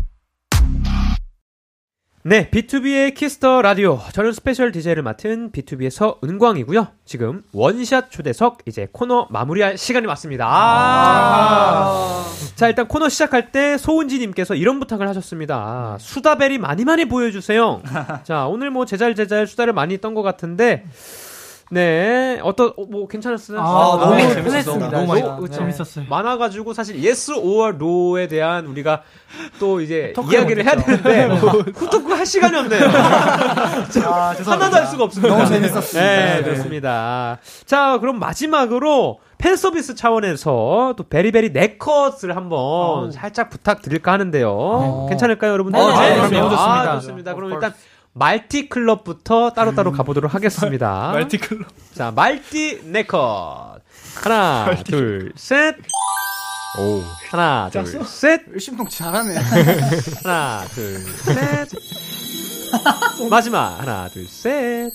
네, 2.23 2.51
비투비의 2.51 3.15
Kiss 3.15 3.42
the 3.42 3.63
Radio. 3.63 3.99
저는 4.13 4.31
special 4.31 4.71
DJ를 4.71 5.01
맡은 5.01 5.51
비투비의 5.51 5.89
서은광이고요. 5.89 6.89
지금 7.03 7.41
원샷 7.51 8.11
초대석 8.11 8.59
이제 8.67 8.87
코너 8.91 9.25
마무리할 9.31 9.75
시간이 9.75 10.05
왔습니다. 10.05 10.45
아~ 10.47 12.23
자, 12.53 12.67
일단 12.67 12.87
코너 12.87 13.09
시작할 13.09 13.51
때 13.51 13.75
소은지 13.79 14.19
님께서 14.19 14.53
이런 14.53 14.79
부탁을 14.79 15.07
하셨습니다. 15.07 15.97
수다베리 15.99 16.59
많이 16.59 16.85
많이 16.85 17.05
보여 17.05 17.31
주세요. 17.31 17.81
자, 18.23 18.45
오늘 18.45 18.69
뭐 18.69 18.85
재잘재잘 18.85 19.47
수다를 19.47 19.73
많이 19.73 19.97
떤것 19.97 20.21
같은데, 20.21 20.85
네, 21.73 22.37
어떤, 22.43 22.73
어, 22.75 22.83
뭐 22.89 23.07
괜찮았어요? 23.07 23.57
아, 23.61 23.97
너무 23.97 24.15
네, 24.15 24.21
재밌었어요. 24.23 24.43
편했습니다. 24.43 24.89
너무 24.91 25.07
많이 25.07 25.21
네, 25.21 25.29
그쵸. 25.39 25.53
재밌었어요. 25.59 26.05
많아가지고 26.09 26.73
사실 26.73 26.97
yes 26.97 27.31
or 27.31 27.73
no에 27.75 28.27
대한 28.27 28.65
우리가 28.65 29.03
또 29.57 29.79
이제 29.79 30.13
이야기를 30.29 30.65
해야. 30.65 30.75
되는데 30.75 31.27
후토크 31.73 32.11
할 32.11 32.25
시간이 32.25 32.57
없네요. 32.57 32.83
아, 34.05 34.35
하나도 34.45 34.75
할 34.75 34.85
수가 34.85 35.05
없습니다. 35.05 35.33
너무 35.33 35.47
재밌었습니다. 35.47 36.01
네, 36.05 36.35
네. 36.37 36.43
그렇습니다. 36.43 37.37
자, 37.65 37.97
그럼 38.01 38.19
마지막으로 38.19 39.19
팬 39.37 39.55
서비스 39.55 39.95
차원에서 39.95 40.95
또 40.97 41.03
베리베리 41.09 41.51
네컷을 41.51 42.35
한번 42.35 43.11
살짝 43.11 43.49
부탁드릴까 43.49 44.11
하는데요. 44.11 45.05
괜찮을까요, 45.09 45.53
여러분들? 45.53 45.79
어, 45.79 45.87
네, 46.01 46.15
그럼요. 46.15 46.29
너무 46.35 46.49
좋습니다. 46.49 46.81
아, 46.81 46.93
좋습니다. 46.99 47.33
그럼 47.33 47.51
일단 47.53 47.73
말티 48.13 48.67
클럽부터 48.69 49.51
따로따로 49.51 49.91
가보도록 49.91 50.33
하겠습니다. 50.33 51.11
말티 51.13 51.37
클럽. 51.37 51.67
자, 51.93 52.11
말티 52.11 52.81
네컷. 52.85 53.81
하나, 54.15 54.75
둘, 54.85 55.31
셋. 55.35 55.75
오. 56.79 57.01
하나, 57.29 57.69
둘, 57.71 58.05
셋. 58.05 58.41
신동 58.59 58.87
잘하네. 58.87 59.35
하나, 60.23 60.65
둘, 60.73 60.99
셋. 60.99 61.69
마지막. 63.29 63.79
하나, 63.79 64.09
둘, 64.09 64.27
셋. 64.27 64.91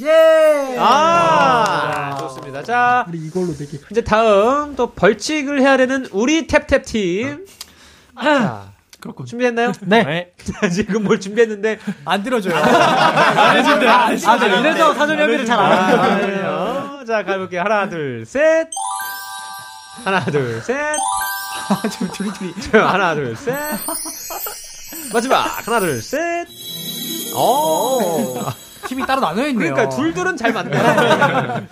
예! 0.00 0.76
아, 0.78 2.16
좋습니다. 2.18 2.62
자, 2.62 3.04
우리 3.08 3.18
이걸로 3.18 3.54
되게 3.54 3.78
이제 3.90 4.00
다음 4.02 4.74
또 4.74 4.92
벌칙을 4.92 5.60
해야 5.60 5.76
되는 5.76 6.06
우리 6.12 6.46
탭탭 6.46 6.86
팀. 6.86 7.44
자, 8.18 8.71
그렇군. 9.02 9.26
준비했나요? 9.26 9.72
네. 9.82 10.32
자, 10.44 10.68
지금 10.70 11.02
뭘 11.02 11.18
준비했는데 11.20 11.78
안 12.04 12.22
들어줘요. 12.22 12.54
아, 12.54 13.52
네. 13.52 14.60
이래서 14.60 14.94
사전 14.94 15.18
협의를 15.18 15.44
잘안 15.44 15.72
아. 16.44 17.04
자, 17.04 17.24
가볼게요. 17.24 17.62
하나, 17.62 17.88
둘, 17.88 18.24
셋. 18.24 18.68
하나, 20.04 20.24
둘, 20.24 20.62
셋. 20.62 20.96
저 22.70 22.78
하나, 22.86 23.14
둘, 23.14 23.36
셋. 23.36 23.54
마지막. 25.12 25.66
하나, 25.66 25.80
둘, 25.80 26.00
셋. 26.00 26.46
오. 27.34 28.38
팀이 28.88 29.06
따로 29.06 29.20
나눠 29.20 29.46
있네요. 29.48 29.72
그러니까 29.74 29.96
둘둘은 29.96 30.36
잘 30.36 30.52
맞네. 30.52 30.70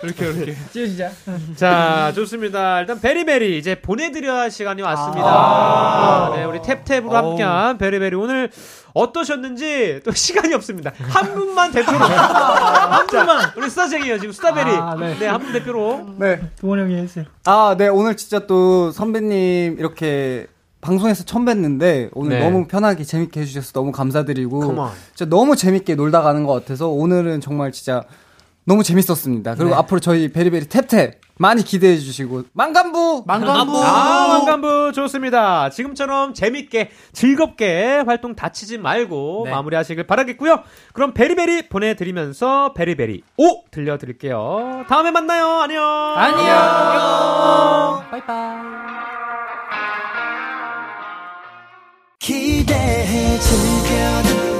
이렇게 0.03 0.25
이렇게. 0.25 0.55
찌우시자. 0.71 1.09
자, 1.55 2.11
좋습니다. 2.15 2.79
일단 2.79 2.99
베리베리 2.99 3.57
이제 3.57 3.75
보내드려야 3.81 4.41
할 4.41 4.51
시간이 4.51 4.81
왔습니다. 4.81 5.25
아. 5.27 6.33
네, 6.35 6.43
우리 6.45 6.59
탭탭으로 6.59 7.11
함께한 7.11 7.77
베리베리 7.77 8.15
오늘 8.15 8.49
어떠셨는지 8.93 10.01
또 10.03 10.11
시간이 10.11 10.53
없습니다. 10.53 10.91
한 11.09 11.33
분만 11.33 11.71
대표로 11.73 11.97
한 11.97 13.07
분만 13.07 13.51
우리 13.55 13.69
수다쟁이요 13.69 14.19
지금 14.19 14.31
수다베리 14.33 14.69
아, 14.71 14.95
네. 14.99 15.17
네 15.19 15.27
한 15.27 15.41
분 15.41 15.53
대표로 15.53 16.15
네. 16.17 16.41
동원 16.59 16.79
형이 16.79 16.95
해주세요. 16.95 17.25
아, 17.45 17.75
네. 17.77 17.87
오늘 17.87 18.15
진짜 18.17 18.45
또 18.47 18.91
선배님 18.91 19.77
이렇게 19.79 20.47
방송에서 20.81 21.23
처음 21.23 21.45
뵀는데 21.45 22.09
오늘 22.13 22.39
네. 22.39 22.43
너무 22.43 22.67
편하게 22.67 23.03
재밌게 23.03 23.41
해주셔서 23.41 23.71
너무 23.73 23.91
감사드리고. 23.91 24.75
진짜 25.15 25.29
너무 25.29 25.55
재밌게 25.55 25.95
놀다 25.95 26.21
가는 26.21 26.43
것 26.43 26.53
같아서 26.53 26.89
오늘은 26.89 27.41
정말 27.41 27.71
진짜 27.71 28.03
너무 28.65 28.83
재밌었습니다. 28.83 29.55
그리고 29.55 29.75
앞으로 29.75 29.99
저희 29.99 30.31
베리베리 30.31 30.67
탭탭 30.67 31.15
많이 31.37 31.63
기대해 31.63 31.97
주시고 31.97 32.43
망간부 32.53 33.23
망간부. 33.25 33.75
아 33.83 34.27
왕관부 34.33 34.91
좋습니다. 34.93 35.71
지금처럼 35.71 36.35
재밌게 36.35 36.91
즐겁게 37.13 38.03
활동 38.05 38.35
다치지 38.35 38.77
말고 38.77 39.43
네. 39.45 39.51
마무리하시길 39.51 40.05
바라겠고요. 40.05 40.59
그럼 40.93 41.13
베리베리 41.15 41.69
보내드리면서 41.69 42.73
베리베리 42.73 43.23
오 43.37 43.63
들려드릴게요. 43.71 44.85
다음에 44.87 45.09
만나요. 45.09 45.47
안녕. 45.61 45.83
안녕. 46.15 48.03
바이바이. 48.11 49.10
기대해 52.71 53.37
즐겨듣 53.39 54.50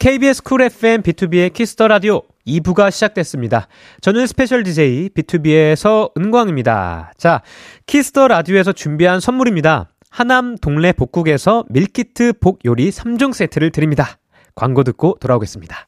KBS 0.00 0.42
Cool 0.42 0.62
FM 0.62 1.02
비투비의 1.02 1.52
Kiss 1.52 1.71
the 1.71 1.86
Radio 1.86 2.22
2부가 2.46 2.90
시작됐습니다. 2.90 3.68
저는 4.00 4.26
special 4.26 4.62
DJ 4.62 5.10
비투비의 5.10 5.76
서은광입니다. 5.76 7.12
자, 7.18 7.42
Kiss 7.84 8.08
the 8.08 8.26
Radio에서 8.28 8.72
준비한 8.72 9.20
선물입니다. 9.20 9.90
하남 10.08 10.56
동래 10.56 10.92
복국에서 10.92 11.64
밀키트 11.68 12.32
복 12.40 12.60
요리 12.64 12.88
3종 12.90 13.34
세트를 13.34 13.72
드립니다. 13.72 14.16
광고 14.54 14.84
듣고 14.84 15.18
돌아오겠습니다. 15.20 15.86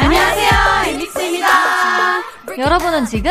안녕하세요, 0.00 0.50
엔믹스입니다. 0.94 1.48
여러분은 2.58 3.06
지금 3.06 3.30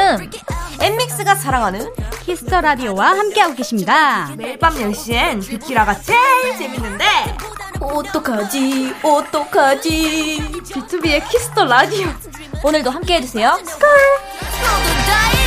엔믹스가 0.81 1.35
사랑하는 1.35 1.91
Kiss 2.23 2.45
the 2.45 2.61
Radio와 2.61 3.09
함께하고 3.09 3.55
계십니다. 3.55 4.29
매일 4.37 4.57
밤 4.59 4.73
10시엔 4.75 5.47
비키라가 5.47 5.99
제일 5.99 6.57
재밌는데 6.57 7.05
어떡하지, 7.79 8.95
어떡하지. 9.03 10.51
비투비의 10.65 11.27
Kiss 11.29 11.50
the 11.50 11.65
Radio. 11.65 12.07
오늘도 12.63 12.89
함께해주세요. 12.89 13.59
스컬! 13.65 15.46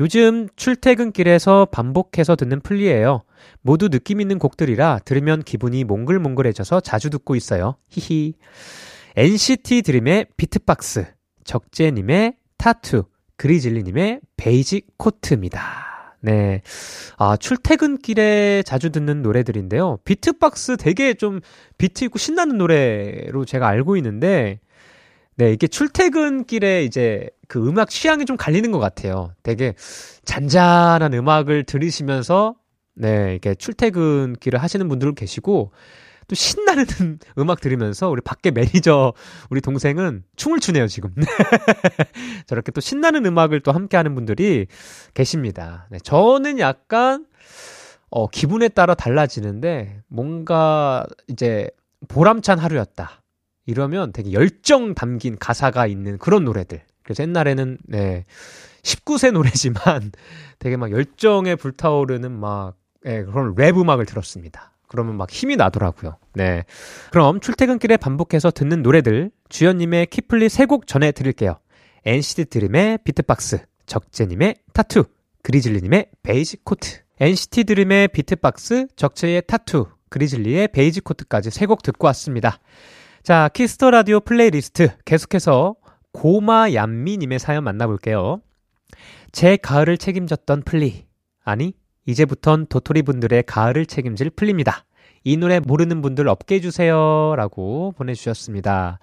요즘 0.00 0.48
출퇴근길에서 0.56 1.66
반복해서 1.66 2.34
듣는 2.34 2.60
플리예요. 2.60 3.22
모두 3.62 3.88
느낌 3.88 4.20
있는 4.20 4.38
곡들이라 4.38 5.00
들으면 5.04 5.42
기분이 5.42 5.84
몽글몽글해져서 5.84 6.80
자주 6.80 7.10
듣고 7.10 7.36
있어요. 7.36 7.76
히히. 7.90 8.34
NCT 9.16 9.82
드림의 9.82 10.26
비트박스, 10.36 11.06
적재님의 11.44 12.34
타투, 12.56 13.04
그리즐리님의 13.36 14.20
Basic 14.36 14.98
Coat입니다. 14.98 16.16
네. 16.20 16.62
아, 17.18 17.36
출퇴근길에 17.36 18.64
자주 18.64 18.90
듣는 18.90 19.22
노래들인데요. 19.22 19.98
Beatbox 20.04 20.76
되게 20.78 21.14
좀 21.14 21.40
비트 21.78 22.04
있고 22.04 22.18
신나는 22.18 22.56
노래로 22.58 23.44
제가 23.44 23.68
알고 23.68 23.96
있는데, 23.98 24.58
네, 25.36 25.52
이게 25.52 25.66
출퇴근길에 25.66 26.84
이제 26.84 27.28
그 27.54 27.68
음악 27.68 27.88
취향이 27.88 28.24
좀 28.24 28.36
갈리는 28.36 28.68
것 28.72 28.80
같아요. 28.80 29.30
되게 29.44 29.74
잔잔한 30.24 31.14
음악을 31.14 31.62
들으시면서, 31.62 32.56
네, 32.96 33.30
이렇게 33.30 33.54
출퇴근길을 33.54 34.60
하시는 34.60 34.88
분들 34.88 35.14
계시고, 35.14 35.70
또 36.26 36.34
신나는 36.34 36.84
음악 37.38 37.60
들으면서 37.60 38.10
우리 38.10 38.22
밖에 38.22 38.50
매니저 38.50 39.12
우리 39.50 39.60
동생은 39.60 40.24
춤을 40.34 40.58
추네요 40.58 40.88
지금. 40.88 41.14
저렇게 42.48 42.72
또 42.72 42.80
신나는 42.80 43.24
음악을 43.24 43.60
또 43.60 43.70
함께 43.70 43.96
하는 43.96 44.16
분들이 44.16 44.66
계십니다. 45.12 45.86
네, 45.90 45.98
저는 46.00 46.58
약간 46.58 47.24
어, 48.10 48.26
기분에 48.26 48.68
따라 48.68 48.94
달라지는데 48.94 50.02
뭔가 50.08 51.06
이제 51.28 51.70
보람찬 52.08 52.58
하루였다. 52.58 53.22
이러면 53.66 54.12
되게 54.12 54.32
열정 54.32 54.94
담긴 54.94 55.38
가사가 55.38 55.86
있는 55.86 56.18
그런 56.18 56.44
노래들 56.44 56.82
그래서 57.04 57.22
옛날에는 57.22 57.78
네 57.86 58.24
19세 58.82 59.30
노래지만 59.32 60.12
되게 60.58 60.76
막 60.76 60.90
열정에 60.90 61.54
불타오르는 61.54 62.32
막 62.32 62.74
네, 63.04 63.22
그런 63.24 63.54
랩 63.56 63.76
음악을 63.78 64.06
들었습니다 64.06 64.72
그러면 64.88 65.16
막 65.16 65.30
힘이 65.30 65.56
나더라고요. 65.56 66.16
네. 66.34 66.64
그럼 67.10 67.40
출퇴근길에 67.40 67.96
반복해서 67.96 68.50
듣는 68.50 68.82
노래들 68.82 69.30
주연님의 69.48 70.06
키플리 70.06 70.48
세 70.48 70.66
곡 70.66 70.86
전해 70.86 71.10
드릴게요. 71.12 71.56
NCT 72.06 72.44
드림의 72.46 72.98
비트박스, 73.04 73.64
적재님의 73.86 74.56
타투, 74.72 75.04
그리즐리님의 75.42 76.06
Basic 76.22 76.64
Coat. 76.64 77.00
NCT 77.18 77.64
드림의 77.64 78.08
비트박스, 78.08 78.86
적재의 78.94 79.42
타투, 79.46 79.86
그리즐리의 80.10 80.68
Basic 80.68 81.02
Coat까지 81.04 81.50
세 81.50 81.66
곡 81.66 81.82
듣고 81.82 82.06
왔습니다. 82.08 82.58
자, 83.24 83.48
Kiss 83.52 83.74
the 83.74 83.90
Radio 83.90 84.20
플레이리스트 84.20 84.90
계속해서 85.04 85.74
고마얀미님의 86.14 87.38
사연 87.38 87.64
만나볼게요. 87.64 88.40
제 89.32 89.56
가을을 89.56 89.98
책임졌던 89.98 90.62
플리. 90.62 91.04
아니, 91.44 91.74
이제부턴 92.06 92.66
도토리 92.66 93.02
분들의 93.02 93.42
가을을 93.42 93.84
책임질 93.84 94.30
플리입니다. 94.30 94.84
이 95.24 95.36
노래 95.36 95.58
모르는 95.58 96.02
분들 96.02 96.28
없게 96.28 96.56
해주세요. 96.56 97.34
라고 97.36 97.92
보내주셨습니다. 97.96 98.98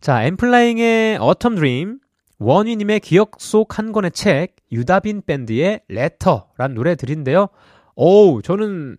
자, 0.00 0.24
엔플라잉의 0.24 1.18
Autumn 1.18 1.56
Dream, 1.56 1.98
원위님의 2.38 3.00
기억 3.00 3.32
속 3.38 3.78
한 3.78 3.92
권의 3.92 4.10
책, 4.12 4.56
유다빈 4.72 5.22
밴드의 5.26 5.80
Letter란 5.88 6.74
노래들인데요. 6.74 7.48
오우, 7.96 8.42
저는, 8.42 8.96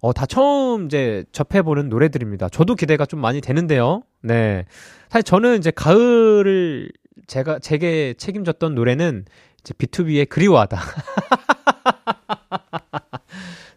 어, 0.00 0.12
다 0.12 0.26
처음 0.26 0.86
이제 0.86 1.24
접해보는 1.32 1.88
노래들입니다. 1.88 2.48
저도 2.48 2.74
기대가 2.74 3.06
좀 3.06 3.20
많이 3.20 3.40
되는데요. 3.40 4.02
네. 4.22 4.64
사실 5.08 5.24
저는 5.24 5.58
이제 5.58 5.70
가을을 5.70 6.90
제가, 7.26 7.58
제게 7.60 8.14
책임졌던 8.16 8.74
노래는 8.74 9.24
이제 9.60 9.74
B2B의 9.74 10.28
그리워하다. 10.28 10.80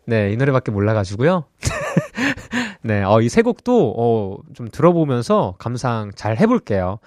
네, 0.07 0.31
이 0.31 0.37
노래밖에 0.37 0.71
몰라가지고요. 0.71 1.45
네, 2.83 3.03
어, 3.03 3.21
이 3.21 3.29
세 3.29 3.41
곡도, 3.41 3.95
어, 3.97 4.37
좀 4.53 4.67
들어보면서 4.69 5.55
감상 5.57 6.11
잘 6.15 6.37
해볼게요. 6.37 6.99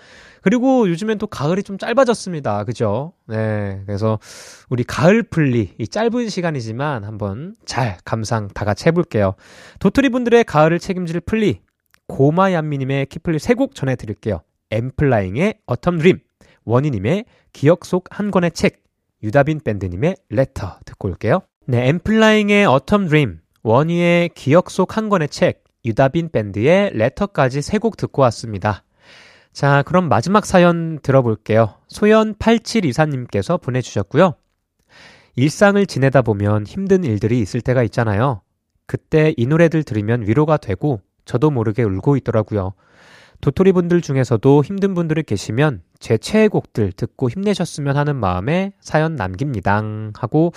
그리고 0.43 0.89
요즘엔 0.89 1.18
또 1.18 1.26
가을이 1.26 1.62
좀 1.62 1.79
짧아졌습니다. 1.79 2.64
그죠? 2.64 3.12
네, 3.26 3.83
그래서 3.87 4.18
우리 4.68 4.83
가을 4.85 5.22
플리, 5.22 5.74
이 5.79 5.87
짧은 5.87 6.29
시간이지만 6.29 7.05
한번 7.05 7.55
잘 7.64 7.99
감상 8.05 8.49
다 8.49 8.64
같이 8.64 8.87
해볼게요. 8.89 9.35
도토리 9.79 10.09
분들의 10.09 10.45
가을을 10.45 10.79
책임질 10.79 11.20
플리, 11.20 11.61
고마얀미님의 12.09 13.07
키플리 13.07 13.39
세 13.39 13.55
곡 13.55 13.74
전해드릴게요. 13.74 14.41
엔플라잉의 14.70 15.55
Autumn 15.66 15.99
Dream, 15.99 16.18
원위님의 16.64 17.24
기억 17.53 17.85
속 17.85 18.05
한 18.11 18.31
권의 18.31 18.53
책, 18.53 18.83
유다빈 19.23 19.61
밴드님의 19.64 20.16
Letter 20.30 20.78
듣고 20.85 21.09
올게요. 21.09 21.41
네, 21.66 21.89
엔플라잉의 21.89 22.66
Autumn 22.66 23.09
Dream, 23.09 23.41
원위의 23.62 24.30
기억 24.35 24.71
속 24.71 24.97
한 24.97 25.09
권의 25.09 25.29
책, 25.29 25.64
유다빈 25.85 26.31
밴드의 26.31 26.91
Letter까지 26.95 27.62
세 27.62 27.79
곡 27.79 27.97
듣고 27.97 28.23
왔습니다. 28.23 28.85
자, 29.53 29.83
그럼 29.85 30.09
마지막 30.09 30.45
사연 30.47 30.99
들어볼게요. 31.03 31.75
소연 31.89 32.35
8724님께서 32.35 33.61
보내주셨고요. 33.61 34.35
일상을 35.37 35.85
지내다 35.87 36.23
보면 36.23 36.66
힘든 36.66 37.05
일들이 37.05 37.41
있을 37.41 37.61
때가 37.61 37.83
있잖아요. 37.85 38.43
그때 38.87 39.35
이 39.37 39.47
노래들 39.47 39.85
들으면 39.85 40.27
위로가 40.27 40.57
되고 40.57 41.01
저도 41.25 41.51
모르게 41.51 41.83
울고 41.83 42.16
있더라고요. 42.16 42.75
도토리 43.41 43.72
분들 43.72 44.01
중에서도 44.01 44.64
힘든 44.64 44.95
분들이 44.95 45.22
계시면 45.22 45.82
제 45.99 46.18
최애곡들 46.18 46.93
듣고 46.93 47.30
힘내셨으면 47.30 47.97
하는 47.97 48.16
마음에 48.16 48.72
사연 48.80 49.14
남깁니다. 49.14 49.82
하고 50.14 50.53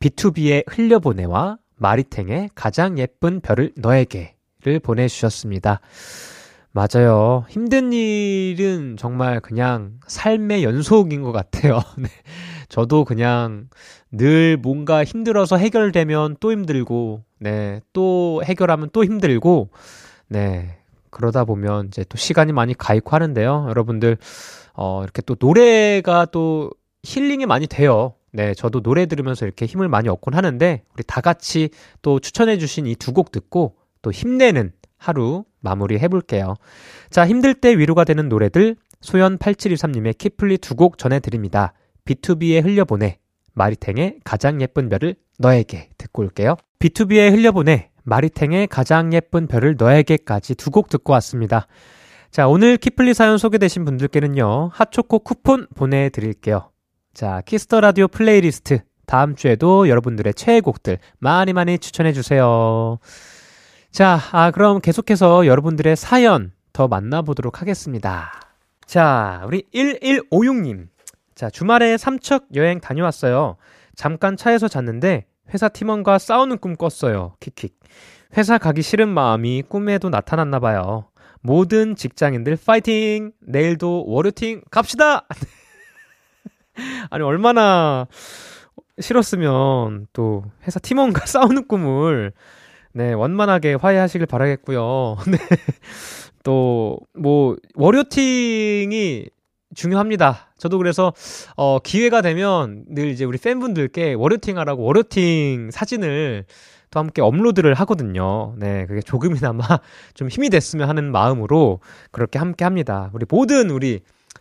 B2B의 0.00 0.64
흘려보내와 0.68 1.58
마리탱의 1.76 2.50
가장 2.54 2.98
예쁜 2.98 3.40
별을 3.40 3.72
너에게를 3.76 4.80
보내주셨습니다. 4.82 5.80
맞아요. 6.72 7.44
힘든 7.48 7.92
일은 7.92 8.96
정말 8.96 9.40
그냥 9.40 9.98
삶의 10.06 10.62
연속인 10.62 11.22
것 11.22 11.32
같아요. 11.32 11.80
네. 11.98 12.08
저도 12.68 13.04
그냥 13.04 13.68
늘 14.12 14.56
뭔가 14.56 15.02
힘들어서 15.02 15.56
해결되면 15.56 16.36
또 16.38 16.52
힘들고, 16.52 17.24
네. 17.40 17.80
또 17.92 18.42
해결하면 18.44 18.90
또 18.92 19.04
힘들고, 19.04 19.70
네. 20.28 20.79
그러다 21.10 21.44
보면 21.44 21.86
이제 21.88 22.04
또 22.08 22.16
시간이 22.16 22.52
많이 22.52 22.74
가있고 22.74 23.10
하는데요. 23.10 23.66
여러분들, 23.68 24.16
어, 24.74 25.02
이렇게 25.02 25.22
또 25.22 25.36
노래가 25.38 26.26
또 26.26 26.70
힐링이 27.04 27.46
많이 27.46 27.66
돼요. 27.66 28.14
네, 28.32 28.54
저도 28.54 28.80
노래 28.80 29.06
들으면서 29.06 29.44
이렇게 29.44 29.66
힘을 29.66 29.88
많이 29.88 30.08
얻곤 30.08 30.34
하는데, 30.34 30.82
우리 30.94 31.02
다 31.04 31.20
같이 31.20 31.70
또 32.02 32.20
추천해 32.20 32.58
주신 32.58 32.86
이 32.86 32.94
두 32.96 33.12
곡 33.12 33.32
듣고 33.32 33.76
또 34.02 34.12
힘내는 34.12 34.72
하루 34.96 35.44
마무리 35.60 35.98
해볼게요. 35.98 36.54
자, 37.10 37.26
힘들 37.26 37.54
때 37.54 37.76
위로가 37.76 38.04
되는 38.04 38.28
노래들, 38.28 38.76
소연8723님의 39.02 40.16
키플리 40.18 40.58
두 40.58 40.74
곡 40.76 40.98
전해드립니다. 40.98 41.72
BTOB의 42.04 42.62
흘려보내, 42.64 43.18
마리탱의 43.54 44.20
가장 44.24 44.60
예쁜 44.62 44.88
별을 44.88 45.16
너에게 45.38 45.88
듣고 45.98 46.22
올게요. 46.22 46.56
BTOB의 46.78 47.32
흘려보내, 47.32 47.89
마리탱의 48.10 48.66
가장 48.66 49.12
예쁜 49.12 49.46
별을 49.46 49.76
너에게까지 49.78 50.56
두 50.56 50.70
곡 50.70 50.88
듣고 50.88 51.12
왔습니다. 51.14 51.66
자, 52.30 52.46
오늘 52.46 52.76
키플리 52.76 53.14
사연 53.14 53.38
소개되신 53.38 53.84
분들께는요, 53.84 54.70
핫초코 54.72 55.20
쿠폰 55.20 55.66
보내드릴게요. 55.74 56.70
자, 57.14 57.40
Kiss 57.44 57.65
the 57.65 57.80
Radio 57.80 58.06
플레이리스트. 58.08 58.80
다음 59.06 59.34
주에도 59.34 59.88
여러분들의 59.88 60.34
최애곡들 60.34 60.98
많이 61.18 61.52
많이 61.52 61.78
추천해주세요. 61.78 62.98
자, 63.90 64.20
아, 64.30 64.50
그럼 64.52 64.80
계속해서 64.80 65.46
여러분들의 65.46 65.96
사연 65.96 66.52
더 66.72 66.86
만나보도록 66.86 67.60
하겠습니다. 67.60 68.30
자, 68.86 69.42
우리 69.46 69.64
1156님. 69.74 70.86
자, 71.34 71.50
주말에 71.50 71.96
삼척 71.96 72.46
여행 72.54 72.80
다녀왔어요. 72.80 73.56
잠깐 73.96 74.36
차에서 74.36 74.68
잤는데 74.68 75.26
회사 75.52 75.68
팀원과 75.68 76.18
싸우는 76.18 76.58
꿈 76.58 76.76
꿨어요. 76.76 77.34
킥킥. 77.40 77.78
회사 78.36 78.58
가기 78.58 78.82
싫은 78.82 79.08
마음이 79.08 79.62
꿈에도 79.68 80.08
나타났나 80.08 80.60
봐요. 80.60 81.06
모든 81.42 81.96
직장인들 81.96 82.58
파이팅! 82.64 83.32
내일도 83.40 84.04
월요팅 84.06 84.62
갑시다! 84.70 85.26
아니, 87.10 87.24
얼마나 87.24 88.06
싫었으면 88.98 90.06
또 90.12 90.44
회사 90.66 90.78
팀원과 90.78 91.24
싸우는 91.26 91.66
꿈을 91.66 92.32
네, 92.92 93.12
원만하게 93.12 93.74
화해하시길 93.74 94.26
바라겠고요. 94.26 95.16
네. 95.30 95.38
또, 96.42 96.98
뭐, 97.14 97.56
월요팅이 97.74 99.26
중요합니다. 99.74 100.48
저도 100.58 100.78
그래서, 100.78 101.12
어, 101.56 101.78
기회가 101.78 102.22
되면 102.22 102.84
늘 102.88 103.08
이제 103.08 103.24
우리 103.24 103.38
팬분들께 103.38 104.14
월요팅 104.14 104.58
하라고 104.58 104.82
월요팅 104.84 105.70
사진을 105.70 106.44
또 106.90 106.98
함께 106.98 107.22
업로드를 107.22 107.74
하거든요. 107.74 108.54
네, 108.58 108.84
그게 108.86 109.00
조금이나마 109.00 109.62
좀 110.14 110.28
힘이 110.28 110.50
됐으면 110.50 110.88
하는 110.88 111.12
마음으로 111.12 111.80
그렇게 112.10 112.38
함께 112.38 112.64
합니다. 112.64 113.10
우리 113.12 113.24
모든 113.28 113.70
우리 113.70 114.00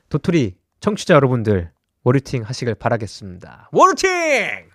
도토리 0.10 0.56
청취자 0.80 1.14
여러분들 1.14 1.72
월요팅 2.04 2.44
하시길 2.44 2.76
바라겠습니다. 2.76 3.70
월요팅! 3.72 4.70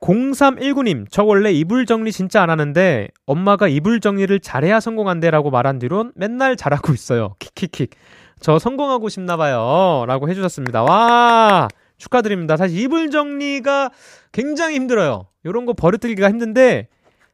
0319님, 0.00 1.06
저 1.10 1.24
원래 1.24 1.50
이불 1.52 1.86
정리 1.86 2.12
진짜 2.12 2.42
안 2.42 2.50
하는데 2.50 3.08
엄마가 3.24 3.66
이불 3.66 4.00
정리를 4.00 4.38
잘해야 4.40 4.78
성공한대라고 4.78 5.50
말한 5.50 5.78
뒤론 5.78 6.12
맨날 6.14 6.54
잘하고 6.56 6.92
있어요. 6.92 7.34
킥킥킥. 7.38 7.90
저 8.46 8.60
성공하고 8.60 9.08
싶나 9.08 9.36
봐요. 9.36 10.04
라고 10.06 10.28
해주셨습니다. 10.28 10.84
와! 10.84 11.66
축하드립니다. 11.98 12.56
사실 12.56 12.78
이불 12.78 13.10
정리가 13.10 13.90
굉장히 14.30 14.76
힘들어요. 14.76 15.26
요런 15.44 15.66
거 15.66 15.72
버릇들기가 15.72 16.28
힘든데 16.30 16.86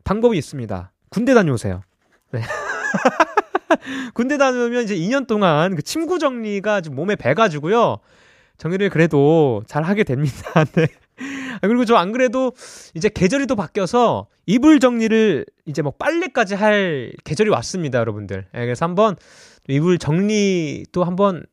방법이 0.05 0.39
있습니다. 0.39 0.91
군대 1.11 1.35
다녀오세요. 1.35 1.83
네. 2.31 2.41
군대 4.15 4.39
다녀오면 4.39 4.85
이제 4.85 4.97
2년 4.97 5.27
동안 5.27 5.77
그 5.77 5.83
침구 5.83 6.19
정리가 6.19 6.81
좀 6.81 6.95
몸에 6.95 7.15
배가지고요. 7.17 7.99
정리를 8.57 8.89
그래도 8.89 9.63
잘 9.67 9.83
하게 9.83 10.05
됩니다. 10.05 10.65
네. 10.73 10.87
아, 11.61 11.69
그리고 11.69 11.85
저 11.85 11.97
안 11.97 12.13
그래도 12.13 12.53
이제 12.95 13.11
계절이 13.11 13.47
또 13.49 13.55
바뀌어서 13.55 14.29
이불 14.47 14.81
정리를 14.81 15.45
이제 15.67 15.83
뭐 15.83 15.93
빨래까지 15.99 16.55
할 16.55 17.13
계절이 17.25 17.51
왔습니다, 17.51 17.99
여러분들. 17.99 18.47
예, 18.55 18.61
그래서 18.61 18.87
한번 18.87 19.17
이불 19.69 19.99
정리 19.99 20.85
또 20.93 21.05
한번 21.05 21.45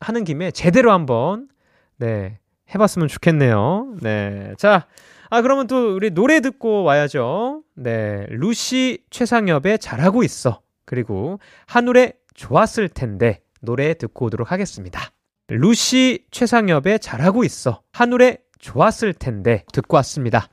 하는 0.00 0.24
김에 0.24 0.50
제대로 0.50 0.92
한번 0.92 1.48
네 1.96 2.38
해봤으면 2.74 3.08
좋겠네요. 3.08 3.96
네, 4.02 4.54
자, 4.58 4.86
아 5.30 5.42
그러면 5.42 5.66
또 5.66 5.94
우리 5.94 6.10
노래 6.10 6.40
듣고 6.40 6.82
와야죠. 6.82 7.62
네, 7.74 8.26
루시 8.30 9.04
최상엽의 9.10 9.78
잘하고 9.80 10.22
있어. 10.22 10.60
그리고 10.84 11.38
한울의 11.66 12.14
좋았을 12.34 12.88
텐데 12.88 13.40
노래 13.60 13.94
듣고 13.94 14.26
오도록 14.26 14.52
하겠습니다. 14.52 15.00
루시 15.48 16.26
최상엽의 16.30 17.00
잘하고 17.00 17.44
있어. 17.44 17.82
한울의 17.92 18.38
좋았을 18.58 19.14
텐데 19.14 19.64
듣고 19.72 19.96
왔습니다. 19.96 20.48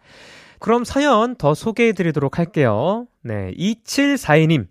그럼 0.59 0.83
사연 0.83 1.35
더 1.35 1.53
소개해 1.53 1.93
드리도록 1.93 2.39
할게요. 2.39 3.07
네, 3.21 3.51
2742님. 3.57 4.67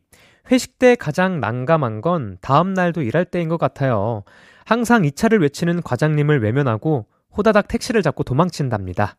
회식 0.50 0.78
때 0.78 0.94
가장 0.94 1.40
난감한 1.40 2.00
건 2.00 2.38
다음 2.40 2.74
날도 2.74 3.02
일할 3.02 3.24
때인 3.24 3.48
것 3.48 3.56
같아요. 3.56 4.24
항상 4.64 5.04
이 5.04 5.12
차를 5.12 5.40
외치는 5.40 5.82
과장님을 5.82 6.42
외면하고 6.42 7.06
호다닥 7.36 7.68
택시를 7.68 8.02
잡고 8.02 8.24
도망친답니다. 8.24 9.16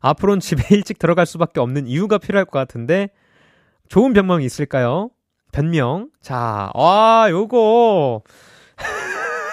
앞으로는 0.00 0.40
집에 0.40 0.62
일찍 0.74 0.98
들어갈 0.98 1.26
수밖에 1.26 1.60
없는 1.60 1.86
이유가 1.86 2.18
필요할 2.18 2.44
것 2.44 2.58
같은데 2.58 3.08
좋은 3.88 4.12
변명이 4.12 4.44
있을까요? 4.44 5.10
변명. 5.52 6.10
자, 6.20 6.70
와, 6.74 7.28
요거. 7.30 8.22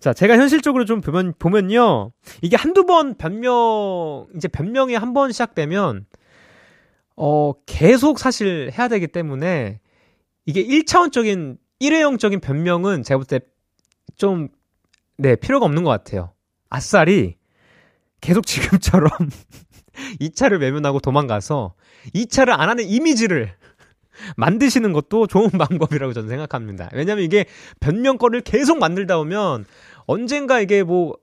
자, 0.00 0.12
제가 0.12 0.36
현실적으로 0.36 0.84
좀 0.86 1.00
보면, 1.00 1.34
보면요. 1.38 2.10
이게 2.42 2.56
한두 2.56 2.84
번 2.86 3.14
변명, 3.14 4.26
이제 4.34 4.48
변명이 4.48 4.94
한 4.94 5.12
번 5.12 5.30
시작되면, 5.30 6.06
어, 7.22 7.52
계속 7.66 8.18
사실 8.18 8.70
해야 8.78 8.88
되기 8.88 9.06
때문에, 9.06 9.80
이게 10.46 10.64
1차원적인, 10.64 11.58
일회용적인 11.80 12.40
변명은 12.40 13.02
제가 13.02 13.18
볼 13.18 13.26
때 13.26 13.40
좀, 14.16 14.48
네, 15.18 15.36
필요가 15.36 15.66
없는 15.66 15.84
것 15.84 15.90
같아요. 15.90 16.32
아싸리, 16.70 17.36
계속 18.22 18.46
지금처럼 18.46 19.10
2차를 20.20 20.60
외면하고 20.60 20.98
도망가서 21.00 21.74
2차를 22.14 22.50
안 22.58 22.70
하는 22.70 22.84
이미지를 22.84 23.52
만드시는 24.38 24.92
것도 24.94 25.26
좋은 25.26 25.50
방법이라고 25.50 26.14
저는 26.14 26.28
생각합니다. 26.30 26.88
왜냐면 26.94 27.24
이게 27.24 27.44
변명거리를 27.80 28.42
계속 28.42 28.78
만들다 28.78 29.18
보면 29.18 29.66
언젠가 30.06 30.60
이게 30.60 30.82
뭐, 30.82 31.16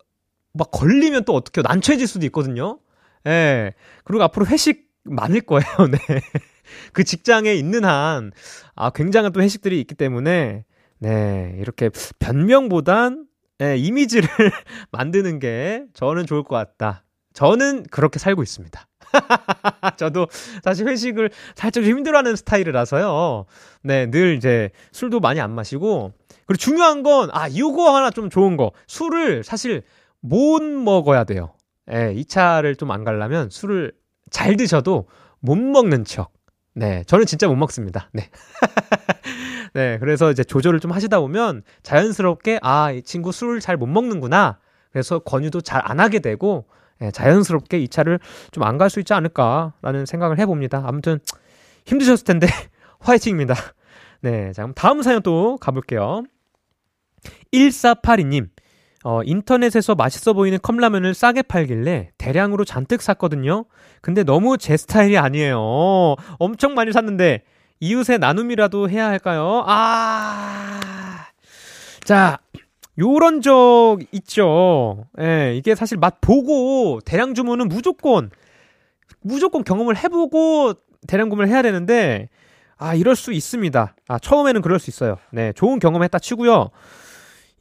막 0.54 0.70
걸리면 0.72 1.26
또 1.26 1.34
어떻게 1.34 1.62
난처해질 1.64 2.08
수도 2.08 2.26
있거든요. 2.28 2.80
예. 3.26 3.74
그리고 4.04 4.24
앞으로 4.24 4.46
회식 4.48 4.87
많을 5.10 5.42
거예요, 5.42 5.66
네. 5.92 5.98
그 6.94 7.04
직장에 7.04 7.54
있는 7.54 7.86
한, 7.86 8.32
아, 8.76 8.90
굉장한 8.90 9.32
또 9.32 9.42
회식들이 9.42 9.80
있기 9.82 9.96
때문에, 9.96 10.66
네. 11.00 11.56
이렇게 11.60 11.90
변명보단, 12.20 13.26
예, 13.62 13.76
이미지를 13.76 14.30
만드는 14.92 15.40
게 15.40 15.86
저는 15.94 16.26
좋을 16.26 16.44
것 16.44 16.56
같다. 16.56 17.04
저는 17.34 17.84
그렇게 17.90 18.20
살고 18.20 18.44
있습니다. 18.44 18.88
저도 19.98 20.28
사실 20.64 20.88
회식을 20.88 21.32
살짝 21.56 21.84
힘들어하는 21.84 22.36
스타일이라서요. 22.36 23.46
네, 23.84 24.10
늘 24.10 24.36
이제 24.36 24.70
술도 24.92 25.20
많이 25.20 25.40
안 25.40 25.52
마시고 25.52 26.14
그리고 26.46 26.58
중요한 26.58 27.04
건 27.04 27.30
아, 27.34 27.48
이거 27.48 27.96
하나 27.96 28.10
좀 28.10 28.30
좋은 28.30 28.58
거. 28.58 28.72
술을 28.88 29.44
사실 29.44 29.84
못 30.20 30.62
먹어야 30.62 31.24
돼요. 31.24 31.54
예, 31.92 32.14
2차를 32.16 32.78
좀안 32.78 33.04
가려면 33.04 33.50
술을 33.50 33.94
잘 34.30 34.56
드셔도 34.58 35.08
못 35.40 35.56
먹는 35.58 36.06
척. 36.06 36.32
네, 36.74 37.04
저는 37.08 37.26
진짜 37.26 37.48
못 37.48 37.56
먹습니다. 37.56 38.10
네. 38.14 38.30
네, 39.74 39.98
그래서 40.00 40.32
이제 40.32 40.44
조절을 40.44 40.80
좀 40.80 40.92
하시다 40.92 41.20
보면 41.20 41.64
자연스럽게 41.84 42.60
아, 42.62 42.92
이 42.92 43.02
친구 43.02 43.32
술을 43.32 43.60
잘 43.60 43.78
못 43.78 43.88
먹는구나. 43.88 44.60
그래서 44.92 45.20
권유도 45.20 45.62
잘 45.62 45.82
안 45.86 46.00
하게 46.00 46.20
되고 46.20 46.66
예, 47.02 47.12
자연스럽게 47.12 47.80
이 47.80 47.88
차를 47.88 48.20
좀 48.52 48.64
안 48.64 48.78
갈 48.78 48.90
수 48.90 49.00
있지 49.00 49.14
않을까라는 49.14 50.06
생각을 50.06 50.40
해봅니다. 50.40 50.84
아무튼 50.86 51.20
힘드셨을 51.86 52.26
텐데 52.26 52.48
화이팅입니다. 53.00 53.56
네, 54.22 54.52
자 54.54 54.64
그럼 54.64 54.74
다음 54.74 55.02
사연 55.04 55.22
또 55.22 55.58
가볼게요. 55.58 56.24
1482님, 57.54 58.50
어, 59.10 59.24
인터넷에서 59.24 59.96
맛있어 59.96 60.34
보이는 60.34 60.60
컵라면을 60.62 61.14
싸게 61.14 61.44
팔길래 61.44 62.12
대량으로 62.18 62.66
잔뜩 62.66 63.02
샀거든요. 63.02 63.64
근데 64.02 64.26
너무 64.26 64.58
제 64.58 64.76
스타일이 64.76 65.18
아니에요. 65.18 66.18
엄청 66.40 66.74
많이 66.74 66.92
샀는데 66.92 67.44
이웃에 67.80 68.18
나눔이라도 68.18 68.90
해야 68.90 69.08
할까요? 69.08 69.64
아, 69.66 70.82
자, 72.04 72.40
요런 73.00 73.40
적 73.40 74.00
있죠. 74.12 75.06
예, 75.22 75.56
이게 75.56 75.74
사실 75.74 75.98
맛 75.98 76.20
보고 76.20 77.00
대량 77.06 77.34
주문은 77.34 77.70
무조건 77.70 78.30
무조건 79.22 79.64
경험을 79.64 79.96
해보고 79.96 80.74
대량 81.08 81.30
구매를 81.30 81.50
해야 81.50 81.62
되는데 81.62 82.28
아 82.76 82.94
이럴 82.94 83.16
수 83.16 83.32
있습니다. 83.32 83.96
아 84.10 84.20
처음에는 84.20 84.62
그럴 84.62 84.80
수 84.80 84.90
있어요. 84.90 85.18
네, 85.32 85.54
좋은 85.54 85.80
경험했다 85.80 86.20
치고요. 86.20 86.72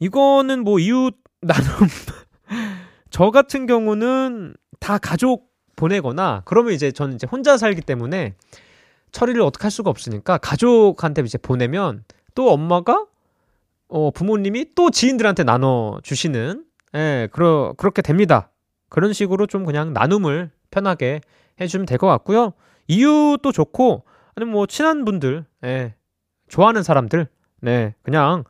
이거는 0.01 0.65
뭐 0.65 0.79
이웃 0.79 1.15
나눔 1.41 1.87
저 3.09 3.31
같은 3.31 3.65
경우는 3.65 4.55
다 4.79 4.97
가족 4.97 5.51
보내거나 5.75 6.41
그러면 6.45 6.73
이제 6.73 6.91
저는 6.91 7.15
이제 7.15 7.27
혼자 7.29 7.57
살기 7.57 7.81
때문에 7.81 8.35
처리를 9.11 9.41
어떻게 9.41 9.63
할 9.63 9.71
수가 9.71 9.89
없으니까 9.89 10.37
가족한테 10.37 11.21
이제 11.23 11.37
보내면 11.37 12.03
또 12.35 12.51
엄마가 12.51 13.05
어, 13.89 14.11
부모님이 14.11 14.75
또 14.75 14.89
지인들한테 14.89 15.43
나눠 15.45 15.99
주시는, 16.03 16.65
예, 16.95 17.29
그러, 17.31 17.73
그렇게 17.77 18.01
됩니다. 18.01 18.51
그런 18.89 19.13
식으로 19.13 19.47
좀 19.47 19.63
그냥 19.65 19.93
나눔을 19.93 20.51
편하게 20.71 21.21
해주면 21.61 21.85
될 21.85 21.97
것 21.97 22.07
같고요. 22.07 22.51
이유도 22.89 23.53
좋고, 23.53 24.03
아니면 24.35 24.51
뭐, 24.51 24.65
친한 24.65 25.05
분들, 25.05 25.45
예, 25.63 25.95
좋아하는 26.49 26.83
사람들, 26.83 27.29
네, 27.61 27.95
그냥 28.01 28.43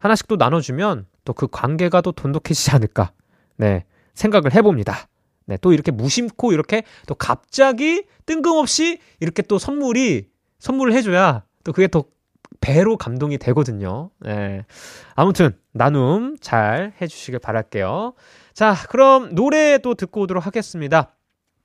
하나씩 0.00 0.26
또 0.26 0.34
나눠주면 0.34 1.06
또 1.24 1.32
그 1.32 1.46
관계가 1.48 2.00
또 2.00 2.12
돈독해지지 2.12 2.70
않을까, 2.72 3.12
네, 3.56 3.84
생각을 4.14 4.54
해봅니다. 4.54 5.08
네, 5.46 5.56
또 5.60 5.72
이렇게 5.72 5.90
무심코 5.90 6.52
이렇게 6.52 6.84
또 7.06 7.14
갑자기 7.14 8.04
뜬금없이 8.26 8.98
이렇게 9.18 9.42
또 9.42 9.58
선물이, 9.58 10.28
선물을 10.58 10.92
해줘야 10.92 11.44
또 11.64 11.72
그게 11.72 11.88
더 11.88 12.04
배로 12.60 12.96
감동이 12.96 13.38
되거든요. 13.38 14.10
예. 14.26 14.64
아무튼 15.14 15.56
나눔 15.72 16.36
잘 16.40 16.92
해주시길 17.00 17.40
바랄게요. 17.40 18.14
자, 18.52 18.74
그럼 18.90 19.34
노래 19.34 19.78
또 19.78 19.94
듣고 19.94 20.22
오도록 20.22 20.46
하겠습니다. 20.46 21.16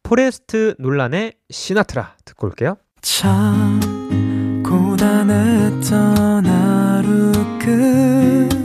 Forrest 0.04 0.76
Nolan의 0.80 1.34
Sinatra 1.50 2.16
듣고 2.24 2.48
올게요. 2.48 2.78
참 3.02 3.80
고단했던 4.64 6.46
하루 6.46 7.32
끝널 7.60 8.65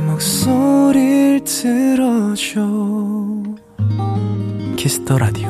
목소리를 0.21 1.43
들어줘 1.45 2.61
Kiss 4.77 5.00
the 5.00 5.17
Radio 5.17 5.49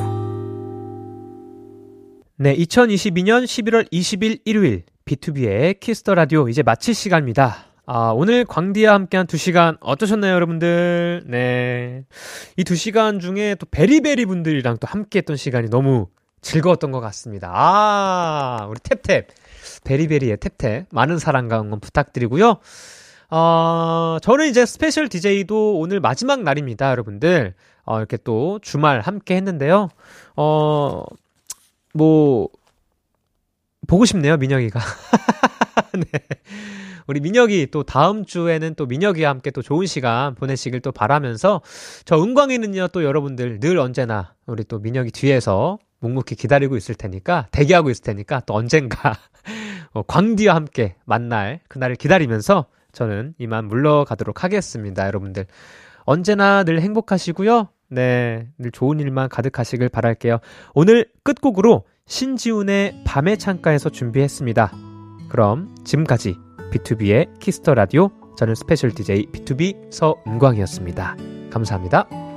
네, 2.38 2.55
2022년 2.55 3.43
11월 3.43 3.91
20일 3.91 4.39
일요일 4.45 4.84
B2B의 5.03 5.82
키스터 5.82 6.15
라디오 6.15 6.47
이제 6.47 6.63
마칠 6.63 6.95
시간입니다. 6.95 7.65
아, 7.86 8.13
오늘 8.15 8.45
광디와 8.45 8.93
함께한 8.93 9.28
두 9.28 9.36
시간 9.36 9.76
어떠셨나요, 9.82 10.34
여러분들? 10.36 11.24
네. 11.28 12.05
이 12.55 12.63
두 12.63 12.78
시간 12.78 13.19
중에 13.19 13.55
또 13.55 13.65
베리베리 13.69 14.26
분들이랑 14.26 14.78
또 14.78 14.88
함께했던 14.88 15.36
시간이 15.36 15.69
너무 15.69 16.07
즐거웠던 16.39 16.91
것 16.91 17.01
같습니다. 17.01 17.51
아, 17.53 18.67
우리 18.69 18.80
Tap 18.80 18.99
Tap. 18.99 19.26
베리베리의 19.84 20.38
Tap 20.38 20.58
Tap. 20.58 20.86
많은 20.91 21.19
사랑과 21.19 21.59
응원 21.59 21.82
부탁드리고요. 21.82 22.59
어, 23.32 24.17
저는 24.21 24.49
이제 24.49 24.65
스페셜 24.65 25.07
DJ도 25.07 25.79
오늘 25.79 26.01
마지막 26.01 26.43
날입니다, 26.43 26.91
여러분들. 26.91 27.53
어, 27.84 27.97
이렇게 27.97 28.17
또 28.17 28.59
주말 28.61 28.99
함께 28.99 29.38
했는데요. 29.38 29.88
어, 30.36 31.03
뭐, 31.93 32.49
보고 33.88 34.03
싶네요, 34.03 34.36
민혁이가. 34.36 34.82
네. 35.95 36.19
우리 37.07 37.21
민혁이 37.21 37.67
또 37.71 37.84
다음 37.84 38.25
주에는 38.25 38.75
또 38.75 38.86
민혁이와 38.86 39.29
함께 39.29 39.49
또 39.49 39.61
좋은 39.61 39.86
시간 39.86 40.36
보내시길 40.36 40.82
또 40.82 40.91
바라면서 40.91 41.61
저 42.05 42.21
은광이는요 42.21 42.89
또 42.89 43.03
여러분들 43.03 43.59
늘 43.59 43.79
언제나 43.79 44.36
우리 44.45 44.63
또 44.63 44.79
민혁이 44.79 45.11
뒤에서 45.11 45.79
묵묵히 45.99 46.36
기다리고 46.36 46.77
있을 46.77 46.95
테니까 46.95 47.47
대기하고 47.51 47.89
있을 47.89 48.03
테니까 48.03 48.41
또 48.45 48.53
언젠가 48.53 49.17
어, 49.93 50.03
광디와 50.03 50.55
함께 50.55 50.95
만날 51.05 51.59
그날을 51.67 51.95
기다리면서 51.95 52.67
저는 52.91 53.33
이만 53.37 53.67
물러가도록 53.67 54.43
하겠습니다 54.43 55.05
여러분들 55.07 55.45
언제나 56.05 56.63
늘 56.63 56.81
행복하시고요 56.81 57.69
네, 57.91 58.47
늘 58.57 58.71
좋은 58.71 58.99
일만 58.99 59.27
가득하시길 59.27 59.89
바랄게요. 59.89 60.39
오늘 60.73 61.07
끝곡으로 61.23 61.83
신지훈의 62.07 63.03
밤의 63.05 63.37
창가에서 63.37 63.89
준비했습니다. 63.89 64.71
그럼 65.29 65.75
지금까지 65.83 66.35
B2B의 66.71 67.39
키스터 67.39 67.73
라디오 67.73 68.09
저는 68.37 68.55
스페셜 68.55 68.91
DJ 68.91 69.27
B2B 69.27 69.91
서은광이었습니다. 69.91 71.17
감사합니다. 71.51 72.30